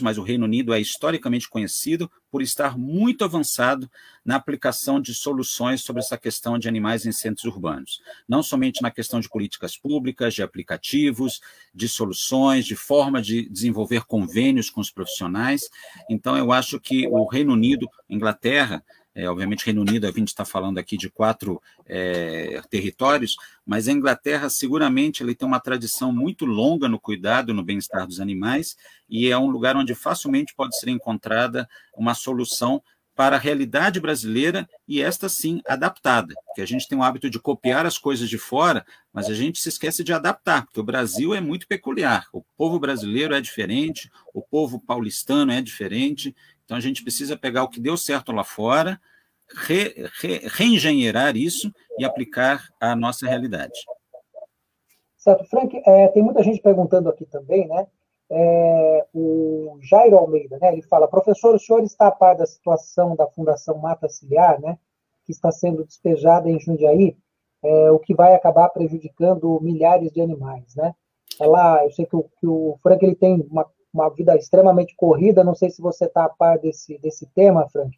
mas 0.01 0.17
o 0.17 0.23
Reino 0.23 0.43
Unido 0.43 0.73
é 0.73 0.82
historicamente 0.82 1.47
conhecido 1.47 2.11
por 2.30 2.41
estar 2.41 2.77
muito 2.77 3.23
avançado 3.23 3.89
na 4.25 4.36
aplicação 4.36 4.99
de 4.99 5.13
soluções 5.13 5.82
sobre 5.82 6.01
essa 6.01 6.17
questão 6.17 6.59
de 6.59 6.67
animais 6.67 7.05
em 7.05 7.13
centros 7.13 7.45
urbanos. 7.45 8.01
Não 8.27 8.43
somente 8.43 8.82
na 8.82 8.91
questão 8.91 9.21
de 9.21 9.30
políticas 9.30 9.77
públicas, 9.77 10.34
de 10.34 10.43
aplicativos, 10.43 11.39
de 11.73 11.88
soluções, 11.88 12.65
de 12.65 12.75
forma 12.75 13.21
de 13.21 13.47
desenvolver 13.49 14.03
convênios 14.05 14.69
com 14.69 14.82
os 14.82 14.91
profissionais. 14.91 15.69
Então, 16.09 16.38
eu 16.38 16.51
acho 16.51 16.77
que 16.77 17.07
o 17.07 17.25
Reino 17.25 17.53
Unido, 17.53 17.88
Inglaterra, 18.09 18.84
é, 19.20 19.30
obviamente, 19.30 19.65
Reino 19.65 19.82
Unido, 19.82 20.07
a 20.07 20.11
gente 20.11 20.30
está 20.30 20.45
falando 20.45 20.78
aqui 20.78 20.95
de 20.95 21.09
quatro 21.09 21.61
é, 21.86 22.61
territórios, 22.70 23.36
mas 23.65 23.88
a 23.88 23.91
Inglaterra, 23.91 24.49
seguramente, 24.49 25.22
ele 25.22 25.36
tem 25.36 25.45
uma 25.45 25.59
tradição 25.59 26.13
muito 26.13 26.45
longa 26.45 26.88
no 26.88 26.97
cuidado, 26.97 27.53
no 27.53 27.61
bem-estar 27.61 28.07
dos 28.07 28.22
animais, 28.22 28.78
e 29.09 29.28
é 29.30 29.38
um 29.38 29.49
lugar 29.49 29.76
onde 29.76 29.93
facilmente 29.93 30.55
pode 30.55 30.78
ser 30.80 30.89
encontrada 30.89 31.67
uma 31.97 32.13
solução 32.13 32.82
para 33.13 33.36
a 33.36 33.39
realidade 33.39 33.99
brasileira 33.99 34.65
e 34.88 35.01
esta 35.01 35.28
sim 35.28 35.61
adaptada, 35.67 36.34
porque 36.45 36.61
a 36.61 36.65
gente 36.65 36.88
tem 36.88 36.97
o 36.97 37.03
hábito 37.03 37.30
de 37.30 37.38
copiar 37.38 37.86
as 37.86 37.97
coisas 37.97 38.30
de 38.30 38.38
fora, 38.38 38.86
mas 39.11 39.28
a 39.28 39.34
gente 39.34 39.59
se 39.59 39.67
esquece 39.67 40.05
de 40.05 40.13
adaptar, 40.13 40.63
porque 40.63 40.80
o 40.80 40.86
Brasil 40.86 41.34
é 41.34 41.41
muito 41.41 41.67
peculiar, 41.67 42.28
o 42.32 42.41
povo 42.55 42.80
brasileiro 42.80 43.36
é 43.36 43.41
diferente, 43.41 44.09
o 44.34 44.41
povo 44.41 44.80
paulistano 44.80 45.51
é 45.51 45.61
diferente, 45.61 46.34
então 46.63 46.78
a 46.78 46.80
gente 46.80 47.03
precisa 47.03 47.36
pegar 47.36 47.63
o 47.63 47.67
que 47.67 47.82
deu 47.82 47.97
certo 47.97 48.32
lá 48.32 48.45
fora, 48.45 49.01
re, 49.55 49.93
re, 50.21 50.41
reengenheirar 50.47 51.35
isso 51.35 51.71
e 51.97 52.05
aplicar 52.05 52.63
à 52.79 52.95
nossa 52.95 53.27
realidade. 53.27 53.79
Certo, 55.17 55.45
Frank, 55.45 55.75
é, 55.85 56.07
tem 56.09 56.23
muita 56.23 56.43
gente 56.43 56.61
perguntando 56.61 57.09
aqui 57.09 57.25
também, 57.25 57.67
né? 57.67 57.87
É, 58.31 59.05
o 59.13 59.77
Jairo 59.81 60.17
Almeida, 60.17 60.57
né? 60.59 60.71
Ele 60.71 60.81
fala, 60.83 61.07
professor, 61.07 61.55
o 61.55 61.59
senhor 61.59 61.83
está 61.83 62.07
a 62.07 62.11
par 62.11 62.35
da 62.35 62.45
situação 62.45 63.15
da 63.15 63.27
Fundação 63.27 63.77
Mata 63.77 64.07
Ciliar, 64.07 64.61
né? 64.61 64.77
Que 65.25 65.31
está 65.31 65.51
sendo 65.51 65.83
despejada 65.83 66.49
em 66.49 66.59
Jundiaí, 66.59 67.17
é, 67.63 67.91
o 67.91 67.99
que 67.99 68.13
vai 68.13 68.33
acabar 68.33 68.69
prejudicando 68.69 69.59
milhares 69.61 70.11
de 70.11 70.21
animais, 70.21 70.75
né? 70.75 70.93
Ela, 71.39 71.83
eu 71.83 71.91
sei 71.91 72.05
que 72.05 72.15
o, 72.15 72.23
que 72.39 72.47
o 72.47 72.77
Frank 72.81 73.03
ele 73.03 73.15
tem 73.15 73.45
uma 73.49 73.65
uma 73.93 74.09
vida 74.09 74.35
extremamente 74.35 74.95
corrida. 74.95 75.43
Não 75.43 75.55
sei 75.55 75.69
se 75.69 75.81
você 75.81 76.05
está 76.05 76.25
a 76.25 76.29
par 76.29 76.59
desse, 76.59 76.97
desse 76.99 77.25
tema, 77.27 77.67
Frank. 77.69 77.97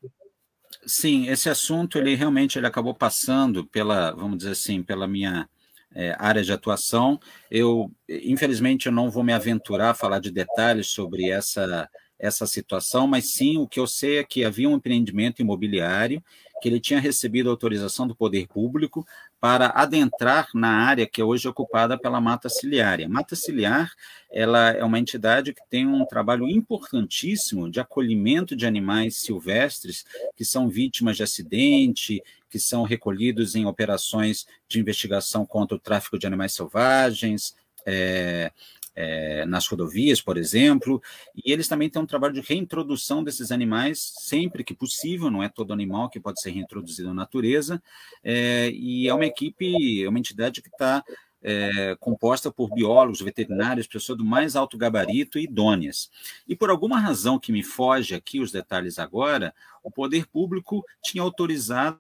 Sim, 0.86 1.28
esse 1.28 1.50
assunto 1.50 1.98
ele 1.98 2.16
realmente 2.16 2.58
ele 2.58 2.68
acabou 2.68 2.94
passando 2.94 3.66
pela, 3.68 4.12
vamos 4.12 4.38
dizer 4.40 4.52
assim, 4.52 4.82
pela 4.82 5.08
minha 5.08 5.48
é, 5.94 6.16
área 6.18 6.44
de 6.44 6.52
atuação. 6.52 7.20
Eu, 7.50 7.92
infelizmente, 8.10 8.88
eu 8.88 8.92
não 8.92 9.10
vou 9.10 9.24
me 9.24 9.34
aventurar 9.34 9.92
a 9.92 9.96
falar 9.96 10.20
de 10.20 10.32
detalhes 10.32 10.88
sobre 10.88 11.30
essa 11.30 11.90
essa 12.22 12.46
situação, 12.46 13.08
mas 13.08 13.34
sim 13.34 13.58
o 13.58 13.68
que 13.68 13.80
eu 13.80 13.88
sei 13.88 14.20
é 14.20 14.24
que 14.24 14.46
havia 14.46 14.70
um 14.70 14.76
empreendimento 14.76 15.42
imobiliário 15.42 16.24
que 16.62 16.70
ele 16.70 16.80
tinha 16.80 17.00
recebido 17.00 17.50
autorização 17.50 18.08
do 18.08 18.16
poder 18.16 18.48
público 18.48 19.04
para 19.42 19.70
adentrar 19.70 20.50
na 20.54 20.70
área 20.70 21.08
que 21.08 21.20
é 21.20 21.24
hoje 21.24 21.48
ocupada 21.48 21.98
pela 21.98 22.22
mata 22.22 22.48
ciliária. 22.48 23.10
Mata 23.10 23.36
ciliar, 23.36 23.92
ela 24.32 24.70
é 24.70 24.84
uma 24.84 25.00
entidade 25.00 25.52
que 25.52 25.64
tem 25.68 25.88
um 25.88 26.06
trabalho 26.06 26.48
importantíssimo 26.48 27.70
de 27.70 27.80
acolhimento 27.80 28.56
de 28.56 28.68
animais 28.68 29.18
silvestres 29.18 30.06
que 30.38 30.46
são 30.46 30.70
vítimas 30.70 31.18
de 31.18 31.24
acidente, 31.24 32.22
que 32.52 32.60
são 32.60 32.84
recolhidos 32.84 33.56
em 33.56 33.66
operações 33.66 34.46
de 34.70 34.80
investigação 34.80 35.44
contra 35.44 35.76
o 35.76 35.80
tráfico 35.80 36.20
de 36.20 36.28
animais 36.28 36.54
selvagens, 36.54 37.56
é, 37.84 38.52
é, 38.96 39.46
nas 39.46 39.68
rodovias, 39.68 40.22
por 40.22 40.38
exemplo, 40.38 41.02
e 41.36 41.52
eles 41.52 41.68
também 41.68 41.90
têm 41.90 42.02
um 42.02 42.06
trabalho 42.06 42.34
de 42.34 42.42
reintrodução 42.42 43.24
desses 43.24 43.52
animais 43.52 44.14
sempre 44.20 44.64
que 44.64 44.74
possível, 44.74 45.30
não 45.30 45.44
é 45.44 45.50
todo 45.50 45.74
animal 45.74 46.10
que 46.10 46.20
pode 46.20 46.42
ser 46.42 46.52
reintroduzido 46.52 47.10
na 47.10 47.14
natureza, 47.14 47.82
é, 48.24 48.70
e 48.72 49.08
é 49.08 49.14
uma 49.14 49.26
equipe, 49.26 50.04
é 50.04 50.10
uma 50.10 50.20
entidade 50.20 50.62
que 50.62 50.70
está 50.70 51.04
é, 51.42 51.96
composta 52.00 52.52
por 52.52 52.72
biólogos, 52.72 53.22
veterinários, 53.22 53.88
pessoas 53.88 54.18
do 54.18 54.26
mais 54.26 54.56
alto 54.56 54.78
gabarito 54.78 55.40
e 55.40 55.44
idôneas. 55.44 56.10
E 56.48 56.56
por 56.56 56.70
alguma 56.70 57.00
razão 57.00 57.40
que 57.40 57.52
me 57.52 57.64
foge 57.64 58.14
aqui 58.14 58.40
os 58.40 58.52
detalhes 58.52 59.00
agora, 59.00 59.54
o 59.84 59.90
poder 59.90 60.28
público 60.28 60.86
tinha 61.04 61.24
autorizado 61.24 62.00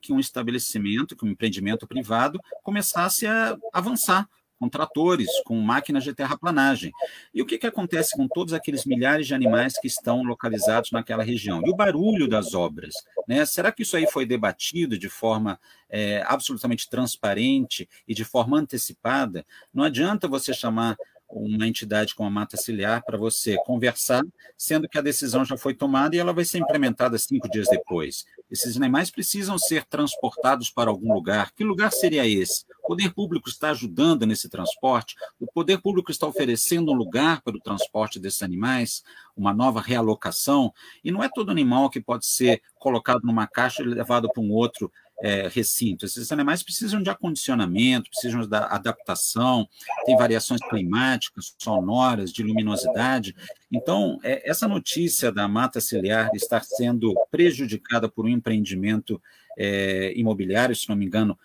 que 0.00 0.10
um 0.10 0.18
estabelecimento, 0.18 1.14
que 1.14 1.24
um 1.24 1.28
empreendimento 1.28 1.86
privado 1.86 2.40
começasse 2.62 3.26
a 3.26 3.58
avançar 3.74 4.26
com 4.58 4.68
tratores, 4.68 5.28
com 5.44 5.60
máquinas 5.60 6.04
de 6.04 6.14
terraplanagem. 6.14 6.92
E 7.32 7.42
o 7.42 7.46
que, 7.46 7.58
que 7.58 7.66
acontece 7.66 8.16
com 8.16 8.26
todos 8.26 8.52
aqueles 8.52 8.84
milhares 8.84 9.26
de 9.26 9.34
animais 9.34 9.78
que 9.78 9.86
estão 9.86 10.22
localizados 10.22 10.90
naquela 10.90 11.22
região? 11.22 11.62
E 11.64 11.70
o 11.70 11.76
barulho 11.76 12.28
das 12.28 12.54
obras? 12.54 12.94
Né? 13.28 13.44
Será 13.44 13.70
que 13.70 13.82
isso 13.82 13.96
aí 13.96 14.06
foi 14.06 14.24
debatido 14.24 14.98
de 14.98 15.08
forma 15.08 15.58
é, 15.88 16.22
absolutamente 16.26 16.88
transparente 16.88 17.88
e 18.06 18.14
de 18.14 18.24
forma 18.24 18.58
antecipada? 18.58 19.44
Não 19.72 19.84
adianta 19.84 20.28
você 20.28 20.54
chamar 20.54 20.96
uma 21.28 21.66
entidade 21.66 22.14
como 22.14 22.28
a 22.28 22.32
Mata 22.32 22.56
Ciliar 22.56 23.04
para 23.04 23.18
você 23.18 23.56
conversar, 23.64 24.22
sendo 24.56 24.88
que 24.88 24.98
a 24.98 25.02
decisão 25.02 25.44
já 25.44 25.56
foi 25.56 25.74
tomada 25.74 26.14
e 26.14 26.18
ela 26.18 26.32
vai 26.32 26.44
ser 26.44 26.58
implementada 26.58 27.18
cinco 27.18 27.48
dias 27.50 27.68
depois. 27.68 28.24
Esses 28.50 28.76
animais 28.76 29.10
precisam 29.10 29.58
ser 29.58 29.84
transportados 29.84 30.70
para 30.70 30.88
algum 30.88 31.12
lugar. 31.12 31.52
Que 31.52 31.64
lugar 31.64 31.90
seria 31.90 32.26
esse? 32.26 32.64
O 32.84 32.88
poder 32.88 33.12
público 33.12 33.48
está 33.48 33.70
ajudando 33.70 34.24
nesse 34.24 34.48
transporte? 34.48 35.16
O 35.40 35.46
poder 35.50 35.80
público 35.80 36.12
está 36.12 36.26
oferecendo 36.26 36.92
um 36.92 36.94
lugar 36.94 37.42
para 37.42 37.56
o 37.56 37.60
transporte 37.60 38.20
desses 38.20 38.42
animais? 38.42 39.02
Uma 39.36 39.52
nova 39.52 39.80
realocação? 39.80 40.72
E 41.02 41.10
não 41.10 41.22
é 41.24 41.28
todo 41.28 41.50
animal 41.50 41.90
que 41.90 42.00
pode 42.00 42.26
ser 42.26 42.62
colocado 42.78 43.22
numa 43.24 43.48
caixa 43.48 43.82
e 43.82 43.86
levado 43.86 44.30
para 44.32 44.42
um 44.42 44.52
outro 44.52 44.92
é. 45.22 45.46
Esses 45.56 46.30
animais 46.30 46.62
precisam 46.62 47.02
de 47.02 47.08
acondicionamento, 47.08 48.10
precisam 48.10 48.46
da 48.46 48.66
adaptação, 48.66 49.68
tem 50.04 50.16
variações 50.16 50.60
climáticas, 50.68 51.54
sonoras, 51.58 52.32
de 52.32 52.42
luminosidade. 52.42 53.34
Então, 53.72 54.18
é, 54.22 54.48
essa 54.48 54.68
notícia 54.68 55.32
da 55.32 55.48
mata 55.48 55.80
ciliar 55.80 56.30
estar 56.34 56.62
sendo 56.64 57.14
prejudicada 57.30 58.08
por 58.08 58.26
um 58.26 58.28
empreendimento 58.28 59.20
é, 59.58 60.12
imobiliário, 60.16 60.76
se 60.76 60.88
não 60.88 60.96
me 60.96 61.06
engano, 61.06 61.38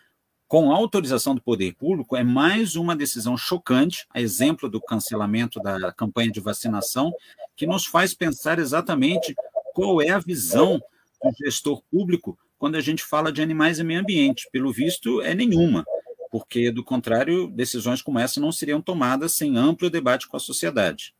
com 0.47 0.69
autorização 0.69 1.33
do 1.33 1.41
poder 1.41 1.73
público, 1.75 2.17
é 2.17 2.25
mais 2.25 2.75
uma 2.75 2.93
decisão 2.93 3.37
chocante, 3.37 4.05
a 4.13 4.19
exemplo 4.19 4.67
do 4.67 4.81
cancelamento 4.81 5.61
da 5.61 5.93
campanha 5.93 6.29
de 6.29 6.41
vacinação, 6.41 7.13
que 7.55 7.65
nos 7.65 7.85
faz 7.85 8.13
pensar 8.13 8.59
exatamente 8.59 9.33
qual 9.73 10.01
é 10.01 10.09
a 10.09 10.19
visão 10.19 10.77
do 11.23 11.31
gestor 11.45 11.81
público 11.89 12.37
quando 12.61 12.75
a 12.75 12.79
gente 12.79 13.03
fala 13.03 13.31
de 13.31 13.41
animais 13.41 13.79
e 13.79 13.83
meio 13.83 14.01
ambiente. 14.01 14.47
Pelo 14.51 14.71
visto, 14.71 15.19
é 15.23 15.33
nenhuma, 15.33 15.83
porque, 16.29 16.69
do 16.69 16.85
contrário, 16.85 17.47
decisões 17.47 18.03
como 18.03 18.19
essa 18.19 18.39
não 18.39 18.51
seriam 18.51 18.79
tomadas 18.79 19.33
sem 19.33 19.57
amplo 19.57 19.89
debate 19.89 20.27
com 20.27 20.37
a 20.37 20.39
sociedade. 20.39 21.15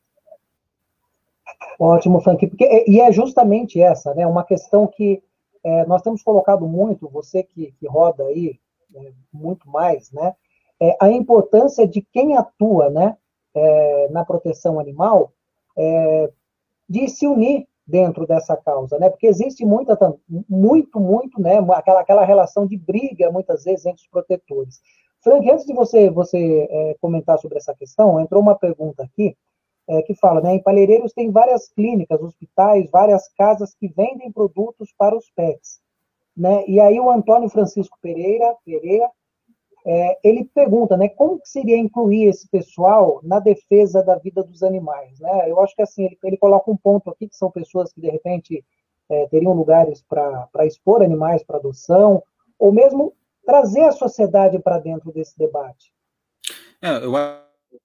Ótimo, 1.79 2.21
Frank. 2.21 2.45
Porque, 2.45 2.85
e 2.87 3.01
é 3.01 3.11
justamente 3.11 3.81
essa, 3.81 4.13
né? 4.13 4.27
Uma 4.27 4.43
questão 4.43 4.85
que 4.85 5.23
é, 5.63 5.83
nós 5.87 6.03
temos 6.03 6.21
colocado 6.21 6.67
muito, 6.67 7.09
você 7.09 7.41
que, 7.41 7.73
que 7.79 7.87
roda 7.87 8.23
aí 8.25 8.59
é, 8.93 9.11
muito 9.33 9.67
mais, 9.67 10.11
né? 10.11 10.35
É, 10.79 10.95
a 11.01 11.09
importância 11.09 11.87
de 11.87 12.03
quem 12.03 12.37
atua, 12.37 12.91
né? 12.91 13.17
É, 13.55 14.09
na 14.11 14.23
proteção 14.23 14.79
animal, 14.79 15.33
é, 15.75 16.31
de 16.87 17.07
se 17.07 17.25
unir 17.25 17.67
dentro 17.85 18.25
dessa 18.25 18.55
causa, 18.55 18.97
né? 18.99 19.09
Porque 19.09 19.27
existe 19.27 19.65
muita, 19.65 19.97
muito, 20.47 20.99
muito, 20.99 21.41
né? 21.41 21.59
Aquela, 21.73 22.01
aquela 22.01 22.25
relação 22.25 22.65
de 22.65 22.77
briga, 22.77 23.31
muitas 23.31 23.63
vezes, 23.63 23.85
entre 23.85 24.01
os 24.01 24.07
protetores. 24.07 24.81
Frank, 25.23 25.49
antes 25.49 25.65
de 25.65 25.73
você, 25.73 26.09
você 26.09 26.67
é, 26.69 26.95
comentar 26.99 27.37
sobre 27.37 27.57
essa 27.57 27.75
questão, 27.75 28.19
entrou 28.19 28.41
uma 28.41 28.55
pergunta 28.55 29.03
aqui 29.03 29.35
é, 29.87 30.01
que 30.01 30.15
fala, 30.15 30.41
né? 30.41 30.55
Em 30.55 30.63
Palheireiros 30.63 31.13
tem 31.13 31.31
várias 31.31 31.69
clínicas, 31.69 32.21
hospitais, 32.21 32.89
várias 32.89 33.27
casas 33.33 33.73
que 33.73 33.87
vendem 33.87 34.31
produtos 34.31 34.93
para 34.97 35.15
os 35.15 35.29
pets, 35.35 35.79
né? 36.35 36.63
E 36.67 36.79
aí 36.79 36.99
o 36.99 37.09
Antônio 37.09 37.49
Francisco 37.49 37.97
Pereira, 38.01 38.55
Pereira 38.65 39.09
é, 39.85 40.17
ele 40.23 40.45
pergunta, 40.45 40.95
né, 40.95 41.09
como 41.09 41.39
que 41.39 41.49
seria 41.49 41.77
incluir 41.77 42.25
esse 42.27 42.47
pessoal 42.47 43.19
na 43.23 43.39
defesa 43.39 44.03
da 44.03 44.15
vida 44.15 44.43
dos 44.43 44.61
animais, 44.61 45.19
né? 45.19 45.49
Eu 45.49 45.59
acho 45.59 45.75
que 45.75 45.81
assim 45.81 46.05
ele, 46.05 46.17
ele 46.23 46.37
coloca 46.37 46.69
um 46.69 46.77
ponto 46.77 47.09
aqui 47.09 47.27
que 47.27 47.35
são 47.35 47.49
pessoas 47.49 47.91
que 47.91 47.99
de 47.99 48.09
repente 48.09 48.63
é, 49.09 49.27
teriam 49.27 49.53
lugares 49.53 50.03
para 50.07 50.65
expor 50.65 51.01
animais 51.01 51.43
para 51.43 51.57
adoção, 51.57 52.23
ou 52.59 52.71
mesmo 52.71 53.13
trazer 53.45 53.81
a 53.81 53.91
sociedade 53.91 54.59
para 54.59 54.79
dentro 54.79 55.11
desse 55.11 55.37
debate. 55.37 55.91
É, 56.81 57.03
eu 57.03 57.15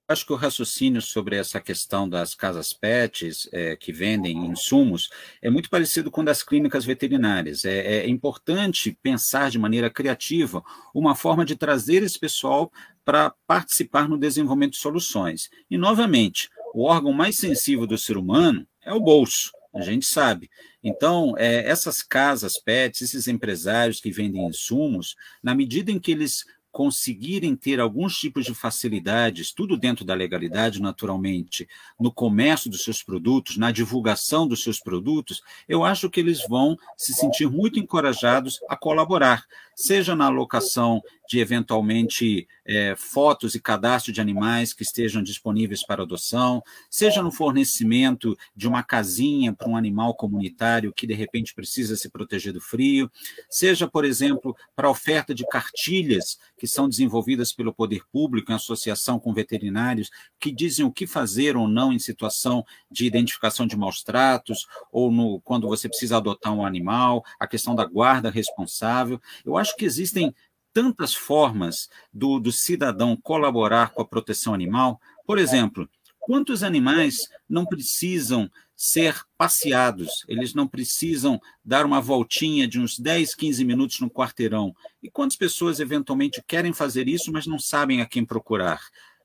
acho 0.08 0.24
que 0.24 0.32
o 0.32 0.36
raciocínio 0.36 1.02
sobre 1.02 1.36
essa 1.36 1.60
questão 1.60 2.08
das 2.08 2.34
casas 2.34 2.72
pets 2.72 3.48
é, 3.52 3.76
que 3.76 3.92
vendem 3.92 4.46
insumos 4.46 5.10
é 5.42 5.50
muito 5.50 5.68
parecido 5.68 6.10
com 6.10 6.24
das 6.24 6.42
clínicas 6.42 6.84
veterinárias. 6.84 7.64
É, 7.64 7.98
é 7.98 8.08
importante 8.08 8.96
pensar 9.02 9.50
de 9.50 9.58
maneira 9.58 9.90
criativa 9.90 10.62
uma 10.94 11.14
forma 11.14 11.44
de 11.44 11.56
trazer 11.56 12.02
esse 12.02 12.18
pessoal 12.18 12.70
para 13.04 13.34
participar 13.46 14.08
no 14.08 14.18
desenvolvimento 14.18 14.72
de 14.72 14.78
soluções. 14.78 15.48
E, 15.70 15.76
novamente, 15.76 16.48
o 16.74 16.84
órgão 16.84 17.12
mais 17.12 17.36
sensível 17.36 17.86
do 17.86 17.98
ser 17.98 18.16
humano 18.16 18.66
é 18.82 18.92
o 18.92 19.00
bolso. 19.00 19.52
A 19.74 19.82
gente 19.82 20.06
sabe. 20.06 20.48
Então, 20.82 21.34
é, 21.36 21.68
essas 21.68 22.02
casas 22.02 22.58
pets, 22.58 23.02
esses 23.02 23.28
empresários 23.28 24.00
que 24.00 24.10
vendem 24.10 24.46
insumos, 24.46 25.14
na 25.42 25.54
medida 25.54 25.90
em 25.90 25.98
que 25.98 26.12
eles 26.12 26.44
conseguirem 26.76 27.56
ter 27.56 27.80
alguns 27.80 28.18
tipos 28.18 28.44
de 28.44 28.54
facilidades, 28.54 29.50
tudo 29.50 29.78
dentro 29.78 30.04
da 30.04 30.12
legalidade, 30.12 30.78
naturalmente, 30.78 31.66
no 31.98 32.12
comércio 32.12 32.70
dos 32.70 32.84
seus 32.84 33.02
produtos, 33.02 33.56
na 33.56 33.70
divulgação 33.72 34.46
dos 34.46 34.62
seus 34.62 34.78
produtos, 34.78 35.42
eu 35.66 35.82
acho 35.82 36.10
que 36.10 36.20
eles 36.20 36.46
vão 36.46 36.76
se 36.94 37.14
sentir 37.14 37.48
muito 37.48 37.78
encorajados 37.78 38.60
a 38.68 38.76
colaborar, 38.76 39.46
seja 39.74 40.14
na 40.14 40.26
alocação 40.26 41.02
de 41.28 41.38
eventualmente 41.38 42.46
é, 42.64 42.94
fotos 42.96 43.54
e 43.54 43.60
cadastro 43.60 44.12
de 44.12 44.20
animais 44.20 44.72
que 44.72 44.82
estejam 44.82 45.22
disponíveis 45.22 45.84
para 45.84 46.02
adoção, 46.02 46.62
seja 46.90 47.22
no 47.22 47.30
fornecimento 47.30 48.36
de 48.54 48.68
uma 48.68 48.82
casinha 48.82 49.52
para 49.52 49.68
um 49.68 49.76
animal 49.76 50.14
comunitário 50.14 50.92
que 50.92 51.06
de 51.06 51.14
repente 51.14 51.54
precisa 51.54 51.96
se 51.96 52.08
proteger 52.08 52.52
do 52.52 52.60
frio, 52.60 53.10
seja, 53.48 53.88
por 53.88 54.04
exemplo, 54.04 54.56
para 54.74 54.88
a 54.88 54.90
oferta 54.90 55.34
de 55.34 55.46
cartilhas 55.46 56.38
que 56.56 56.66
são 56.66 56.88
desenvolvidas 56.88 57.52
pelo 57.52 57.72
poder 57.72 58.02
público 58.12 58.50
em 58.50 58.54
associação 58.54 59.18
com 59.18 59.32
veterinários 59.32 60.10
que 60.38 60.52
dizem 60.52 60.84
o 60.84 60.92
que 60.92 61.06
fazer 61.06 61.56
ou 61.56 61.68
não 61.68 61.92
em 61.92 61.98
situação 61.98 62.64
de 62.90 63.06
identificação 63.06 63.66
de 63.66 63.76
maus 63.76 64.02
tratos 64.02 64.66
ou 64.90 65.10
no, 65.10 65.40
quando 65.40 65.68
você 65.68 65.88
precisa 65.88 66.16
adotar 66.16 66.52
um 66.52 66.64
animal, 66.64 67.24
a 67.38 67.46
questão 67.46 67.74
da 67.74 67.84
guarda 67.84 68.30
responsável. 68.30 69.20
Eu 69.44 69.56
acho 69.56 69.76
que 69.76 69.84
existem 69.84 70.34
tantas 70.76 71.14
formas 71.14 71.88
do, 72.12 72.38
do 72.38 72.52
cidadão 72.52 73.16
colaborar 73.16 73.94
com 73.94 74.02
a 74.02 74.04
proteção 74.04 74.52
animal. 74.52 75.00
Por 75.24 75.38
exemplo, 75.38 75.88
quantos 76.20 76.62
animais 76.62 77.30
não 77.48 77.64
precisam 77.64 78.50
ser 78.76 79.18
passeados, 79.38 80.22
eles 80.28 80.52
não 80.52 80.68
precisam 80.68 81.40
dar 81.64 81.86
uma 81.86 81.98
voltinha 81.98 82.68
de 82.68 82.78
uns 82.78 82.98
10, 82.98 83.34
15 83.34 83.64
minutos 83.64 84.00
no 84.00 84.10
quarteirão. 84.10 84.76
E 85.02 85.10
quantas 85.10 85.38
pessoas 85.38 85.80
eventualmente 85.80 86.44
querem 86.46 86.74
fazer 86.74 87.08
isso, 87.08 87.32
mas 87.32 87.46
não 87.46 87.58
sabem 87.58 88.02
a 88.02 88.06
quem 88.06 88.22
procurar? 88.22 88.82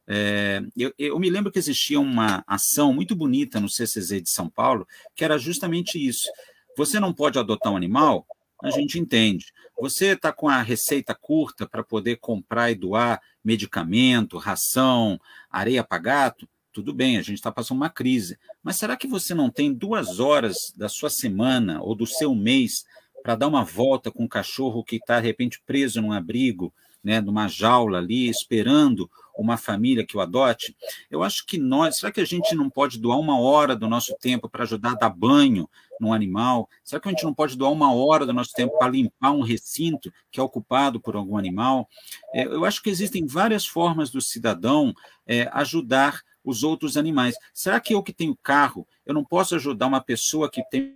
É, 0.08 0.62
eu, 0.78 0.94
eu, 0.98 1.20
me 1.20 1.30
lembro 1.30 1.52
que 1.52 1.60
existia 1.60 2.00
uma 2.00 2.46
ação 2.48 2.94
muito 2.94 3.14
bonita 3.14 3.60
no 3.60 3.68
CCZ 3.68 4.24
de 4.24 4.30
São 4.30 4.50
Paulo, 4.50 4.88
que 5.18 5.26
era 5.26 5.38
justamente 5.38 6.00
isso. 6.00 6.30
Você 6.78 6.98
não 6.98 7.14
pode 7.14 7.38
adotar 7.38 7.74
um 7.74 7.78
animal? 7.78 8.26
A 8.62 8.70
gente 8.70 9.00
entende. 9.00 9.52
Você 9.80 10.08
está 10.08 10.32
com 10.32 10.48
a 10.48 10.62
receita 10.62 11.16
curta 11.16 11.68
para 11.68 11.84
poder 11.84 12.18
comprar 12.18 12.70
e 12.72 12.76
doar 12.76 13.22
medicamento, 13.44 14.38
ração, 14.38 15.20
areia 15.50 15.84
para 15.84 15.98
gato? 15.98 16.48
Tudo 16.72 16.94
bem, 16.94 17.18
a 17.18 17.22
gente 17.22 17.38
está 17.38 17.52
passando 17.52 17.78
uma 17.78 17.90
crise. 17.90 18.38
Mas 18.64 18.78
será 18.78 18.96
que 18.96 19.08
você 19.08 19.34
não 19.34 19.50
tem 19.50 19.74
duas 19.74 20.20
horas 20.20 20.74
da 20.76 20.88
sua 20.88 21.10
semana 21.10 21.82
ou 21.82 21.96
do 21.96 22.06
seu 22.06 22.36
mês 22.36 22.86
para 23.24 23.36
dar 23.36 23.48
uma 23.48 23.64
volta 23.64 24.12
com 24.12 24.24
um 24.24 24.28
cachorro 24.28 24.84
que 24.84 24.96
está, 24.96 25.20
de 25.20 25.28
repente, 25.28 25.62
preso 25.66 26.02
num 26.02 26.12
abrigo, 26.12 26.74
né, 27.04 27.20
numa 27.20 27.48
jaula 27.48 27.98
ali, 27.98 28.30
esperando 28.30 29.10
uma 29.36 29.58
família 29.58 30.06
que 30.06 30.18
o 30.18 30.22
adote, 30.22 30.76
eu 31.10 31.24
acho 31.24 31.46
que 31.46 31.58
nós, 31.58 31.98
será 31.98 32.12
que 32.12 32.22
a 32.22 32.26
gente 32.26 32.56
não 32.56 32.70
pode 32.70 33.00
doar 33.00 33.20
uma 33.20 33.40
hora 33.40 33.76
do 33.76 33.88
nosso 33.88 34.16
tempo 34.20 34.50
para 34.50 34.64
ajudar 34.64 34.92
a 34.92 34.96
dar 34.96 35.10
banho 35.10 35.70
num 36.00 36.14
animal? 36.14 36.70
Será 36.84 37.00
que 37.00 37.08
a 37.08 37.12
gente 37.12 37.24
não 37.24 37.34
pode 37.34 37.58
doar 37.58 37.72
uma 37.72 37.94
hora 37.94 38.26
do 38.26 38.34
nosso 38.34 38.54
tempo 38.54 38.78
para 38.78 38.92
limpar 38.92 39.32
um 39.32 39.42
recinto 39.42 40.12
que 40.32 40.40
é 40.40 40.44
ocupado 40.44 41.00
por 41.00 41.16
algum 41.16 41.38
animal? 41.38 41.88
É, 42.34 42.46
eu 42.46 42.66
acho 42.66 42.82
que 42.82 42.90
existem 42.90 43.26
várias 43.26 43.66
formas 43.66 44.10
do 44.10 44.22
cidadão 44.22 44.94
é, 45.26 45.50
ajudar 45.54 46.22
os 46.44 46.64
outros 46.64 46.98
animais. 46.98 47.36
Será 47.54 47.80
que 47.80 47.94
eu 47.94 48.02
que 48.02 48.14
tenho 48.14 48.38
carro, 48.42 48.88
eu 49.06 49.14
não 49.14 49.24
posso 49.24 49.56
ajudar 49.56 49.88
uma 49.88 50.02
pessoa 50.02 50.50
que 50.50 50.64
tem 50.70 50.96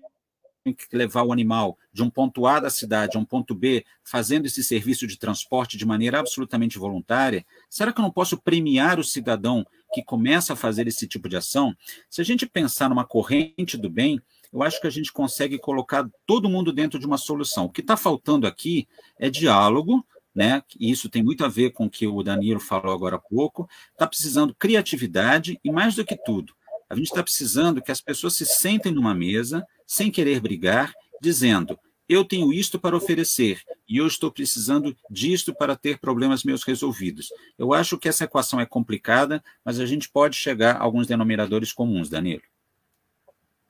que 0.74 0.96
levar 0.96 1.24
o 1.24 1.32
animal 1.32 1.78
de 1.94 2.02
um 2.02 2.10
ponto 2.10 2.48
A 2.48 2.60
da 2.60 2.70
cidade 2.70 3.18
a 3.18 3.20
um 3.20 3.26
ponto 3.26 3.54
B, 3.54 3.86
fazendo 4.04 4.46
esse 4.46 4.64
serviço 4.64 5.06
de 5.06 5.18
transporte 5.18 5.78
de 5.78 5.86
maneira 5.86 6.20
absolutamente 6.20 6.80
voluntária, 6.80 7.46
será 7.70 7.94
que 7.94 8.00
eu 8.00 8.04
não 8.04 8.12
posso 8.12 8.38
premiar 8.38 9.00
o 9.00 9.04
cidadão 9.04 9.66
que 9.94 10.04
começa 10.04 10.54
a 10.54 10.56
fazer 10.56 10.88
esse 10.88 11.08
tipo 11.08 11.30
de 11.30 11.38
ação? 11.38 11.76
Se 12.10 12.22
a 12.22 12.24
gente 12.24 12.46
pensar 12.46 12.90
numa 12.90 13.06
corrente 13.06 13.78
do 13.78 13.90
bem, 13.90 14.20
eu 14.52 14.64
acho 14.64 14.80
que 14.80 14.88
a 14.88 14.92
gente 14.92 15.12
consegue 15.12 15.60
colocar 15.60 16.10
todo 16.26 16.50
mundo 16.50 16.72
dentro 16.72 16.98
de 16.98 17.06
uma 17.06 17.18
solução. 17.18 17.66
O 17.66 17.70
que 17.70 17.82
está 17.82 17.98
faltando 17.98 18.48
aqui 18.48 18.88
é 19.20 19.30
diálogo, 19.30 20.06
né? 20.34 20.64
E 20.80 20.90
isso 20.90 21.10
tem 21.10 21.24
muito 21.24 21.46
a 21.46 21.48
ver 21.48 21.72
com 21.72 21.86
o 21.86 21.90
que 21.90 22.08
o 22.08 22.24
Danilo 22.24 22.60
falou 22.60 22.94
agora 22.94 23.18
há 23.18 23.20
pouco. 23.20 23.70
Está 23.92 24.08
precisando 24.08 24.56
criatividade 24.56 25.60
e, 25.64 25.72
mais 25.72 25.96
do 25.96 26.06
que 26.06 26.18
tudo, 26.18 26.54
a 26.90 26.96
gente 26.96 27.08
está 27.08 27.24
precisando 27.24 27.82
que 27.82 27.92
as 27.92 28.02
pessoas 28.02 28.36
se 28.36 28.46
sentem 28.46 28.92
numa 28.92 29.14
mesa, 29.14 29.66
sem 29.86 30.12
querer 30.12 30.40
brigar, 30.40 30.94
dizendo: 31.22 31.78
eu 32.08 32.24
tenho 32.24 32.54
isto 32.54 32.80
para 32.80 32.96
oferecer 32.96 33.62
e 33.90 33.98
eu 33.98 34.06
estou 34.06 34.32
precisando 34.32 34.96
disto 35.10 35.54
para 35.56 35.76
ter 35.76 36.00
problemas 36.00 36.44
meus 36.44 36.64
resolvidos. 36.64 37.30
Eu 37.58 37.74
acho 37.74 37.98
que 37.98 38.08
essa 38.08 38.26
equação 38.26 38.60
é 38.60 38.66
complicada, 38.66 39.44
mas 39.64 39.80
a 39.80 39.86
gente 39.86 40.10
pode 40.10 40.36
chegar 40.36 40.76
a 40.76 40.84
alguns 40.84 41.08
denominadores 41.08 41.74
comuns, 41.74 42.10
Danilo. 42.10 42.44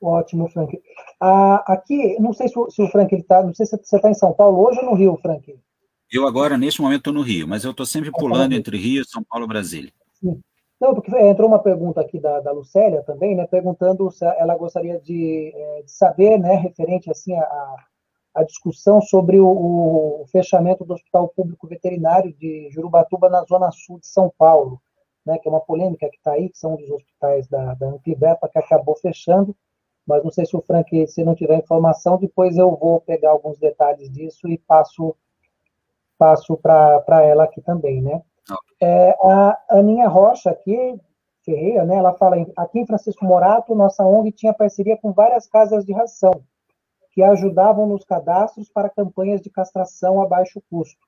Ótimo, 0.01 0.49
Frank. 0.49 0.77
Ah, 1.19 1.63
aqui, 1.65 2.17
não 2.19 2.33
sei 2.33 2.49
se 2.49 2.59
o, 2.59 2.69
se 2.69 2.81
o 2.81 2.87
Frank 2.89 3.15
está, 3.15 3.41
não 3.41 3.53
sei 3.53 3.65
se 3.65 3.77
você 3.77 3.95
está 3.95 4.09
em 4.09 4.13
São 4.13 4.33
Paulo 4.33 4.67
hoje 4.67 4.79
ou 4.79 4.85
no 4.85 4.95
Rio, 4.95 5.17
Frank. 5.21 5.57
Eu 6.11 6.27
agora, 6.27 6.57
neste 6.57 6.81
momento, 6.81 6.99
estou 6.99 7.13
no 7.13 7.21
Rio, 7.21 7.47
mas 7.47 7.63
eu 7.63 7.71
estou 7.71 7.85
sempre 7.85 8.11
tá 8.11 8.17
pulando 8.17 8.53
entre 8.53 8.77
Rio, 8.77 9.03
São 9.05 9.23
Paulo 9.23 9.45
e 9.45 9.49
Brasília. 9.49 9.91
Sim. 10.19 10.39
Não, 10.79 10.93
porque 10.93 11.15
entrou 11.17 11.47
uma 11.47 11.61
pergunta 11.61 12.01
aqui 12.01 12.19
da, 12.19 12.41
da 12.41 12.51
Lucélia 12.51 13.01
também, 13.03 13.35
né, 13.35 13.47
perguntando 13.47 14.11
se 14.11 14.25
ela 14.25 14.55
gostaria 14.57 14.99
de, 14.99 15.53
é, 15.55 15.83
de 15.83 15.91
saber, 15.91 16.37
né, 16.37 16.55
referente 16.55 17.09
assim 17.09 17.33
a, 17.33 17.75
a 18.35 18.43
discussão 18.43 19.01
sobre 19.01 19.39
o, 19.39 19.47
o, 19.47 20.25
fechamento 20.27 20.83
do 20.83 20.93
Hospital 20.93 21.29
Público 21.29 21.67
Veterinário 21.67 22.33
de 22.33 22.69
Jurubatuba 22.71 23.29
na 23.29 23.43
zona 23.45 23.71
sul 23.71 23.99
de 23.99 24.07
São 24.07 24.31
Paulo, 24.37 24.81
né, 25.25 25.37
que 25.39 25.47
é 25.47 25.51
uma 25.51 25.61
polêmica 25.61 26.09
que 26.09 26.17
está 26.17 26.33
aí, 26.33 26.49
que 26.49 26.57
são 26.57 26.73
um 26.73 26.77
dos 26.77 26.91
hospitais 26.91 27.47
da, 27.47 27.73
da 27.75 27.87
Anclibepa 27.87 28.49
que 28.49 28.59
acabou 28.59 28.97
fechando, 28.97 29.55
mas 30.05 30.23
não 30.23 30.31
sei 30.31 30.45
se 30.45 30.55
o 30.57 30.61
Frank, 30.61 31.07
se 31.07 31.23
não 31.23 31.35
tiver 31.35 31.57
informação, 31.57 32.17
depois 32.17 32.57
eu 32.57 32.75
vou 32.75 32.99
pegar 33.01 33.31
alguns 33.31 33.57
detalhes 33.57 34.11
disso 34.11 34.47
e 34.49 34.57
passo 34.57 35.15
passo 36.17 36.55
para 36.57 37.23
ela 37.23 37.43
aqui 37.43 37.61
também, 37.61 38.01
né? 38.01 38.21
É, 38.81 39.15
a 39.21 39.57
Aninha 39.71 40.07
Rocha 40.07 40.51
aqui, 40.51 40.99
Ferreira, 41.43 41.85
né, 41.85 41.95
ela 41.95 42.13
fala, 42.13 42.37
aqui 42.57 42.79
em 42.79 42.85
Francisco 42.85 43.25
Morato, 43.25 43.75
nossa 43.75 44.03
ONG 44.03 44.31
tinha 44.31 44.53
parceria 44.53 44.97
com 44.97 45.11
várias 45.11 45.47
casas 45.47 45.85
de 45.85 45.93
ração, 45.93 46.43
que 47.11 47.23
ajudavam 47.23 47.87
nos 47.87 48.03
cadastros 48.03 48.69
para 48.69 48.89
campanhas 48.89 49.41
de 49.41 49.49
castração 49.49 50.21
a 50.21 50.27
baixo 50.27 50.61
custo. 50.69 51.05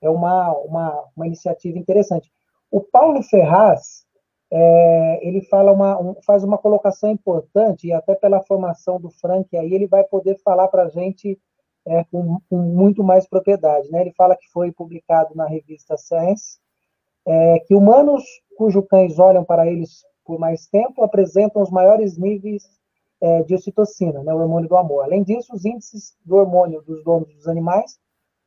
É 0.00 0.10
uma, 0.10 0.52
uma, 0.58 1.04
uma 1.16 1.26
iniciativa 1.26 1.78
interessante. 1.78 2.30
O 2.70 2.80
Paulo 2.80 3.22
Ferraz, 3.22 4.04
é, 4.50 5.26
ele 5.26 5.42
fala 5.42 5.72
uma, 5.72 5.98
um, 6.00 6.14
faz 6.22 6.44
uma 6.44 6.58
colocação 6.58 7.10
importante, 7.10 7.86
e 7.86 7.92
até 7.92 8.14
pela 8.14 8.42
formação 8.42 9.00
do 9.00 9.10
Frank 9.10 9.56
aí, 9.56 9.72
ele 9.72 9.86
vai 9.86 10.04
poder 10.04 10.36
falar 10.42 10.68
para 10.68 10.84
a 10.84 10.88
gente 10.88 11.40
é, 11.86 12.04
com, 12.04 12.40
com, 12.48 12.58
muito 12.58 13.02
mais 13.02 13.28
propriedade. 13.28 13.90
Né? 13.90 14.02
Ele 14.02 14.12
fala 14.12 14.36
que 14.36 14.48
foi 14.50 14.72
publicado 14.72 15.34
na 15.34 15.46
revista 15.46 15.96
Science, 15.96 16.58
é, 17.26 17.60
que 17.60 17.74
humanos 17.74 18.22
cujos 18.56 18.84
cães 18.88 19.18
olham 19.18 19.44
para 19.44 19.66
eles 19.66 20.02
por 20.24 20.38
mais 20.38 20.66
tempo 20.66 21.02
apresentam 21.02 21.62
os 21.62 21.70
maiores 21.70 22.16
níveis 22.16 22.62
é, 23.20 23.42
de 23.42 23.54
ocitocina, 23.54 24.22
né, 24.22 24.34
o 24.34 24.38
hormônio 24.38 24.68
do 24.68 24.76
amor. 24.76 25.04
Além 25.04 25.22
disso, 25.22 25.54
os 25.54 25.64
índices 25.64 26.16
do 26.24 26.36
hormônio 26.36 26.82
dos 26.82 27.02
donos 27.04 27.32
dos 27.34 27.46
animais 27.46 27.98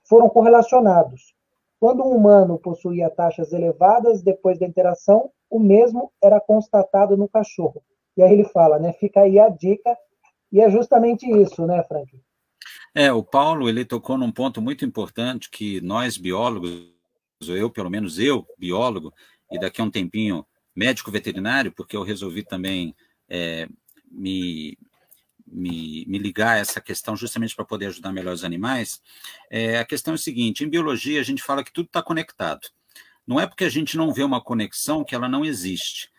foram 0.07 0.29
correlacionados. 0.29 1.33
Quando 1.79 2.03
um 2.03 2.15
humano 2.15 2.59
possuía 2.59 3.09
taxas 3.09 3.53
elevadas 3.53 4.21
depois 4.21 4.59
da 4.59 4.65
interação, 4.65 5.31
o 5.49 5.59
mesmo 5.59 6.11
era 6.21 6.39
constatado 6.39 7.15
no 7.15 7.27
cachorro. 7.27 7.81
E 8.17 8.23
aí 8.23 8.33
ele 8.33 8.45
fala, 8.45 8.79
né, 8.79 8.93
fica 8.93 9.21
aí 9.21 9.39
a 9.39 9.49
dica, 9.49 9.97
e 10.51 10.61
é 10.61 10.69
justamente 10.69 11.29
isso, 11.29 11.65
né, 11.65 11.83
Frank? 11.83 12.09
É, 12.95 13.11
o 13.11 13.21
Paulo, 13.21 13.67
ele 13.67 13.83
tocou 13.83 14.17
num 14.17 14.31
ponto 14.31 14.61
muito 14.61 14.85
importante 14.85 15.49
que 15.49 15.81
nós 15.81 16.17
biólogos 16.17 16.95
eu, 17.47 17.69
pelo 17.69 17.89
menos 17.89 18.17
eu, 18.17 18.47
biólogo, 18.57 19.13
e 19.51 19.59
daqui 19.59 19.81
a 19.81 19.83
um 19.83 19.91
tempinho 19.91 20.45
médico 20.75 21.11
veterinário, 21.11 21.71
porque 21.71 21.95
eu 21.95 22.03
resolvi 22.03 22.43
também 22.43 22.95
é, 23.29 23.67
me, 24.09 24.77
me, 25.45 26.05
me, 26.07 26.17
ligar 26.17 26.55
a 26.55 26.57
essa 26.57 26.81
questão 26.81 27.15
justamente 27.15 27.55
para 27.55 27.65
poder 27.65 27.87
ajudar 27.87 28.11
melhor 28.11 28.33
os 28.33 28.43
animais. 28.43 29.01
É, 29.49 29.79
a 29.79 29.85
questão 29.85 30.13
é 30.13 30.15
a 30.15 30.17
seguinte: 30.17 30.63
em 30.63 30.69
biologia, 30.69 31.19
a 31.19 31.23
gente 31.23 31.43
fala 31.43 31.63
que 31.63 31.73
tudo 31.73 31.87
está 31.87 32.01
conectado. 32.01 32.69
Não 33.27 33.39
é 33.39 33.47
porque 33.47 33.65
a 33.65 33.69
gente 33.69 33.97
não 33.97 34.13
vê 34.13 34.23
uma 34.23 34.41
conexão 34.41 35.03
que 35.03 35.15
ela 35.15 35.27
não 35.27 35.43
existe. 35.43 36.09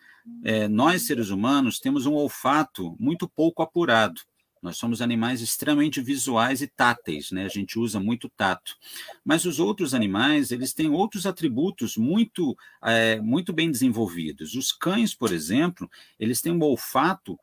É, 0.43 0.67
nós, 0.67 1.03
seres 1.03 1.29
humanos, 1.29 1.79
temos 1.79 2.05
um 2.05 2.13
olfato 2.13 2.95
muito 2.99 3.29
pouco 3.29 3.61
apurado. 3.63 4.21
Nós 4.61 4.77
somos 4.77 5.01
animais 5.01 5.41
extremamente 5.41 6.01
visuais 6.01 6.61
e 6.61 6.67
táteis, 6.67 7.31
né? 7.31 7.45
A 7.45 7.49
gente 7.49 7.77
usa 7.77 7.99
muito 7.99 8.29
tato. 8.29 8.75
Mas 9.23 9.45
os 9.45 9.59
outros 9.59 9.93
animais, 9.93 10.51
eles 10.51 10.73
têm 10.73 10.89
outros 10.89 11.25
atributos 11.25 11.97
muito, 11.97 12.57
é, 12.83 13.19
muito 13.19 13.53
bem 13.53 13.71
desenvolvidos. 13.71 14.55
Os 14.55 14.71
cães, 14.71 15.13
por 15.13 15.31
exemplo, 15.31 15.89
eles 16.19 16.41
têm 16.41 16.53
um 16.53 16.63
olfato 16.63 17.39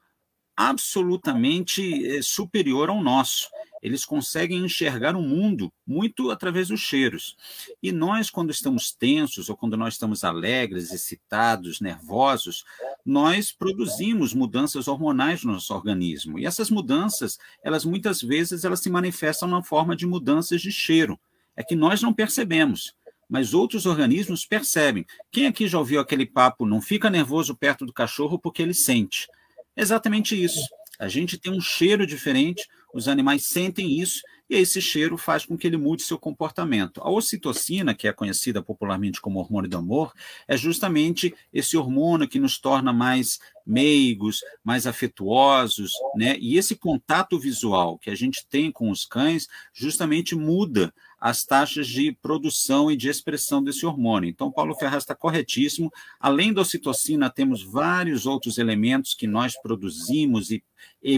absolutamente 0.56 2.06
é, 2.06 2.22
superior 2.22 2.88
ao 2.88 3.02
nosso 3.02 3.48
eles 3.84 4.06
conseguem 4.06 4.64
enxergar 4.64 5.14
o 5.14 5.20
mundo 5.20 5.70
muito 5.86 6.30
através 6.30 6.68
dos 6.68 6.80
cheiros. 6.80 7.36
E 7.82 7.92
nós, 7.92 8.30
quando 8.30 8.50
estamos 8.50 8.90
tensos 8.90 9.50
ou 9.50 9.56
quando 9.56 9.76
nós 9.76 9.92
estamos 9.92 10.24
alegres, 10.24 10.90
excitados, 10.90 11.82
nervosos, 11.82 12.64
nós 13.04 13.52
produzimos 13.52 14.32
mudanças 14.32 14.88
hormonais 14.88 15.44
no 15.44 15.52
nosso 15.52 15.74
organismo. 15.74 16.38
E 16.38 16.46
essas 16.46 16.70
mudanças, 16.70 17.38
elas 17.62 17.84
muitas 17.84 18.22
vezes 18.22 18.64
elas 18.64 18.80
se 18.80 18.88
manifestam 18.88 19.46
na 19.46 19.62
forma 19.62 19.94
de 19.94 20.06
mudanças 20.06 20.62
de 20.62 20.72
cheiro. 20.72 21.20
É 21.54 21.62
que 21.62 21.76
nós 21.76 22.00
não 22.00 22.14
percebemos 22.14 22.94
mas 23.26 23.54
outros 23.54 23.86
organismos 23.86 24.44
percebem. 24.44 25.04
Quem 25.32 25.46
aqui 25.46 25.66
já 25.66 25.78
ouviu 25.78 25.98
aquele 25.98 26.26
papo, 26.26 26.66
não 26.66 26.80
fica 26.80 27.08
nervoso 27.08 27.56
perto 27.56 27.86
do 27.86 27.92
cachorro 27.92 28.38
porque 28.38 28.62
ele 28.62 28.74
sente? 28.74 29.26
Exatamente 29.74 30.40
isso. 30.40 30.60
A 31.00 31.08
gente 31.08 31.38
tem 31.38 31.50
um 31.50 31.60
cheiro 31.60 32.06
diferente, 32.06 32.68
os 32.94 33.08
animais 33.08 33.46
sentem 33.46 34.00
isso 34.00 34.22
e 34.48 34.56
esse 34.56 34.80
cheiro 34.80 35.16
faz 35.16 35.44
com 35.44 35.56
que 35.56 35.66
ele 35.66 35.76
mude 35.76 36.02
seu 36.02 36.18
comportamento. 36.18 37.00
A 37.02 37.10
ocitocina, 37.10 37.94
que 37.94 38.06
é 38.06 38.12
conhecida 38.12 38.62
popularmente 38.62 39.20
como 39.20 39.40
hormônio 39.40 39.68
do 39.68 39.78
amor, 39.78 40.12
é 40.46 40.56
justamente 40.56 41.34
esse 41.52 41.76
hormônio 41.76 42.28
que 42.28 42.38
nos 42.38 42.58
torna 42.58 42.92
mais 42.92 43.40
meigos, 43.66 44.40
mais 44.62 44.86
afetuosos, 44.86 45.92
né? 46.14 46.36
E 46.38 46.56
esse 46.56 46.76
contato 46.76 47.38
visual 47.38 47.98
que 47.98 48.10
a 48.10 48.14
gente 48.14 48.46
tem 48.46 48.70
com 48.70 48.90
os 48.90 49.04
cães 49.04 49.48
justamente 49.72 50.36
muda 50.36 50.94
as 51.24 51.42
taxas 51.42 51.88
de 51.88 52.12
produção 52.12 52.90
e 52.90 52.96
de 52.98 53.08
expressão 53.08 53.64
desse 53.64 53.86
hormônio. 53.86 54.28
Então, 54.28 54.52
Paulo 54.52 54.74
Ferraz 54.74 55.04
está 55.04 55.14
corretíssimo. 55.14 55.90
Além 56.20 56.52
da 56.52 56.60
ocitocina, 56.60 57.30
temos 57.30 57.62
vários 57.62 58.26
outros 58.26 58.58
elementos 58.58 59.14
que 59.14 59.26
nós 59.26 59.58
produzimos 59.62 60.50
e 60.50 60.62
é, 61.02 61.14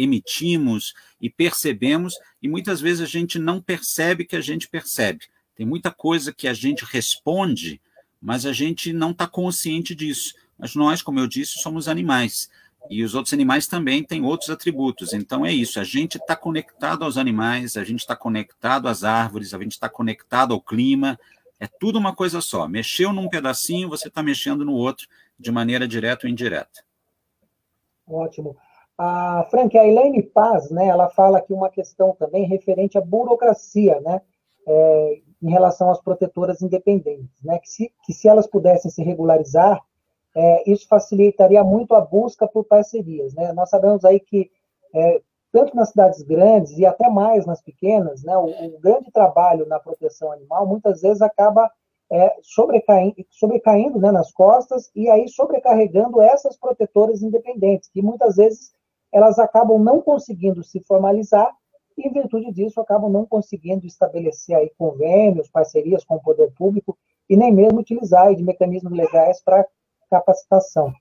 emitimos 0.00 0.94
e 1.20 1.28
percebemos, 1.28 2.14
e 2.42 2.48
muitas 2.48 2.80
vezes 2.80 3.02
a 3.02 3.06
gente 3.06 3.38
não 3.38 3.60
percebe 3.60 4.24
que 4.24 4.34
a 4.34 4.40
gente 4.40 4.66
percebe. 4.66 5.26
Tem 5.54 5.66
muita 5.66 5.90
coisa 5.90 6.32
que 6.32 6.48
a 6.48 6.54
gente 6.54 6.82
responde, 6.86 7.82
mas 8.18 8.46
a 8.46 8.54
gente 8.54 8.94
não 8.94 9.10
está 9.10 9.26
consciente 9.26 9.94
disso. 9.94 10.32
Mas 10.58 10.74
nós, 10.74 11.02
como 11.02 11.20
eu 11.20 11.26
disse, 11.26 11.60
somos 11.60 11.86
animais. 11.86 12.48
E 12.88 13.04
os 13.04 13.14
outros 13.14 13.32
animais 13.32 13.66
também 13.66 14.02
têm 14.02 14.24
outros 14.24 14.50
atributos. 14.50 15.12
Então 15.12 15.44
é 15.44 15.52
isso, 15.52 15.78
a 15.78 15.84
gente 15.84 16.16
está 16.16 16.34
conectado 16.34 17.04
aos 17.04 17.16
animais, 17.16 17.76
a 17.76 17.84
gente 17.84 18.00
está 18.00 18.16
conectado 18.16 18.88
às 18.88 19.04
árvores, 19.04 19.52
a 19.52 19.58
gente 19.58 19.72
está 19.72 19.88
conectado 19.88 20.54
ao 20.54 20.60
clima. 20.60 21.18
É 21.58 21.66
tudo 21.66 21.98
uma 21.98 22.14
coisa 22.14 22.40
só. 22.40 22.66
Mexeu 22.66 23.12
num 23.12 23.28
pedacinho, 23.28 23.88
você 23.88 24.08
está 24.08 24.22
mexendo 24.22 24.64
no 24.64 24.72
outro, 24.72 25.06
de 25.38 25.52
maneira 25.52 25.86
direta 25.86 26.26
ou 26.26 26.30
indireta. 26.30 26.82
Ótimo. 28.08 28.56
A 28.96 29.46
Frank, 29.50 29.76
a 29.78 29.86
Elaine 29.86 30.22
Paz, 30.22 30.70
né, 30.70 30.88
ela 30.88 31.08
fala 31.08 31.38
aqui 31.38 31.52
uma 31.52 31.70
questão 31.70 32.14
também 32.18 32.44
referente 32.44 32.98
à 32.98 33.00
burocracia, 33.00 34.00
né? 34.00 34.20
É, 34.66 35.20
em 35.42 35.50
relação 35.50 35.90
às 35.90 36.02
protetoras 36.02 36.60
independentes, 36.60 37.42
né? 37.42 37.58
Que 37.58 37.68
se, 37.68 37.92
que 38.04 38.12
se 38.12 38.28
elas 38.28 38.46
pudessem 38.46 38.90
se 38.90 39.02
regularizar, 39.02 39.80
é, 40.34 40.70
isso 40.70 40.86
facilitaria 40.88 41.62
muito 41.64 41.94
a 41.94 42.00
busca 42.00 42.46
por 42.46 42.64
parcerias, 42.64 43.34
né? 43.34 43.52
Nós 43.52 43.68
sabemos 43.68 44.04
aí 44.04 44.20
que 44.20 44.50
é, 44.94 45.20
tanto 45.52 45.74
nas 45.74 45.90
cidades 45.90 46.22
grandes 46.22 46.76
e 46.78 46.86
até 46.86 47.08
mais 47.08 47.44
nas 47.44 47.60
pequenas, 47.60 48.22
né, 48.22 48.36
o, 48.36 48.46
o 48.46 48.80
grande 48.80 49.10
trabalho 49.10 49.66
na 49.66 49.80
proteção 49.80 50.30
animal 50.30 50.66
muitas 50.66 51.00
vezes 51.00 51.20
acaba 51.20 51.70
é, 52.10 52.36
sobrecaindo, 52.42 53.14
sobrecaindo 53.30 53.98
né, 53.98 54.10
nas 54.10 54.32
costas 54.32 54.90
e 54.94 55.08
aí 55.08 55.28
sobrecarregando 55.28 56.20
essas 56.20 56.56
protetoras 56.56 57.22
independentes, 57.22 57.88
que 57.88 58.02
muitas 58.02 58.36
vezes 58.36 58.72
elas 59.12 59.38
acabam 59.38 59.78
não 59.78 60.00
conseguindo 60.00 60.62
se 60.62 60.80
formalizar 60.80 61.52
e, 61.96 62.08
em 62.08 62.12
virtude 62.12 62.52
disso, 62.52 62.80
acabam 62.80 63.10
não 63.10 63.26
conseguindo 63.26 63.86
estabelecer 63.86 64.56
aí 64.56 64.70
convênios, 64.78 65.50
parcerias 65.50 66.04
com 66.04 66.16
o 66.16 66.22
poder 66.22 66.52
público 66.52 66.96
e 67.28 67.36
nem 67.36 67.52
mesmo 67.52 67.80
utilizar 67.80 68.34
de 68.34 68.42
mecanismos 68.42 68.92
legais 68.92 69.40
para 69.42 69.66
capacitação. 70.10 70.92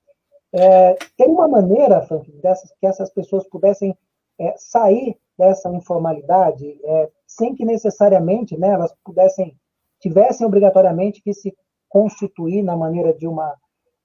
É, 0.53 0.93
tem 1.17 1.27
uma 1.27 1.47
maneira, 1.47 2.01
Frank, 2.01 2.31
dessas, 2.41 2.71
que 2.79 2.87
essas 2.87 3.11
pessoas 3.11 3.47
pudessem 3.47 3.95
é, 4.39 4.55
sair 4.57 5.17
dessa 5.37 5.69
informalidade 5.69 6.79
é, 6.83 7.09
sem 7.27 7.55
que 7.55 7.65
necessariamente 7.65 8.57
né, 8.57 8.69
elas 8.69 8.93
pudessem, 9.03 9.55
tivessem 9.99 10.45
obrigatoriamente 10.45 11.21
que 11.21 11.33
se 11.33 11.55
constituir 11.87 12.63
na 12.63 12.75
maneira 12.75 13.13
de 13.13 13.27
uma, 13.27 13.55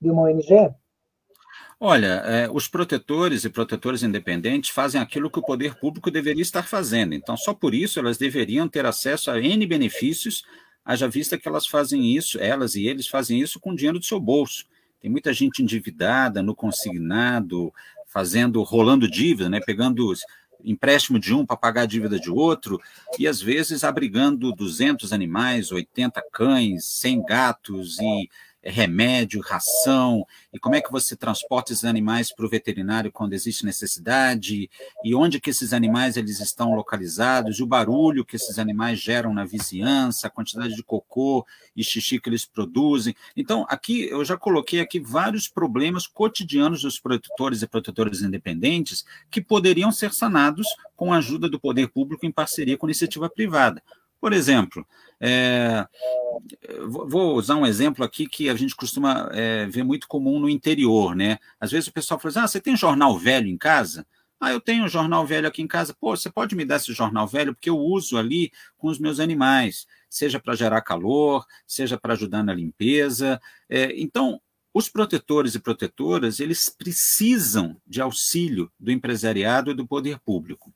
de 0.00 0.10
uma 0.10 0.22
ONG? 0.22 0.72
Olha, 1.80 2.22
é, 2.24 2.50
os 2.50 2.68
protetores 2.68 3.44
e 3.44 3.50
protetores 3.50 4.02
independentes 4.02 4.70
fazem 4.70 5.00
aquilo 5.00 5.30
que 5.30 5.38
o 5.38 5.44
poder 5.44 5.74
público 5.78 6.10
deveria 6.10 6.42
estar 6.42 6.66
fazendo. 6.66 7.14
Então, 7.14 7.36
só 7.36 7.52
por 7.52 7.74
isso 7.74 7.98
elas 7.98 8.16
deveriam 8.16 8.68
ter 8.68 8.86
acesso 8.86 9.30
a 9.30 9.40
N 9.40 9.66
benefícios, 9.66 10.44
haja 10.84 11.08
vista 11.08 11.36
que 11.36 11.48
elas 11.48 11.66
fazem 11.66 12.14
isso, 12.16 12.38
elas 12.38 12.74
e 12.74 12.86
eles 12.86 13.08
fazem 13.08 13.40
isso 13.40 13.58
com 13.60 13.74
dinheiro 13.74 13.98
do 13.98 14.04
seu 14.04 14.20
bolso. 14.20 14.64
Tem 15.04 15.10
muita 15.10 15.34
gente 15.34 15.62
endividada 15.62 16.42
no 16.42 16.54
consignado, 16.54 17.70
fazendo, 18.06 18.62
rolando 18.62 19.06
dívida, 19.06 19.50
né, 19.50 19.60
pegando 19.60 20.10
empréstimo 20.64 21.18
de 21.18 21.34
um 21.34 21.44
para 21.44 21.58
pagar 21.58 21.82
a 21.82 21.86
dívida 21.86 22.18
de 22.18 22.30
outro, 22.30 22.80
e 23.18 23.28
às 23.28 23.38
vezes 23.38 23.84
abrigando 23.84 24.50
200 24.50 25.12
animais, 25.12 25.70
80 25.70 26.24
cães, 26.32 26.86
100 26.86 27.22
gatos 27.22 27.98
e 28.00 28.30
remédio, 28.64 29.40
ração, 29.40 30.26
e 30.52 30.58
como 30.58 30.74
é 30.74 30.80
que 30.80 30.90
você 30.90 31.14
transporta 31.16 31.72
esses 31.72 31.84
animais 31.84 32.34
para 32.34 32.46
o 32.46 32.48
veterinário 32.48 33.12
quando 33.12 33.32
existe 33.32 33.64
necessidade, 33.64 34.70
e 35.04 35.14
onde 35.14 35.40
que 35.40 35.50
esses 35.50 35.72
animais 35.72 36.16
eles 36.16 36.40
estão 36.40 36.74
localizados, 36.74 37.58
e 37.58 37.62
o 37.62 37.66
barulho 37.66 38.24
que 38.24 38.36
esses 38.36 38.58
animais 38.58 38.98
geram 38.98 39.34
na 39.34 39.44
vizinhança, 39.44 40.26
a 40.26 40.30
quantidade 40.30 40.74
de 40.74 40.82
cocô 40.82 41.46
e 41.76 41.84
xixi 41.84 42.18
que 42.18 42.28
eles 42.28 42.44
produzem. 42.44 43.14
Então, 43.36 43.66
aqui 43.68 44.08
eu 44.08 44.24
já 44.24 44.36
coloquei 44.36 44.80
aqui 44.80 45.00
vários 45.00 45.48
problemas 45.48 46.06
cotidianos 46.06 46.82
dos 46.82 46.98
protetores 46.98 47.62
e 47.62 47.66
protetores 47.66 48.22
independentes 48.22 49.04
que 49.30 49.40
poderiam 49.40 49.92
ser 49.92 50.12
sanados 50.12 50.66
com 50.96 51.12
a 51.12 51.18
ajuda 51.18 51.48
do 51.48 51.60
poder 51.60 51.88
público 51.88 52.26
em 52.26 52.32
parceria 52.32 52.76
com 52.78 52.86
a 52.86 52.88
iniciativa 52.88 53.28
privada. 53.28 53.82
Por 54.24 54.32
exemplo, 54.32 54.86
é, 55.20 55.86
vou 56.88 57.36
usar 57.36 57.56
um 57.56 57.66
exemplo 57.66 58.02
aqui 58.02 58.26
que 58.26 58.48
a 58.48 58.54
gente 58.54 58.74
costuma 58.74 59.28
é, 59.34 59.66
ver 59.66 59.84
muito 59.84 60.08
comum 60.08 60.40
no 60.40 60.48
interior, 60.48 61.14
né? 61.14 61.38
Às 61.60 61.72
vezes 61.72 61.88
o 61.88 61.92
pessoal 61.92 62.18
fala 62.18 62.30
assim, 62.30 62.38
ah, 62.38 62.48
você 62.48 62.58
tem 62.58 62.74
jornal 62.74 63.18
velho 63.18 63.46
em 63.48 63.58
casa? 63.58 64.06
Ah, 64.40 64.50
eu 64.50 64.62
tenho 64.62 64.86
um 64.86 64.88
jornal 64.88 65.26
velho 65.26 65.46
aqui 65.46 65.60
em 65.60 65.66
casa. 65.66 65.92
Pô, 65.92 66.16
você 66.16 66.30
pode 66.30 66.56
me 66.56 66.64
dar 66.64 66.76
esse 66.76 66.90
jornal 66.94 67.26
velho? 67.26 67.52
Porque 67.54 67.68
eu 67.68 67.78
uso 67.78 68.16
ali 68.16 68.50
com 68.78 68.88
os 68.88 68.98
meus 68.98 69.20
animais, 69.20 69.86
seja 70.08 70.40
para 70.40 70.54
gerar 70.54 70.80
calor, 70.80 71.44
seja 71.66 71.98
para 71.98 72.14
ajudar 72.14 72.42
na 72.42 72.54
limpeza. 72.54 73.38
É, 73.68 73.92
então, 73.94 74.40
os 74.72 74.88
protetores 74.88 75.54
e 75.54 75.60
protetoras, 75.60 76.40
eles 76.40 76.70
precisam 76.70 77.76
de 77.86 78.00
auxílio 78.00 78.72
do 78.80 78.90
empresariado 78.90 79.70
e 79.70 79.74
do 79.74 79.86
poder 79.86 80.18
público. 80.18 80.72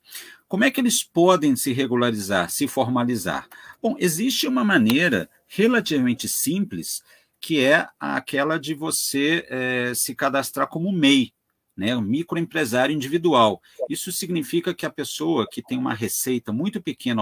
Como 0.49 0.63
é 0.63 0.71
que 0.71 0.81
eles 0.81 1.03
podem 1.03 1.55
se 1.55 1.71
regularizar, 1.71 2.49
se 2.49 2.67
formalizar? 2.67 3.47
Bom, 3.79 3.95
existe 3.99 4.47
uma 4.47 4.63
maneira 4.63 5.29
relativamente 5.47 6.27
simples, 6.27 7.03
que 7.39 7.63
é 7.63 7.87
aquela 7.99 8.59
de 8.59 8.73
você 8.73 9.45
é, 9.47 9.93
se 9.93 10.15
cadastrar 10.15 10.67
como 10.67 10.91
MEI, 10.91 11.31
né, 11.77 11.95
um 11.95 12.01
microempresário 12.01 12.95
individual. 12.95 13.61
Isso 13.87 14.11
significa 14.11 14.73
que 14.73 14.87
a 14.87 14.89
pessoa 14.89 15.47
que 15.47 15.61
tem 15.61 15.77
uma 15.77 15.93
receita 15.93 16.51
muito 16.51 16.81
pequena 16.81 17.21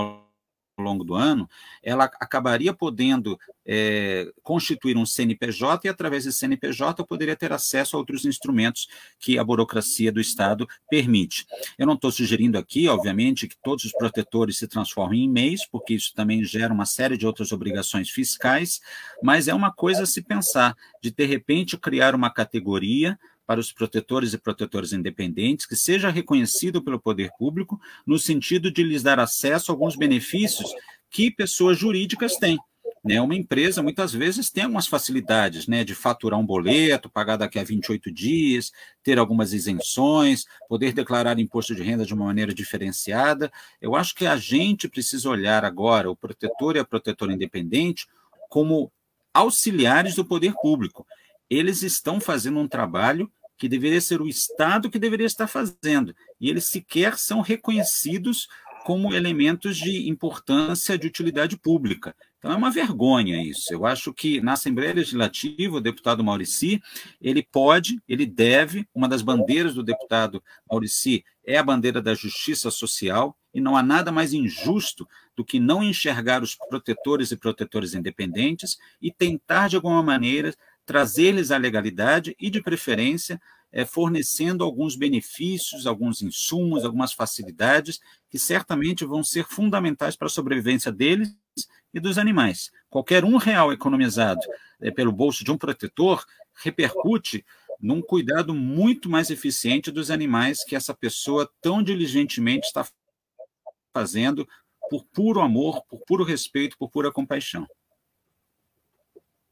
ao 0.77 0.85
longo 0.85 1.03
do 1.03 1.15
ano, 1.15 1.49
ela 1.81 2.05
acabaria 2.05 2.71
podendo 2.71 3.37
é, 3.65 4.31
constituir 4.43 4.95
um 4.95 5.05
CNPJ 5.05 5.87
e, 5.87 5.89
através 5.89 6.25
desse 6.25 6.37
CNPJ, 6.37 7.03
poderia 7.03 7.35
ter 7.35 7.51
acesso 7.51 7.95
a 7.95 7.99
outros 7.99 8.25
instrumentos 8.25 8.87
que 9.19 9.39
a 9.39 9.43
burocracia 9.43 10.11
do 10.11 10.21
Estado 10.21 10.67
permite. 10.89 11.45
Eu 11.77 11.87
não 11.87 11.95
estou 11.95 12.11
sugerindo 12.11 12.57
aqui, 12.57 12.87
obviamente, 12.87 13.47
que 13.47 13.57
todos 13.61 13.85
os 13.85 13.91
protetores 13.91 14.57
se 14.57 14.67
transformem 14.67 15.25
em 15.25 15.29
MEIs, 15.29 15.65
porque 15.65 15.95
isso 15.95 16.13
também 16.13 16.43
gera 16.43 16.73
uma 16.73 16.85
série 16.85 17.17
de 17.17 17.25
outras 17.25 17.51
obrigações 17.51 18.09
fiscais, 18.09 18.79
mas 19.21 19.47
é 19.47 19.53
uma 19.53 19.71
coisa 19.71 20.03
a 20.03 20.07
se 20.07 20.21
pensar, 20.21 20.75
de, 21.01 21.11
de 21.11 21.25
repente, 21.25 21.77
criar 21.77 22.13
uma 22.13 22.29
categoria 22.29 23.17
para 23.47 23.61
os 23.61 23.71
protetores 23.71 24.33
e 24.33 24.37
protetores 24.37 24.91
independentes 24.91 25.65
que 25.65 25.75
seja 25.75 26.09
reconhecido 26.09 26.83
pelo 26.83 26.99
poder 26.99 27.31
público 27.39 27.79
no 28.05 28.19
sentido 28.19 28.69
de 28.69 28.83
lhes 28.83 29.01
dar 29.01 29.19
acesso 29.19 29.71
a 29.71 29.73
alguns 29.73 29.95
benefícios 29.95 30.69
que 31.09 31.31
pessoas 31.31 31.79
jurídicas 31.79 32.35
têm. 32.35 32.59
Né? 33.07 33.21
Uma 33.21 33.35
empresa, 33.35 33.81
muitas 33.81 34.11
vezes, 34.11 34.49
tem 34.49 34.65
algumas 34.65 34.85
facilidades 34.85 35.65
né, 35.65 35.85
de 35.85 35.95
faturar 35.95 36.37
um 36.37 36.45
boleto, 36.45 37.09
pagar 37.09 37.37
daqui 37.37 37.57
a 37.57 37.63
28 37.63 38.11
dias, 38.11 38.73
ter 39.01 39.17
algumas 39.17 39.53
isenções, 39.53 40.45
poder 40.67 40.91
declarar 40.91 41.39
imposto 41.39 41.73
de 41.73 41.81
renda 41.81 42.05
de 42.05 42.13
uma 42.13 42.25
maneira 42.25 42.53
diferenciada. 42.53 43.49
Eu 43.79 43.95
acho 43.95 44.13
que 44.13 44.25
a 44.25 44.35
gente 44.35 44.89
precisa 44.89 45.29
olhar 45.29 45.63
agora 45.63 46.11
o 46.11 46.17
protetor 46.17 46.75
e 46.75 46.79
a 46.79 46.85
protetora 46.85 47.33
independente 47.33 48.05
como 48.49 48.91
auxiliares 49.33 50.15
do 50.15 50.25
poder 50.25 50.53
público. 50.61 51.07
Eles 51.49 51.83
estão 51.83 52.19
fazendo 52.19 52.59
um 52.59 52.67
trabalho 52.67 53.31
que 53.57 53.67
deveria 53.67 54.01
ser 54.01 54.21
o 54.21 54.27
Estado 54.27 54.89
que 54.89 54.99
deveria 54.99 55.25
estar 55.25 55.47
fazendo, 55.47 56.15
e 56.39 56.49
eles 56.49 56.67
sequer 56.67 57.17
são 57.17 57.41
reconhecidos 57.41 58.47
como 58.85 59.13
elementos 59.13 59.75
de 59.75 60.07
importância 60.07 60.97
de 60.97 61.07
utilidade 61.07 61.57
pública. 61.57 62.15
Então 62.37 62.51
é 62.51 62.55
uma 62.55 62.71
vergonha 62.71 63.43
isso. 63.43 63.73
Eu 63.73 63.85
acho 63.85 64.13
que 64.13 64.39
na 64.39 64.53
Assembleia 64.53 64.93
Legislativa 64.93 65.75
o 65.75 65.81
deputado 65.81 66.23
Maurici, 66.23 66.81
ele 67.19 67.43
pode, 67.43 68.01
ele 68.07 68.25
deve, 68.25 68.87
uma 68.95 69.09
das 69.09 69.21
bandeiras 69.21 69.73
do 69.73 69.83
deputado 69.83 70.41
Maurici 70.69 71.25
é 71.45 71.57
a 71.57 71.63
bandeira 71.63 72.01
da 72.01 72.13
justiça 72.13 72.71
social, 72.71 73.35
e 73.53 73.59
não 73.59 73.75
há 73.75 73.83
nada 73.83 74.11
mais 74.11 74.33
injusto 74.33 75.05
do 75.35 75.43
que 75.43 75.59
não 75.59 75.83
enxergar 75.83 76.43
os 76.43 76.55
protetores 76.55 77.31
e 77.31 77.35
protetores 77.35 77.93
independentes 77.93 78.77
e 79.01 79.11
tentar 79.11 79.67
de 79.67 79.75
alguma 79.75 80.01
maneira 80.01 80.55
trazer-lhes 80.87 81.51
a 81.51 81.57
legalidade 81.57 82.33
e, 82.39 82.49
de 82.49 82.61
preferência, 82.61 83.39
é, 83.69 83.83
fornecendo 83.83 84.63
alguns 84.63 84.95
benefícios, 84.95 85.85
alguns 85.85 86.21
insumos, 86.21 86.85
algumas 86.85 87.11
facilidades 87.11 87.99
que 88.29 88.39
certamente 88.39 89.03
vão 89.03 89.21
ser 89.21 89.45
fundamentais 89.45 90.15
para 90.15 90.27
a 90.27 90.29
sobrevivência 90.29 90.89
deles 90.89 91.35
e 91.93 91.99
dos 91.99 92.17
animais. 92.17 92.71
Qualquer 92.89 93.25
um 93.25 93.35
real 93.35 93.73
economizado 93.73 94.39
é, 94.79 94.89
pelo 94.89 95.11
bolso 95.11 95.43
de 95.43 95.51
um 95.51 95.57
protetor 95.57 96.25
repercute 96.55 97.45
num 97.81 98.01
cuidado 98.01 98.55
muito 98.55 99.09
mais 99.09 99.29
eficiente 99.29 99.91
dos 99.91 100.09
animais 100.09 100.63
que 100.63 100.75
essa 100.75 100.93
pessoa 100.93 101.51
tão 101.61 101.83
diligentemente 101.83 102.67
está 102.67 102.87
fazendo 103.93 104.47
por 104.89 105.03
puro 105.03 105.41
amor, 105.41 105.83
por 105.83 105.99
puro 106.05 106.23
respeito, 106.23 106.77
por 106.77 106.89
pura 106.89 107.11
compaixão. 107.11 107.67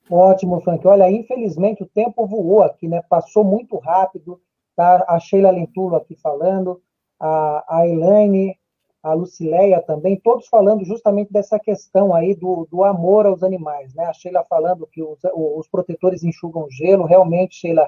Ótimo, 0.09 0.61
Frank. 0.61 0.85
Olha, 0.87 1.09
infelizmente 1.09 1.83
o 1.83 1.87
tempo 1.87 2.27
voou 2.27 2.61
aqui, 2.61 2.87
né? 2.87 3.01
Passou 3.09 3.43
muito 3.43 3.77
rápido. 3.77 4.39
Tá? 4.75 5.05
A 5.07 5.19
Sheila 5.19 5.51
Lentulo 5.51 5.95
aqui 5.95 6.15
falando, 6.15 6.81
a, 7.19 7.77
a 7.77 7.87
Elaine, 7.87 8.59
a 9.01 9.13
Lucileia 9.13 9.81
também, 9.81 10.19
todos 10.19 10.47
falando 10.47 10.83
justamente 10.83 11.31
dessa 11.31 11.57
questão 11.57 12.13
aí 12.13 12.35
do, 12.35 12.67
do 12.69 12.83
amor 12.83 13.25
aos 13.25 13.41
animais, 13.41 13.93
né? 13.93 14.05
A 14.05 14.13
Sheila 14.13 14.43
falando 14.49 14.87
que 14.87 15.01
os, 15.01 15.19
os 15.33 15.67
protetores 15.69 16.23
enxugam 16.23 16.69
gelo. 16.69 17.05
Realmente, 17.05 17.55
Sheila, 17.55 17.87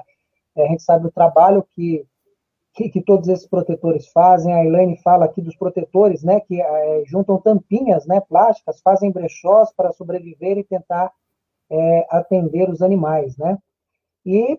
é, 0.56 0.64
a 0.64 0.68
gente 0.68 0.82
sabe 0.82 1.06
o 1.06 1.12
trabalho 1.12 1.66
que, 1.74 2.06
que, 2.72 2.88
que, 2.88 3.02
todos 3.02 3.28
esses 3.28 3.46
protetores 3.46 4.08
fazem. 4.08 4.54
A 4.54 4.64
Elaine 4.64 4.96
fala 5.02 5.26
aqui 5.26 5.42
dos 5.42 5.56
protetores, 5.56 6.22
né? 6.22 6.40
Que 6.40 6.60
é, 6.60 7.02
juntam 7.04 7.38
tampinhas, 7.38 8.06
né? 8.06 8.20
Plásticas, 8.20 8.80
fazem 8.80 9.12
brechós 9.12 9.72
para 9.72 9.92
sobreviver 9.92 10.56
e 10.56 10.64
tentar 10.64 11.12
é, 11.70 12.06
atender 12.10 12.68
os 12.68 12.82
animais, 12.82 13.36
né? 13.36 13.58
E 14.24 14.58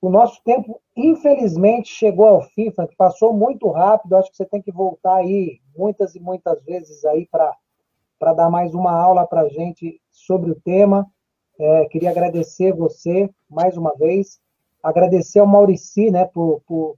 o 0.00 0.08
nosso 0.08 0.42
tempo, 0.42 0.80
infelizmente, 0.96 1.92
chegou 1.92 2.26
ao 2.26 2.42
fim, 2.42 2.70
Frank, 2.70 2.94
passou 2.96 3.34
muito 3.34 3.68
rápido, 3.68 4.16
acho 4.16 4.30
que 4.30 4.36
você 4.36 4.46
tem 4.46 4.62
que 4.62 4.72
voltar 4.72 5.16
aí 5.16 5.60
muitas 5.76 6.14
e 6.14 6.20
muitas 6.20 6.62
vezes 6.64 7.04
aí 7.04 7.26
para 7.26 8.32
dar 8.34 8.48
mais 8.48 8.74
uma 8.74 8.92
aula 8.92 9.26
para 9.26 9.42
a 9.42 9.48
gente 9.48 10.00
sobre 10.10 10.50
o 10.50 10.60
tema. 10.60 11.06
É, 11.58 11.84
queria 11.86 12.10
agradecer 12.10 12.72
você 12.72 13.28
mais 13.48 13.76
uma 13.76 13.94
vez, 13.94 14.40
agradecer 14.82 15.40
ao 15.40 15.46
Maurici, 15.46 16.10
né, 16.10 16.24
por, 16.24 16.62
por, 16.66 16.96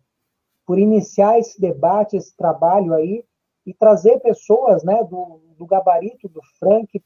por 0.64 0.78
iniciar 0.78 1.38
esse 1.40 1.60
debate, 1.60 2.16
esse 2.16 2.36
trabalho 2.36 2.94
aí, 2.94 3.24
e 3.66 3.74
trazer 3.74 4.20
pessoas, 4.20 4.84
né, 4.84 5.02
do, 5.04 5.40
do 5.56 5.66
gabarito 5.66 6.28
do 6.28 6.40
Frank 6.58 7.02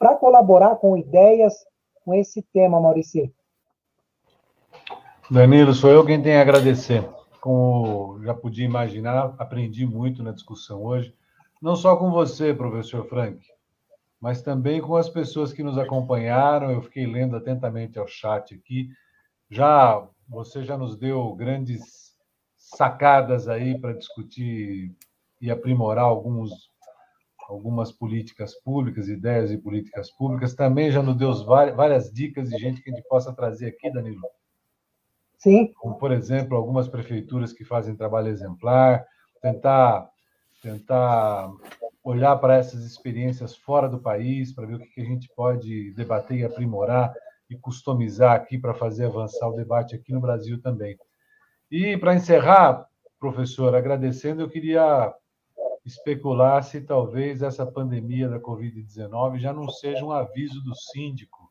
para 0.00 0.16
colaborar 0.16 0.76
com 0.76 0.96
ideias 0.96 1.52
com 2.02 2.14
esse 2.14 2.42
tema, 2.54 2.80
Maurici. 2.80 3.30
Danilo, 5.30 5.74
sou 5.74 5.90
eu 5.90 6.06
quem 6.06 6.22
tem 6.22 6.38
a 6.38 6.40
agradecer. 6.40 7.06
Como 7.38 8.18
já 8.24 8.32
podia 8.32 8.64
imaginar, 8.64 9.34
aprendi 9.38 9.84
muito 9.84 10.22
na 10.22 10.32
discussão 10.32 10.82
hoje, 10.82 11.14
não 11.60 11.76
só 11.76 11.96
com 11.96 12.10
você, 12.10 12.54
professor 12.54 13.06
Frank, 13.06 13.46
mas 14.18 14.40
também 14.40 14.80
com 14.80 14.96
as 14.96 15.08
pessoas 15.10 15.52
que 15.52 15.62
nos 15.62 15.76
acompanharam. 15.76 16.70
Eu 16.70 16.80
fiquei 16.80 17.06
lendo 17.06 17.36
atentamente 17.36 17.98
ao 17.98 18.08
chat 18.08 18.54
aqui. 18.54 18.88
Já 19.50 20.06
você 20.26 20.64
já 20.64 20.78
nos 20.78 20.96
deu 20.96 21.34
grandes 21.34 22.16
sacadas 22.56 23.48
aí 23.48 23.78
para 23.78 23.92
discutir 23.92 24.94
e 25.40 25.50
aprimorar 25.50 26.04
alguns 26.04 26.69
algumas 27.50 27.90
políticas 27.90 28.54
públicas, 28.62 29.08
ideias 29.08 29.50
de 29.50 29.58
políticas 29.58 30.10
públicas. 30.12 30.54
Também 30.54 30.90
já 30.90 31.02
nos 31.02 31.16
deu 31.16 31.32
várias 31.44 32.12
dicas 32.12 32.48
de 32.48 32.56
gente 32.58 32.80
que 32.80 32.90
a 32.90 32.94
gente 32.94 33.06
possa 33.08 33.34
trazer 33.34 33.68
aqui, 33.68 33.92
Danilo. 33.92 34.22
Sim. 35.36 35.72
Como, 35.74 35.96
por 35.98 36.12
exemplo, 36.12 36.56
algumas 36.56 36.86
prefeituras 36.86 37.52
que 37.52 37.64
fazem 37.64 37.96
trabalho 37.96 38.28
exemplar, 38.28 39.04
tentar 39.42 40.08
tentar 40.62 41.50
olhar 42.04 42.36
para 42.36 42.56
essas 42.56 42.84
experiências 42.84 43.56
fora 43.56 43.88
do 43.88 43.98
país, 43.98 44.54
para 44.54 44.66
ver 44.66 44.74
o 44.74 44.78
que 44.78 45.00
a 45.00 45.04
gente 45.04 45.28
pode 45.34 45.92
debater 45.94 46.38
e 46.38 46.44
aprimorar 46.44 47.12
e 47.48 47.56
customizar 47.56 48.34
aqui 48.36 48.58
para 48.58 48.74
fazer 48.74 49.06
avançar 49.06 49.48
o 49.48 49.56
debate 49.56 49.96
aqui 49.96 50.12
no 50.12 50.20
Brasil 50.20 50.60
também. 50.60 50.96
E 51.70 51.96
para 51.96 52.14
encerrar, 52.14 52.86
professor, 53.18 53.74
agradecendo, 53.74 54.42
eu 54.42 54.50
queria 54.50 55.12
especular 55.90 56.62
se 56.62 56.80
talvez 56.80 57.42
essa 57.42 57.66
pandemia 57.66 58.28
da 58.28 58.40
Covid-19 58.40 59.38
já 59.38 59.52
não 59.52 59.68
seja 59.68 60.04
um 60.04 60.12
aviso 60.12 60.62
do 60.62 60.74
síndico 60.74 61.50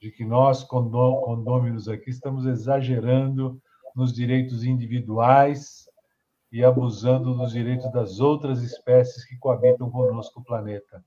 de 0.00 0.10
que 0.10 0.24
nós, 0.24 0.64
condôminos 0.64 1.88
aqui, 1.88 2.10
estamos 2.10 2.46
exagerando 2.46 3.60
nos 3.94 4.12
direitos 4.12 4.64
individuais 4.64 5.88
e 6.50 6.64
abusando 6.64 7.34
dos 7.34 7.52
direitos 7.52 7.90
das 7.92 8.20
outras 8.20 8.62
espécies 8.62 9.24
que 9.26 9.36
coabitam 9.36 9.90
conosco 9.90 10.40
o 10.40 10.44
planeta. 10.44 11.04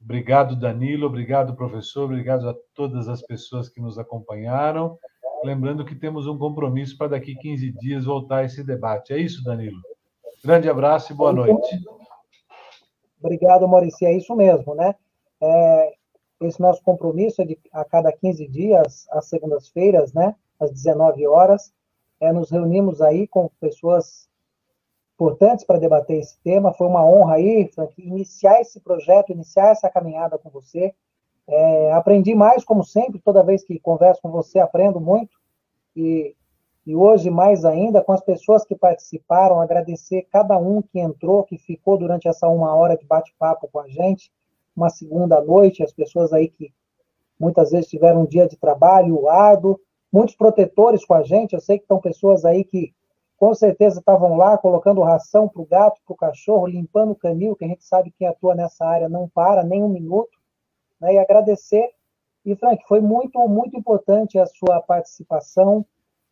Obrigado, 0.00 0.54
Danilo, 0.54 1.06
obrigado, 1.06 1.56
professor, 1.56 2.04
obrigado 2.04 2.48
a 2.48 2.54
todas 2.74 3.08
as 3.08 3.22
pessoas 3.22 3.68
que 3.68 3.80
nos 3.80 3.98
acompanharam. 3.98 4.96
Lembrando 5.42 5.84
que 5.84 5.96
temos 5.96 6.26
um 6.26 6.38
compromisso 6.38 6.96
para 6.96 7.08
daqui 7.08 7.34
15 7.34 7.72
dias 7.72 8.04
voltar 8.04 8.38
a 8.38 8.44
esse 8.44 8.62
debate. 8.62 9.12
É 9.12 9.18
isso, 9.18 9.42
Danilo? 9.42 9.80
Grande 10.46 10.70
abraço 10.70 11.12
e 11.12 11.16
boa 11.16 11.32
noite. 11.32 11.76
Obrigado, 13.20 13.66
Maurício. 13.66 14.06
É 14.06 14.12
isso 14.12 14.32
mesmo, 14.36 14.76
né? 14.76 14.94
É, 15.42 15.92
esse 16.42 16.60
nosso 16.60 16.80
compromisso 16.84 17.42
é 17.42 17.44
de 17.44 17.58
a 17.72 17.84
cada 17.84 18.12
15 18.12 18.46
dias, 18.46 19.08
às 19.10 19.28
segundas-feiras, 19.28 20.12
né? 20.12 20.36
Às 20.60 20.70
19 20.70 21.26
horas. 21.26 21.72
É, 22.20 22.32
nos 22.32 22.52
reunimos 22.52 23.02
aí 23.02 23.26
com 23.26 23.50
pessoas 23.60 24.28
importantes 25.14 25.64
para 25.64 25.80
debater 25.80 26.20
esse 26.20 26.38
tema. 26.44 26.72
Foi 26.72 26.86
uma 26.86 27.04
honra 27.04 27.34
aí, 27.34 27.68
Frank, 27.74 27.92
iniciar 28.00 28.60
esse 28.60 28.78
projeto, 28.78 29.32
iniciar 29.32 29.70
essa 29.70 29.90
caminhada 29.90 30.38
com 30.38 30.48
você. 30.48 30.94
É, 31.48 31.92
aprendi 31.92 32.36
mais, 32.36 32.64
como 32.64 32.84
sempre, 32.84 33.18
toda 33.20 33.42
vez 33.42 33.64
que 33.64 33.80
converso 33.80 34.22
com 34.22 34.30
você, 34.30 34.60
aprendo 34.60 35.00
muito. 35.00 35.36
E 35.96 36.35
e 36.86 36.94
hoje, 36.94 37.28
mais 37.30 37.64
ainda, 37.64 38.00
com 38.00 38.12
as 38.12 38.20
pessoas 38.20 38.64
que 38.64 38.76
participaram, 38.76 39.60
agradecer 39.60 40.28
cada 40.30 40.56
um 40.56 40.80
que 40.80 41.00
entrou, 41.00 41.42
que 41.42 41.58
ficou 41.58 41.98
durante 41.98 42.28
essa 42.28 42.48
uma 42.48 42.72
hora 42.76 42.96
de 42.96 43.04
bate-papo 43.04 43.68
com 43.72 43.80
a 43.80 43.88
gente, 43.88 44.30
uma 44.74 44.88
segunda 44.88 45.42
noite, 45.42 45.82
as 45.82 45.92
pessoas 45.92 46.32
aí 46.32 46.48
que 46.48 46.72
muitas 47.40 47.70
vezes 47.70 47.90
tiveram 47.90 48.22
um 48.22 48.26
dia 48.26 48.46
de 48.46 48.56
trabalho 48.56 49.28
árduo, 49.28 49.80
muitos 50.12 50.36
protetores 50.36 51.04
com 51.04 51.14
a 51.14 51.24
gente, 51.24 51.54
eu 51.54 51.60
sei 51.60 51.78
que 51.78 51.84
estão 51.84 52.00
pessoas 52.00 52.44
aí 52.44 52.62
que 52.62 52.94
com 53.36 53.52
certeza 53.52 53.98
estavam 53.98 54.36
lá 54.36 54.56
colocando 54.56 55.02
ração 55.02 55.48
para 55.48 55.62
o 55.62 55.66
gato, 55.66 56.00
para 56.06 56.14
o 56.14 56.16
cachorro, 56.16 56.68
limpando 56.68 57.10
o 57.10 57.16
canil, 57.16 57.56
que 57.56 57.64
a 57.64 57.68
gente 57.68 57.84
sabe 57.84 58.10
que 58.12 58.18
quem 58.18 58.28
atua 58.28 58.54
nessa 58.54 58.86
área 58.86 59.08
não 59.08 59.28
para 59.28 59.64
nem 59.64 59.82
um 59.82 59.88
minuto, 59.88 60.38
né? 61.00 61.14
e 61.14 61.18
agradecer. 61.18 61.90
E, 62.44 62.54
Frank, 62.54 62.82
foi 62.86 63.00
muito, 63.00 63.38
muito 63.48 63.76
importante 63.76 64.38
a 64.38 64.46
sua 64.46 64.80
participação, 64.80 65.84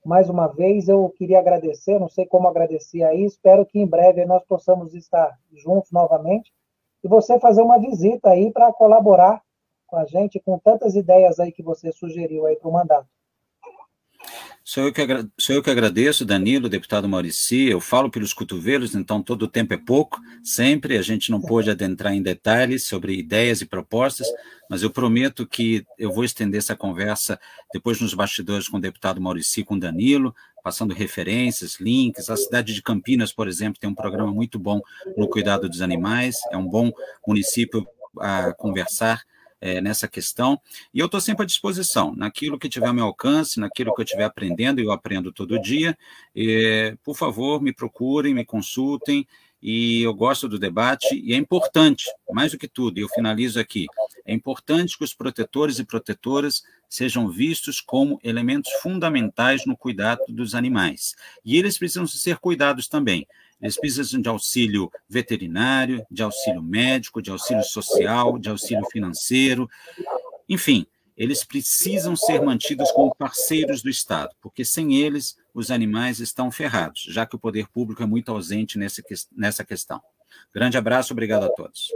mais 0.05 0.29
uma 0.29 0.47
vez, 0.47 0.89
eu 0.89 1.09
queria 1.17 1.39
agradecer, 1.39 1.99
não 1.99 2.09
sei 2.09 2.27
como 2.27 2.47
agradecer 2.47 3.03
aí, 3.03 3.25
espero 3.25 3.65
que 3.65 3.79
em 3.79 3.87
breve 3.87 4.25
nós 4.25 4.45
possamos 4.45 4.95
estar 4.95 5.39
juntos 5.53 5.91
novamente 5.91 6.53
e 7.03 7.09
você 7.09 7.39
fazer 7.41 7.63
uma 7.63 7.79
visita 7.79 8.31
aí 8.31 8.53
para 8.53 8.73
colaborar 8.73 9.43
com 9.87 9.97
a 9.97 10.05
gente, 10.05 10.41
com 10.41 10.59
tantas 10.59 10.95
ideias 10.95 11.41
aí 11.41 11.53
que 11.53 11.63
você 11.63 11.91
sugeriu 11.93 12.47
aí 12.47 12.57
para 12.57 12.69
o 12.69 12.73
mandato. 12.73 13.09
Sou 14.67 14.85
eu, 14.85 14.93
que 14.95 15.03
sou 15.37 15.57
eu 15.57 15.63
que 15.63 15.69
agradeço, 15.69 16.25
Danilo, 16.25 16.71
deputado 16.71 17.07
Maurici. 17.07 17.69
Eu 17.69 17.83
falo 17.83 18.11
pelos 18.11 18.33
cotovelos, 18.33 18.95
então 18.95 19.23
todo 19.23 19.43
o 19.43 19.49
tempo 19.49 19.75
é 19.75 19.77
pouco. 19.77 20.19
Sempre 20.43 20.97
a 20.97 21.03
gente 21.03 21.31
não 21.31 21.39
pôde 21.39 21.69
adentrar 21.71 22.15
em 22.15 22.23
detalhes 22.23 22.87
sobre 22.87 23.13
ideias 23.15 23.61
e 23.61 23.67
propostas, 23.67 24.27
mas 24.71 24.83
eu 24.83 24.89
prometo 24.89 25.47
que 25.47 25.85
eu 25.99 26.11
vou 26.11 26.25
estender 26.25 26.57
essa 26.57 26.75
conversa 26.75 27.39
depois 27.75 28.01
nos 28.01 28.15
bastidores 28.15 28.67
com 28.67 28.79
o 28.79 28.81
deputado 28.81 29.21
Maurici, 29.21 29.63
com 29.63 29.75
o 29.75 29.79
Danilo, 29.79 30.35
passando 30.63 30.95
referências, 30.95 31.79
links. 31.79 32.31
A 32.31 32.37
cidade 32.37 32.73
de 32.73 32.81
Campinas, 32.81 33.35
por 33.35 33.47
exemplo, 33.47 33.79
tem 33.79 33.91
um 33.91 33.95
programa 33.95 34.33
muito 34.33 34.59
bom 34.59 34.81
no 35.15 35.29
cuidado 35.29 35.69
dos 35.69 35.83
animais. 35.83 36.37
É 36.51 36.57
um 36.57 36.67
bom 36.67 36.91
município 37.27 37.87
a 38.19 38.55
conversar 38.55 39.25
é, 39.65 39.81
nessa 39.81 40.07
questão. 40.07 40.61
E 40.93 40.99
eu 40.99 41.07
estou 41.07 41.19
sempre 41.23 41.45
à 41.45 41.47
disposição, 41.47 42.15
naquilo 42.15 42.59
que 42.59 42.69
tiver 42.69 42.89
ao 42.89 42.93
meu 42.93 43.07
alcance, 43.07 43.59
naquilo 43.59 43.95
que 43.95 44.03
eu 44.03 44.05
estiver 44.05 44.25
aprendendo, 44.25 44.79
e 44.79 44.85
eu 44.85 44.93
aprendo 44.93 45.33
todo 45.33 45.59
dia. 45.59 45.97
E, 46.37 46.95
por 47.03 47.17
favor, 47.17 47.63
me 47.63 47.73
procurem, 47.73 48.35
me 48.35 48.45
consultem. 48.45 49.27
E 49.63 50.03
eu 50.03 50.13
gosto 50.13 50.47
do 50.47 50.59
debate, 50.59 51.19
e 51.25 51.33
é 51.33 51.39
importante, 51.39 52.05
mais 52.31 52.53
do 52.53 52.59
que 52.59 52.69
tudo, 52.69 52.99
e 52.99 53.01
eu 53.01 53.09
finalizo 53.09 53.59
aqui: 53.59 53.87
é 54.27 54.35
importante 54.35 54.99
que 54.99 55.05
os 55.05 55.15
protetores 55.15 55.79
e 55.79 55.85
protetoras 55.87 56.63
sejam 56.87 57.31
vistos 57.31 57.81
como 57.81 58.21
elementos 58.23 58.71
fundamentais 58.83 59.65
no 59.65 59.75
cuidado 59.75 60.21
dos 60.29 60.55
animais. 60.55 61.15
E 61.43 61.57
eles 61.57 61.79
precisam 61.79 62.07
ser 62.07 62.37
cuidados 62.37 62.87
também. 62.87 63.27
Eles 63.65 63.81
precisam 63.81 64.21
de 64.21 64.29
auxílio 64.29 64.93
veterinário, 65.09 66.05
de 66.11 66.23
auxílio 66.23 66.63
médico, 66.63 67.23
de 67.23 67.31
auxílio 67.31 67.65
social, 67.65 68.39
de 68.39 68.51
auxílio 68.51 68.85
financeiro. 68.93 69.67
Enfim, 70.47 70.87
eles 71.17 71.43
precisam 71.43 72.15
ser 72.15 72.43
mantidos 72.43 72.93
como 72.93 73.15
parceiros 73.15 73.83
do 73.83 73.89
Estado, 73.89 74.37
porque 74.43 74.67
sem 74.67 74.97
eles 74.97 75.39
os 75.55 75.71
animais 75.71 76.21
estão 76.21 76.51
ferrados, 76.51 77.07
já 77.09 77.25
que 77.25 77.37
o 77.37 77.39
poder 77.39 77.67
público 77.69 78.03
é 78.03 78.07
muito 78.07 78.31
ausente 78.31 78.79
nessa 78.79 79.65
questão. 79.65 80.03
Grande 80.53 80.77
abraço, 80.77 81.15
obrigado 81.15 81.45
a 81.45 81.49
todos. 81.49 81.91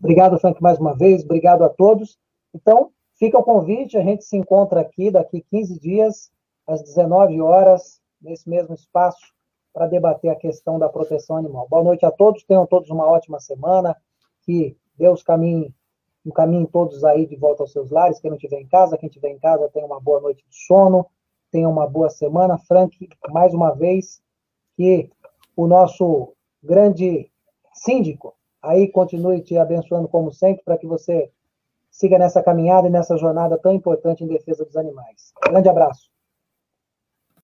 Obrigado, 0.00 0.38
Frank, 0.38 0.62
mais 0.62 0.78
uma 0.78 0.96
vez, 0.96 1.22
obrigado 1.22 1.64
a 1.64 1.68
todos. 1.68 2.18
Então, 2.54 2.90
fica 3.18 3.38
o 3.38 3.42
convite, 3.42 3.98
a 3.98 4.02
gente 4.02 4.24
se 4.24 4.38
encontra 4.38 4.80
aqui 4.80 5.10
daqui 5.10 5.44
15 5.50 5.78
dias, 5.80 6.30
às 6.66 6.82
19 6.82 7.42
horas, 7.42 8.00
nesse 8.22 8.48
mesmo 8.48 8.74
espaço, 8.74 9.33
para 9.74 9.88
debater 9.88 10.30
a 10.30 10.36
questão 10.36 10.78
da 10.78 10.88
proteção 10.88 11.36
animal. 11.36 11.66
Boa 11.68 11.82
noite 11.82 12.06
a 12.06 12.10
todos, 12.10 12.44
tenham 12.44 12.64
todos 12.64 12.88
uma 12.90 13.04
ótima 13.04 13.40
semana, 13.40 13.96
que 14.42 14.76
Deus 14.96 15.24
caminhe, 15.24 15.74
caminho 16.32 16.68
todos 16.68 17.02
aí 17.02 17.26
de 17.26 17.34
volta 17.34 17.64
aos 17.64 17.72
seus 17.72 17.90
lares, 17.90 18.20
quem 18.20 18.30
não 18.30 18.36
estiver 18.36 18.60
em 18.60 18.68
casa, 18.68 18.96
quem 18.96 19.08
estiver 19.08 19.30
em 19.30 19.38
casa 19.38 19.68
tenha 19.70 19.84
uma 19.84 20.00
boa 20.00 20.20
noite 20.20 20.44
de 20.48 20.56
sono, 20.64 21.04
tenha 21.50 21.68
uma 21.68 21.88
boa 21.88 22.08
semana. 22.08 22.56
Frank, 22.56 22.96
mais 23.30 23.52
uma 23.52 23.74
vez, 23.74 24.22
que 24.76 25.10
o 25.56 25.66
nosso 25.66 26.32
grande 26.62 27.28
síndico 27.72 28.34
aí 28.62 28.88
continue 28.88 29.42
te 29.42 29.58
abençoando 29.58 30.06
como 30.06 30.32
sempre, 30.32 30.62
para 30.64 30.78
que 30.78 30.86
você 30.86 31.30
siga 31.90 32.16
nessa 32.16 32.42
caminhada 32.42 32.86
e 32.86 32.90
nessa 32.90 33.16
jornada 33.16 33.58
tão 33.58 33.72
importante 33.72 34.22
em 34.22 34.28
defesa 34.28 34.64
dos 34.64 34.76
animais. 34.76 35.32
Grande 35.48 35.68
abraço. 35.68 36.13